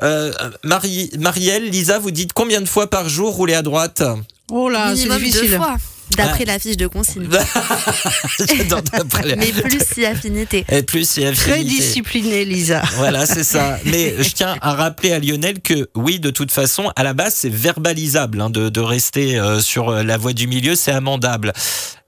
[0.01, 0.31] Euh,
[0.63, 4.03] Marie, Marielle, Lisa, vous dites combien de fois par jour rouler à droite?
[4.49, 5.57] Oh là, c'est deux difficile.
[5.57, 5.75] fois,
[6.15, 6.53] d'après Ah.
[6.53, 7.27] la fiche de consigne.
[8.57, 10.65] J'adore d'après la- Mais plus si affinité.
[10.69, 11.63] Et plus Très affinité.
[11.63, 12.81] disciplinée, Lisa.
[12.95, 13.79] Voilà, c'est ça.
[13.85, 17.33] Mais je tiens à rappeler à Lionel que oui, de toute façon, à la base,
[17.35, 21.53] c'est verbalisable hein, de, de rester euh, sur euh, la voie du milieu, c'est amendable.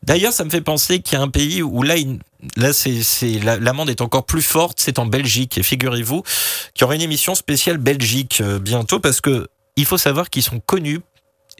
[0.03, 2.19] D'ailleurs, ça me fait penser qu'il y a un pays où là, il-
[2.55, 4.77] là, c'est, c'est la- l'amende est encore plus forte.
[4.79, 5.57] C'est en Belgique.
[5.57, 6.23] Et figurez-vous
[6.73, 10.43] qu'il y aura une émission spéciale Belgique euh, bientôt parce que il faut savoir qu'ils
[10.43, 10.99] sont connus.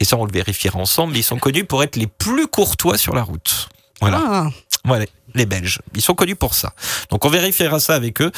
[0.00, 1.12] Et ça, on le vérifiera ensemble.
[1.12, 3.68] Mais ils sont connus pour être les plus courtois sur la route.
[4.00, 4.22] Voilà.
[4.26, 4.48] Ah,
[4.84, 5.04] Voilà,
[5.34, 5.78] les Belges.
[5.94, 6.72] Ils sont connus pour ça.
[7.10, 8.32] Donc on vérifiera ça avec eux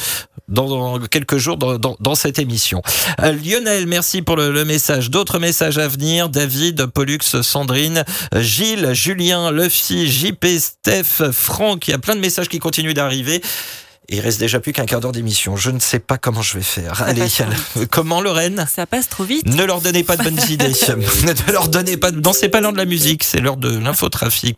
[0.49, 2.81] dans, dans quelques jours dans, dans, dans cette émission.
[3.21, 5.09] Euh, Lionel, merci pour le, le message.
[5.09, 6.27] D'autres messages à venir.
[6.27, 8.03] David, Pollux, Sandrine,
[8.35, 11.87] Gilles, Julien, Luffy, JP, Steph, Franck.
[11.87, 13.41] Il y a plein de messages qui continuent d'arriver.
[14.13, 15.55] Il reste déjà plus qu'un quart d'heure d'émission.
[15.55, 17.01] Je ne sais pas comment je vais faire.
[17.01, 17.25] Allez,
[17.89, 18.63] comment Lorraine?
[18.71, 19.47] Ça passe trop vite.
[19.47, 20.67] ne leur donnez pas de bonnes idées.
[20.67, 22.19] ne leur donnez pas de...
[22.19, 24.55] Non, c'est pas l'heure de la musique, c'est l'heure de l'infotrafic.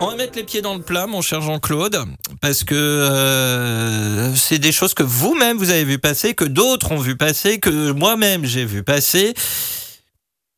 [0.00, 1.98] On va mettre les pieds dans le plat, mon cher Jean-Claude,
[2.40, 6.98] parce que euh, c'est des choses que vous-même vous avez vu passer, que d'autres ont
[7.00, 9.34] vu passer, que moi-même j'ai vu passer.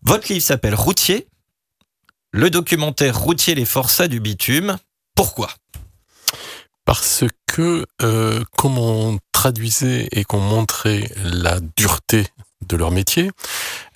[0.02, 1.28] Votre livre s'appelle Routier,
[2.30, 4.76] le documentaire Routier les forçats du bitume.
[5.19, 5.51] Pourquoi?
[6.85, 12.28] Parce que, euh, comme on traduisait et qu'on montrait la dureté
[12.66, 13.30] de leur métier,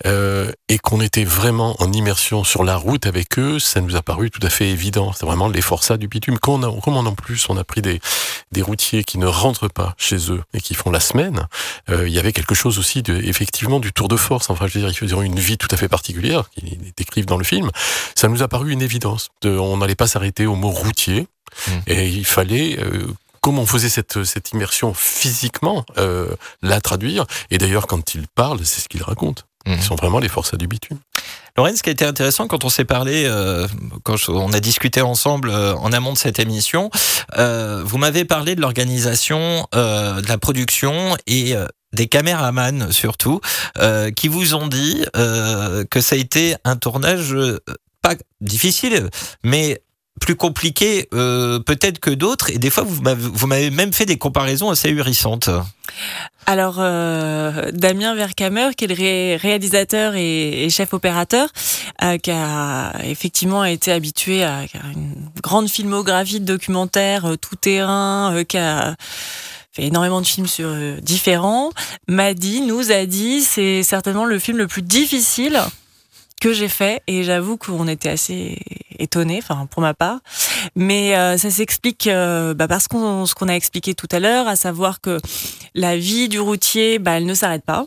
[0.05, 4.01] euh, et qu'on était vraiment en immersion sur la route avec eux, ça nous a
[4.01, 5.11] paru tout à fait évident.
[5.13, 6.39] C'est vraiment les forçats du bitume.
[6.39, 7.99] Comme, on a, comme on, en plus on a pris des,
[8.51, 11.47] des routiers qui ne rentrent pas chez eux et qui font la semaine,
[11.89, 14.49] euh, il y avait quelque chose aussi de, effectivement du tour de force.
[14.49, 17.37] Enfin, je veux dire, ils faisaient une vie tout à fait particulière, qu'ils décrivent dans
[17.37, 17.69] le film.
[18.15, 19.29] Ça nous a paru une évidence.
[19.41, 21.27] De, on n'allait pas s'arrêter au mot routier,
[21.87, 23.07] et il fallait euh,
[23.43, 27.25] comme on faisait cette, cette immersion physiquement, euh, la traduire.
[27.51, 29.43] Et d'ailleurs, quand ils parlent, c'est ce qu'ils racontent.
[29.65, 30.97] Ils sont vraiment les forçats du bitume.
[31.55, 33.67] Lorraine, ce qui a été intéressant quand on s'est parlé, euh,
[34.03, 36.89] quand je- on a discuté ensemble euh, en amont de cette émission,
[37.37, 43.39] euh, vous m'avez parlé de l'organisation, euh, de la production et euh, des caméramans surtout,
[43.77, 47.35] euh, qui vous ont dit euh, que ça a été un tournage
[48.01, 49.09] pas difficile,
[49.45, 49.81] mais
[50.23, 52.49] plus compliqué euh, peut-être que d'autres.
[52.49, 55.49] Et des fois, vous m'avez même fait des comparaisons assez ahurissantes.
[56.45, 61.49] Alors, euh, Damien Verkamer, qui est le ré- réalisateur et, chef opérateur,
[62.03, 64.61] euh, qui a effectivement été habitué à,
[64.93, 68.95] une grande filmographie de documentaires tout terrain, qui a
[69.73, 71.71] fait énormément de films sur différents,
[72.07, 75.59] m'a dit, nous a dit, c'est certainement le film le plus difficile
[76.41, 78.59] que j'ai fait et j'avoue qu'on était assez
[78.99, 80.19] étonnés, enfin pour ma part,
[80.75, 84.47] Mais euh, ça s'explique euh, bah, parce qu'on ce qu'on a expliqué tout à l'heure,
[84.47, 85.19] à savoir que
[85.75, 87.85] la vie du routier, bah, elle ne s'arrête pas.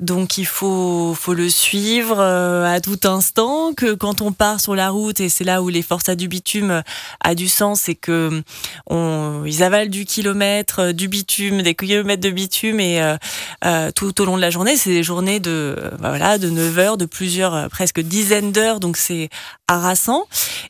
[0.00, 3.74] Donc il faut, faut le suivre euh, à tout instant.
[3.74, 6.82] Que quand on part sur la route, et c'est là où les forçats du bitume
[7.20, 8.42] a du sens, c'est que
[8.86, 13.16] on, ils avalent du kilomètre, euh, du bitume, des kilomètres de bitume, et euh,
[13.64, 16.78] euh, tout au long de la journée, c'est des journées de bah, voilà de 9
[16.78, 18.80] heures, de plusieurs euh, presque dizaines d'heures.
[18.80, 19.28] Donc c'est
[19.68, 20.26] harassant.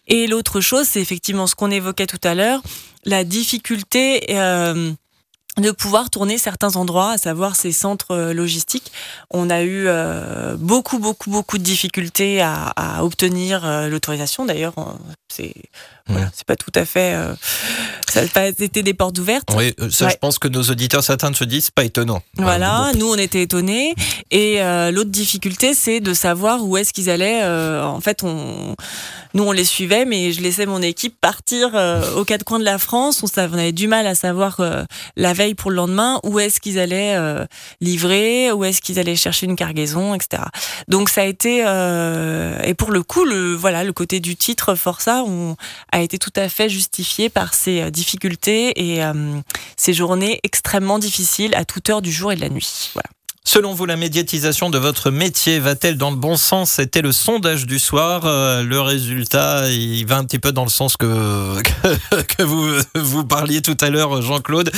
[0.07, 2.63] Et l'autre chose, c'est effectivement ce qu'on évoquait tout à l'heure,
[3.05, 4.27] la difficulté.
[4.31, 4.93] euh,
[5.59, 8.93] de pouvoir tourner certains endroits, à savoir ces centres euh, logistiques.
[9.31, 14.45] On a eu euh, beaucoup, beaucoup, beaucoup de difficultés à, obtenir l'autorisation.
[14.45, 14.75] D'ailleurs,
[15.29, 15.55] c'est
[16.09, 17.35] voilà, c'est pas tout à fait, euh,
[18.09, 19.49] ça n'a pas été des portes ouvertes.
[19.55, 22.23] Oui, euh, ça, je pense que nos auditeurs certains se disent, pas étonnant.
[22.37, 23.95] Voilà, nous on était étonnés.
[24.31, 27.43] Et euh, l'autre difficulté, c'est de savoir où est-ce qu'ils allaient.
[27.43, 28.75] euh, en fait, on,
[29.35, 31.75] nous on les suivait, mais je laissais mon équipe partir
[32.17, 33.23] aux quatre coins de la France.
[33.23, 34.61] On, avait du mal à savoir
[35.17, 37.19] la veille pour le lendemain où est-ce qu'ils allaient
[37.83, 40.45] livrer, où est-ce qu'ils allaient chercher une cargaison, etc.
[40.89, 45.23] Donc ça a été et pour le coup, le voilà, le côté du titre Força
[45.27, 45.57] on,
[45.97, 49.41] a été tout à fait justifié par ces euh, difficultés et euh,
[49.77, 52.93] ces journées extrêmement difficiles à toute heure du jour et de la nuit.
[53.49, 56.73] Selon vous, la médiatisation de votre métier va-t-elle dans le bon sens?
[56.73, 58.23] C'était le sondage du soir.
[58.25, 62.69] Euh, le résultat, il va un petit peu dans le sens que, que, que vous,
[62.97, 64.73] vous parliez tout à l'heure, Jean-Claude.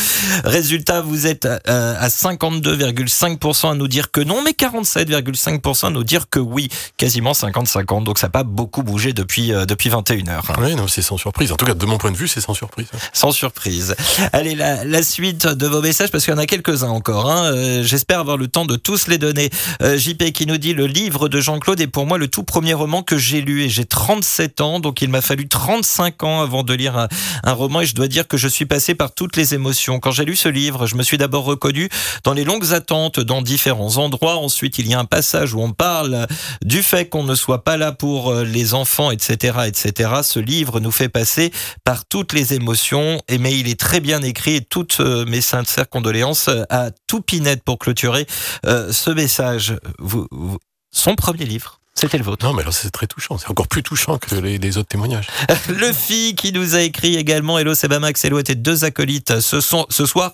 [0.45, 1.59] Résultat, vous êtes euh,
[1.99, 6.69] à 52,5% à nous dire que non, mais 47,5% à nous dire que oui.
[6.99, 8.05] Quasiment 50-50.
[8.05, 10.43] Donc ça n'a pas beaucoup bougé depuis, euh, depuis 21h.
[10.61, 11.53] Oui, non, c'est sans surprise.
[11.53, 12.89] En tout cas, de mon point de vue, c'est sans surprise.
[13.15, 13.97] Sans surprise.
[14.35, 17.31] Allez, la, la suite de vos messages, parce qu'il y en a quelques-uns encore.
[17.31, 17.81] Hein.
[17.82, 19.51] J'espère avoir le temps de tous les donner.
[19.82, 22.74] Euh, JP qui nous dit le livre de Jean-Claude est pour moi le tout premier
[22.74, 26.62] roman que j'ai lu et j'ai 37 ans, donc il m'a fallu 35 ans avant
[26.62, 27.09] de lire
[27.44, 30.01] un, roman et je dois dire que je suis passé par toutes les émotions.
[30.01, 31.89] Quand j'ai lu ce livre, je me suis d'abord reconnu
[32.24, 34.36] dans les longues attentes dans différents endroits.
[34.36, 36.26] Ensuite, il y a un passage où on parle
[36.64, 40.10] du fait qu'on ne soit pas là pour euh, les enfants, etc., etc.
[40.22, 41.52] Ce livre nous fait passer
[41.85, 44.56] par toutes les émotions, mais il est très bien écrit.
[44.56, 48.26] Et toutes euh, mes sincères condoléances à Toupinette pour clôturer
[48.66, 49.77] euh, ce message.
[49.99, 50.59] Vous, vous-
[50.91, 51.81] son premier livre.
[51.95, 52.47] C'était le vôtre.
[52.47, 53.39] Non, mais alors c'est très touchant.
[53.39, 55.27] C'est encore plus touchant que les, les autres témoignages.
[55.69, 59.85] Le fille qui nous a écrit également Hello Sebamax, Hello était deux acolytes ce, son-
[59.91, 60.31] ce soir.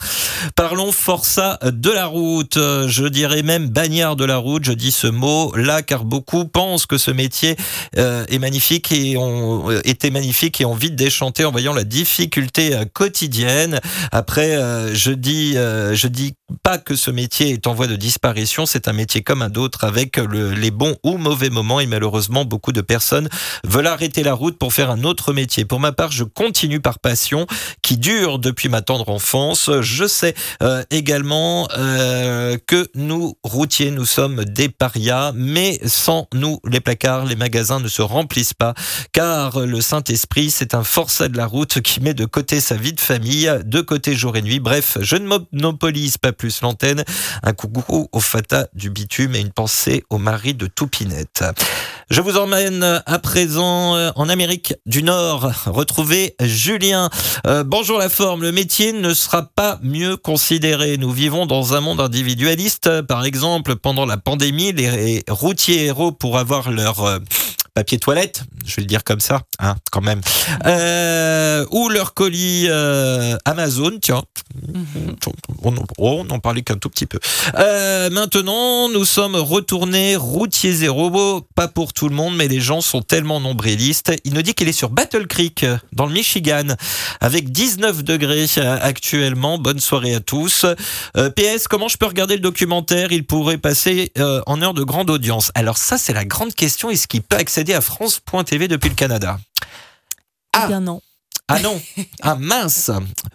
[0.57, 2.57] Parlons Força de la route.
[2.59, 4.63] Je dirais même bagnard de la route.
[4.65, 7.57] Je dis ce mot là car beaucoup pensent que ce métier
[7.97, 11.85] euh, est magnifique et ont euh, été magnifique et ont vite déchanté en voyant la
[11.85, 13.81] difficulté euh, quotidienne.
[14.13, 17.97] Après, euh, je dis, euh, je dis pas que ce métier est en voie de
[17.97, 18.67] disparition.
[18.67, 22.45] C'est un métier comme un autre avec le- les bons ou mauvais moments et malheureusement
[22.45, 23.29] beaucoup de personnes
[23.65, 25.65] veulent arrêter la route pour faire un autre métier.
[25.65, 27.47] Pour ma part, je continue par passion
[27.83, 29.71] qui dure depuis ma tendre enfance.
[29.81, 36.61] Je sais euh, également euh, que nous, routiers, nous sommes des parias, mais sans nous,
[36.69, 38.75] les placards, les magasins ne se remplissent pas,
[39.13, 42.93] car le Saint-Esprit, c'est un forçat de la route qui met de côté sa vie
[42.93, 44.61] de famille, de côté jour et nuit.
[44.61, 47.05] Bref, je ne monopolise pas plus l'antenne.
[47.43, 51.45] Un coucou au Fata du bitume et une pensée au mari de Toupinette.
[52.11, 55.51] Je vous emmène à présent euh, en Amérique du Nord.
[55.67, 57.09] Retrouver Julien.
[57.47, 58.43] Euh, bonjour la forme.
[58.43, 60.99] Le métier ne sera pas mieux considéré.
[60.99, 63.01] Nous vivons dans un monde individualiste.
[63.03, 67.19] Par exemple, pendant la pandémie, les routiers héros pour avoir leur euh,
[67.75, 70.21] papier toilette, je vais le dire comme ça, hein, quand même,
[70.65, 74.23] euh, ou leur colis euh, Amazon, tiens,
[75.63, 77.19] on, en- oh, on en parlait qu'un tout petit peu.
[77.59, 82.81] Euh, maintenant, nous sommes retournés routier zéro, pas pour tout le monde, mais les gens
[82.81, 84.13] sont tellement nombrilistes.
[84.25, 86.77] Il nous dit qu'il est sur Battle Creek, dans le Michigan,
[87.21, 88.47] avec 19 degrés
[88.83, 89.59] actuellement.
[89.59, 90.65] Bonne soirée à tous.
[91.15, 93.11] PS, comment je peux regarder le documentaire?
[93.11, 94.13] Il pourrait passer
[94.47, 95.51] en heure de grande audience.
[95.57, 96.89] Alors ça, c'est la grande question.
[96.91, 99.39] Est-ce qu'il peut accéder à France.tv depuis le Canada
[100.63, 101.01] Eh bien non.
[101.49, 101.81] ah non
[102.23, 102.91] Ah mince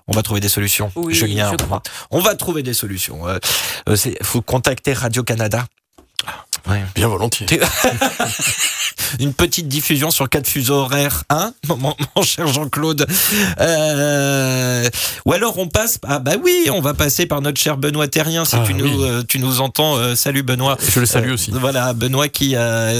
[0.08, 1.52] On va trouver des solutions, Oui, Julien.
[1.52, 1.82] je crois.
[2.12, 3.28] On va trouver des solutions.
[3.28, 3.40] Euh,
[3.88, 5.66] euh, c'est- faut contacter Radio-Canada.
[6.68, 6.84] Ouais.
[6.96, 7.46] Bien volontiers.
[9.20, 13.08] Une petite diffusion sur quatre fuseaux horaires, hein, mon, mon cher Jean-Claude.
[13.60, 14.90] Euh,
[15.26, 18.46] ou alors on passe, ah bah oui, on va passer par notre cher Benoît Terrien,
[18.46, 18.98] si Ah, tu, nous, oui.
[19.10, 19.98] euh, tu nous entends.
[19.98, 20.78] Euh, salut Benoît.
[20.94, 21.52] Je le salue aussi.
[21.52, 22.56] Voilà, Benoît qui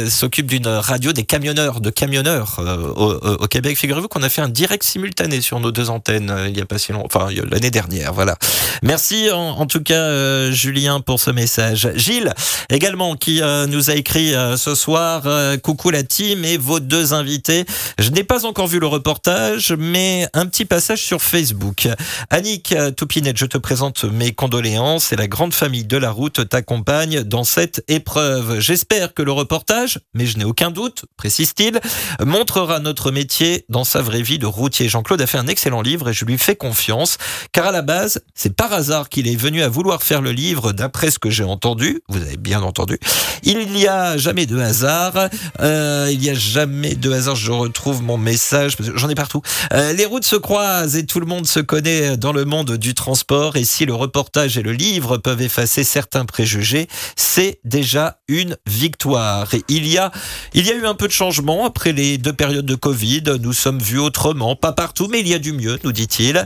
[0.10, 2.60] s'occupe d'une radio des camionneurs, de camionneurs
[2.96, 3.14] au,
[3.44, 3.78] au Québec.
[3.78, 6.78] Figurez-vous qu'on a fait un direct simultané sur nos deux antennes il y a pas
[6.78, 8.14] si longtemps, enfin l'année dernière.
[8.14, 8.38] Voilà.
[8.84, 11.90] Merci en, en tout cas Julien pour ce message.
[11.96, 12.34] Gilles
[12.70, 16.80] également qui euh, nous a écrit euh, ce soir euh, Coucou la team et vos
[16.80, 17.66] deux invités.
[17.98, 21.88] Je n'ai pas encore vu le reportage, mais un petit passage sur Facebook.
[22.30, 27.24] Annick Toupinette, je te présente mes condoléances et la grande famille de la route t'accompagne
[27.24, 28.60] dans cette épreuve.
[28.60, 31.80] J'espère que le reportage, mais je n'ai aucun doute, précise-t-il,
[32.24, 34.90] montrera notre métier dans sa vraie vie de routier.
[34.90, 37.18] Jean-Claude a fait un excellent livre et je lui fais confiance,
[37.52, 40.72] car à la base, c'est par hasard qu'il est venu à vouloir faire le livre,
[40.72, 42.02] d'après ce que j'ai entendu.
[42.10, 43.00] Vous avez bien entendu.
[43.44, 45.30] Il n'y a jamais de hasard.
[45.60, 47.36] Euh, il n'y a jamais de hasard.
[47.36, 48.76] Je retrouve mon message.
[48.96, 49.42] J'en ai partout.
[49.74, 52.94] Euh, les routes se croisent et tout le monde se connaît dans le monde du
[52.94, 53.56] transport.
[53.56, 59.54] Et si le reportage et le livre peuvent effacer certains préjugés, c'est déjà une victoire.
[59.54, 60.12] Et il y a,
[60.54, 63.24] il y a eu un peu de changement après les deux périodes de Covid.
[63.40, 66.46] Nous sommes vus autrement, pas partout, mais il y a du mieux, nous dit-il.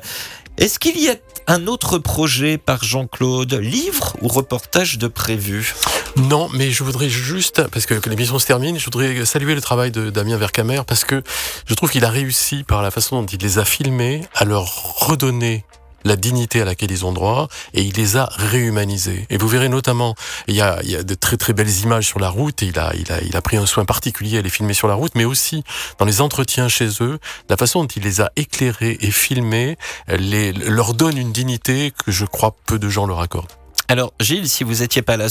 [0.57, 1.15] Est-ce qu'il y a
[1.47, 5.73] un autre projet par Jean-Claude, livre ou reportage de prévu?
[6.15, 9.89] Non, mais je voudrais juste, parce que, l'émission se termine, je voudrais saluer le travail
[9.89, 11.23] de Damien Vercamer, parce que
[11.65, 14.65] je trouve qu'il a réussi, par la façon dont il les a filmés, à leur
[14.99, 15.65] redonner
[16.05, 19.25] la dignité à laquelle ils ont droit et il les a réhumanisés.
[19.29, 20.15] Et vous verrez notamment,
[20.47, 22.67] il y a, il y a de très très belles images sur la route et
[22.67, 24.95] il a, il, a, il a pris un soin particulier à les filmer sur la
[24.95, 25.63] route, mais aussi
[25.99, 27.19] dans les entretiens chez eux,
[27.49, 29.77] la façon dont il les a éclairés et filmés
[30.09, 33.51] les, leur donne une dignité que je crois peu de gens leur accordent.
[33.93, 35.27] Alors Gilles, si vous étiez pas là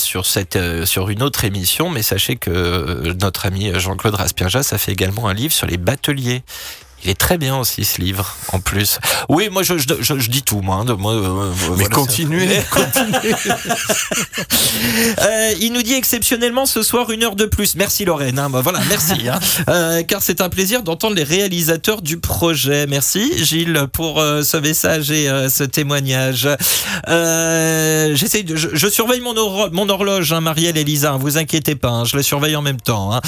[0.55, 4.93] euh, sur une autre émission, mais sachez que euh, notre ami Jean-Claude Raspierjas a fait
[4.93, 6.45] également un livre sur les bateliers.
[7.05, 8.99] Il est très bien aussi ce livre, en plus.
[9.29, 10.77] Oui, moi je, je, je, je dis tout, moi.
[10.77, 12.49] hein, de- moi euh, Mais voilà, continuez,
[15.23, 17.75] Euh, il nous dit exceptionnellement ce soir une heure de plus.
[17.77, 18.39] Merci Lorraine.
[18.39, 18.49] hein.
[18.51, 19.29] Bah, voilà, merci.
[19.29, 19.39] hein.
[19.69, 22.87] Euh, car c'est un plaisir d'entendre les réalisateurs du projet.
[22.87, 26.49] Merci Gilles pour ce message et ce témoignage.
[28.17, 29.37] J'essaie de, je, surveille mon,
[29.89, 31.13] horloge, hein, Marielle et Lisa.
[31.19, 33.21] vous inquiétez pas, je la surveille en même temps.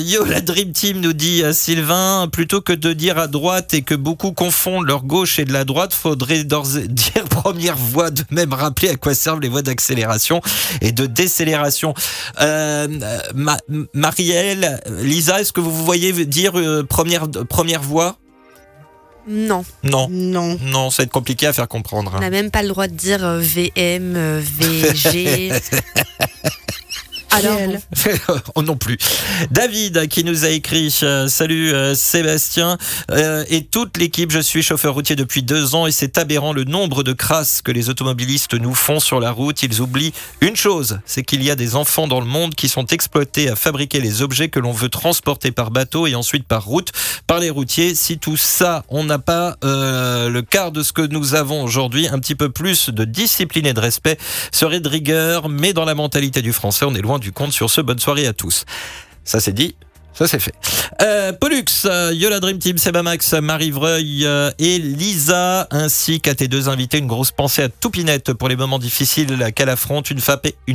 [0.00, 3.94] yo, la Dream Team nous dit Sylvain, plutôt que de dire à droite et que
[3.94, 8.22] beaucoup confondent leur gauche et de la droite, faudrait d'ores et- dire première voie, de
[8.30, 10.40] même rappeler à quoi servent les voies d'accélération
[10.80, 11.94] et de décélération.
[12.40, 12.88] Euh,
[13.34, 13.58] Ma-
[13.94, 18.16] Marielle, Lisa, est-ce que vous vous voyez dire euh, première, première voie?
[19.28, 20.08] Non, Non.
[20.10, 20.58] Non.
[20.60, 22.10] Non, ça va être compliqué à faire comprendre.
[22.12, 22.20] on hein.
[22.20, 25.52] n'a même pas le droit de dire euh, VM, euh, VG.
[27.32, 27.58] Alors,
[28.56, 28.98] oh non plus.
[29.50, 32.76] David qui nous a écrit euh, Salut euh, Sébastien
[33.10, 34.30] euh, et toute l'équipe.
[34.30, 37.72] Je suis chauffeur routier depuis deux ans et c'est aberrant le nombre de crasses que
[37.72, 39.62] les automobilistes nous font sur la route.
[39.62, 42.86] Ils oublient une chose c'est qu'il y a des enfants dans le monde qui sont
[42.88, 46.92] exploités à fabriquer les objets que l'on veut transporter par bateau et ensuite par route
[47.26, 47.94] par les routiers.
[47.94, 52.18] Si tout ça, on n'a pas le quart de ce que nous avons aujourd'hui, un
[52.18, 54.18] petit peu plus de discipline et de respect
[54.52, 57.70] serait de rigueur, mais dans la mentalité du français, on est loin du compte sur
[57.70, 57.80] ce.
[57.80, 58.64] Bonne soirée à tous.
[59.24, 59.74] Ça c'est dit.
[60.22, 60.54] Ça c'est fait.
[61.02, 66.46] Euh, Pollux, euh, Yola Dream Team, Sebamax, Marie Vreuil euh, et Lisa, ainsi qu'à tes
[66.46, 70.10] deux invités, une grosse pensée à Toupinette pour les moments difficiles qu'elle affronte.
[70.10, 70.20] Une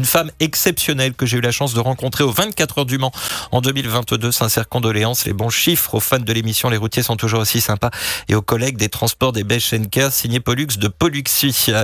[0.06, 3.14] femme, exceptionnelle que j'ai eu la chance de rencontrer au 24 heures du Mans
[3.52, 4.34] en 2022.
[4.34, 6.69] Sincères condoléances, les bons chiffres aux fans de l'émission.
[6.69, 7.91] Les routiers sont toujours aussi sympas.
[8.28, 9.45] Et aux collègues des transports des
[9.90, 11.56] Care, signé Pollux de Polluxi.
[11.69, 11.84] Euh,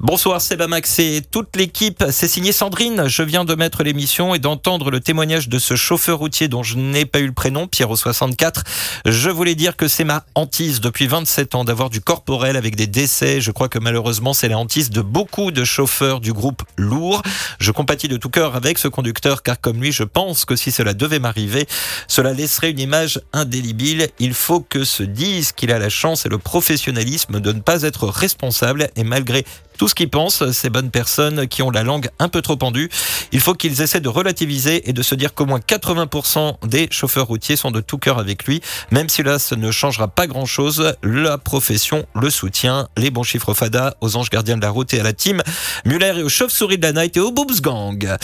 [0.00, 2.04] Bonsoir Sebamax et toute l'équipe.
[2.10, 3.06] C'est signé Sandrine.
[3.06, 6.85] Je viens de mettre l'émission et d'entendre le témoignage de ce chauffeur routier dont je
[6.90, 8.64] n'ai pas eu le prénom, Pierrot 64.
[9.04, 12.86] Je voulais dire que c'est ma hantise depuis 27 ans d'avoir du corporel avec des
[12.86, 13.40] décès.
[13.40, 17.22] Je crois que malheureusement c'est la hantise de beaucoup de chauffeurs du groupe lourd.
[17.58, 20.72] Je compatis de tout cœur avec ce conducteur car comme lui je pense que si
[20.72, 21.66] cela devait m'arriver,
[22.08, 24.08] cela laisserait une image indélébile.
[24.18, 27.82] Il faut que se dise qu'il a la chance et le professionnalisme de ne pas
[27.82, 29.44] être responsable et malgré
[29.76, 32.90] tout ce qu'ils pensent, ces bonnes personnes qui ont la langue un peu trop pendue,
[33.32, 37.26] il faut qu'ils essaient de relativiser et de se dire qu'au moins 80% des chauffeurs
[37.26, 40.94] routiers sont de tout cœur avec lui, même si là, ça ne changera pas grand-chose.
[41.02, 42.88] La profession le soutient.
[42.96, 45.42] Les bons chiffres FADA aux anges gardiens de la route et à la team
[45.84, 48.16] Muller et aux chauves-souris de la night et aux boobs gang.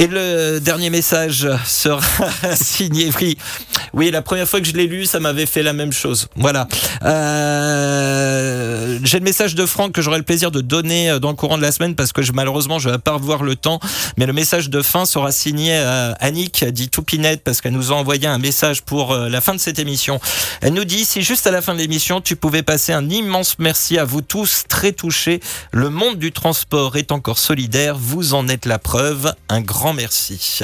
[0.00, 2.00] Et le dernier message sera
[2.54, 3.36] signé oui.
[3.94, 6.28] Oui, la première fois que je l'ai lu, ça m'avait fait la même chose.
[6.36, 6.68] Voilà.
[7.04, 11.34] Euh, J'ai le message de Franck que j'aurai le plaisir de donner euh, dans le
[11.34, 13.80] courant de la semaine parce que malheureusement, je vais pas revoir le temps.
[14.16, 17.96] Mais le message de fin sera signé euh, Annick, dit Toupinette, parce qu'elle nous a
[17.96, 20.20] envoyé un message pour la fin de cette émission.
[20.60, 23.56] Elle nous dit si juste à la fin de l'émission, tu pouvais passer un immense
[23.58, 25.40] merci à vous tous, très touchés.
[25.72, 27.96] Le monde du transport est encore solidaire.
[27.98, 29.32] Vous en êtes la preuve.
[29.48, 30.60] Un grand merci.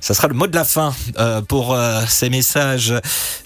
[0.00, 2.94] Ça sera le mot de la fin euh, pour euh, ces messages.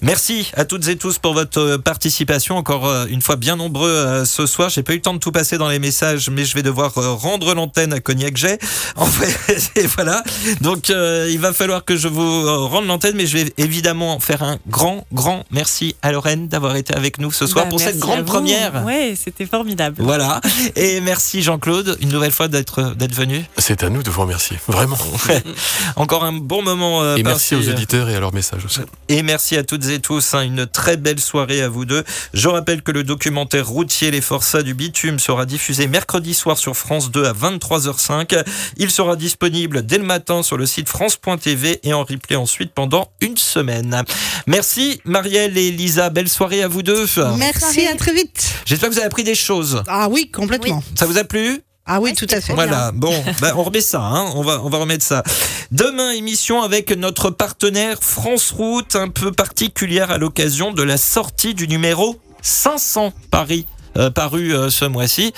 [0.03, 2.57] Merci à toutes et tous pour votre euh, participation.
[2.57, 4.69] Encore euh, une fois bien nombreux euh, ce soir.
[4.71, 6.97] J'ai pas eu le temps de tout passer dans les messages, mais je vais devoir
[6.99, 8.47] euh, rendre l'antenne à Cognac J.
[8.97, 10.23] En fait, et voilà.
[10.61, 14.21] Donc euh, il va falloir que je vous euh, rende l'antenne, mais je vais évidemment
[14.21, 17.81] faire un grand, grand merci à Lorraine d'avoir été avec nous ce soir Bah, pour
[17.81, 18.85] cette grande première.
[18.85, 19.97] Ouais, c'était formidable.
[19.99, 20.41] Voilà.
[20.77, 23.45] Et merci Jean-Claude, une nouvelle fois d'être d'être venu.
[23.59, 24.97] C'est à nous de vous remercier, vraiment.
[25.97, 27.03] Encore un bon moment.
[27.03, 28.81] euh, Et merci aux auditeurs et à leurs messages aussi.
[29.09, 30.35] Et merci à toutes et tous.
[30.35, 32.05] hein, une très belle soirée à vous deux.
[32.33, 36.77] Je rappelle que le documentaire routier Les Forçats du Bitume sera diffusé mercredi soir sur
[36.77, 38.43] France 2 à 23h05.
[38.77, 43.11] Il sera disponible dès le matin sur le site France.tv et en replay ensuite pendant
[43.21, 44.03] une semaine.
[44.47, 46.11] Merci Marielle et Lisa.
[46.11, 47.05] Belle soirée à vous deux.
[47.39, 48.53] Merci, à très vite.
[48.66, 49.83] J'espère que vous avez appris des choses.
[49.87, 50.83] Ah oui, complètement.
[50.95, 51.61] Ça vous a plu?
[51.86, 52.55] Ah oui, tout à fait.
[52.55, 55.23] Voilà, bon, bah, on remet ça, hein, on, va, on va remettre ça.
[55.70, 61.52] Demain, émission avec notre partenaire France Route, un peu particulière à l'occasion de la sortie
[61.52, 63.66] du numéro 500 Paris,
[63.98, 65.35] euh, paru euh, ce mois-ci.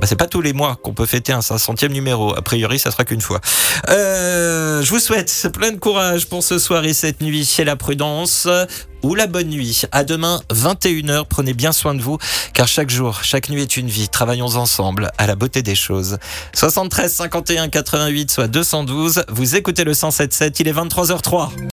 [0.00, 2.36] Bah, c'est pas tous les mois qu'on peut fêter un 500e numéro.
[2.36, 3.40] A priori, ça sera qu'une fois.
[3.88, 7.74] Euh, je vous souhaite plein de courage pour ce soir et cette nuit chez la
[7.74, 8.46] prudence
[9.02, 9.82] ou la bonne nuit.
[9.90, 11.24] À demain, 21h.
[11.28, 12.18] Prenez bien soin de vous,
[12.54, 14.08] car chaque jour, chaque nuit est une vie.
[14.08, 16.18] Travaillons ensemble à la beauté des choses.
[16.54, 19.24] 73 51 88, soit 212.
[19.28, 20.56] Vous écoutez le 107.7.
[20.60, 21.77] Il est 23h03.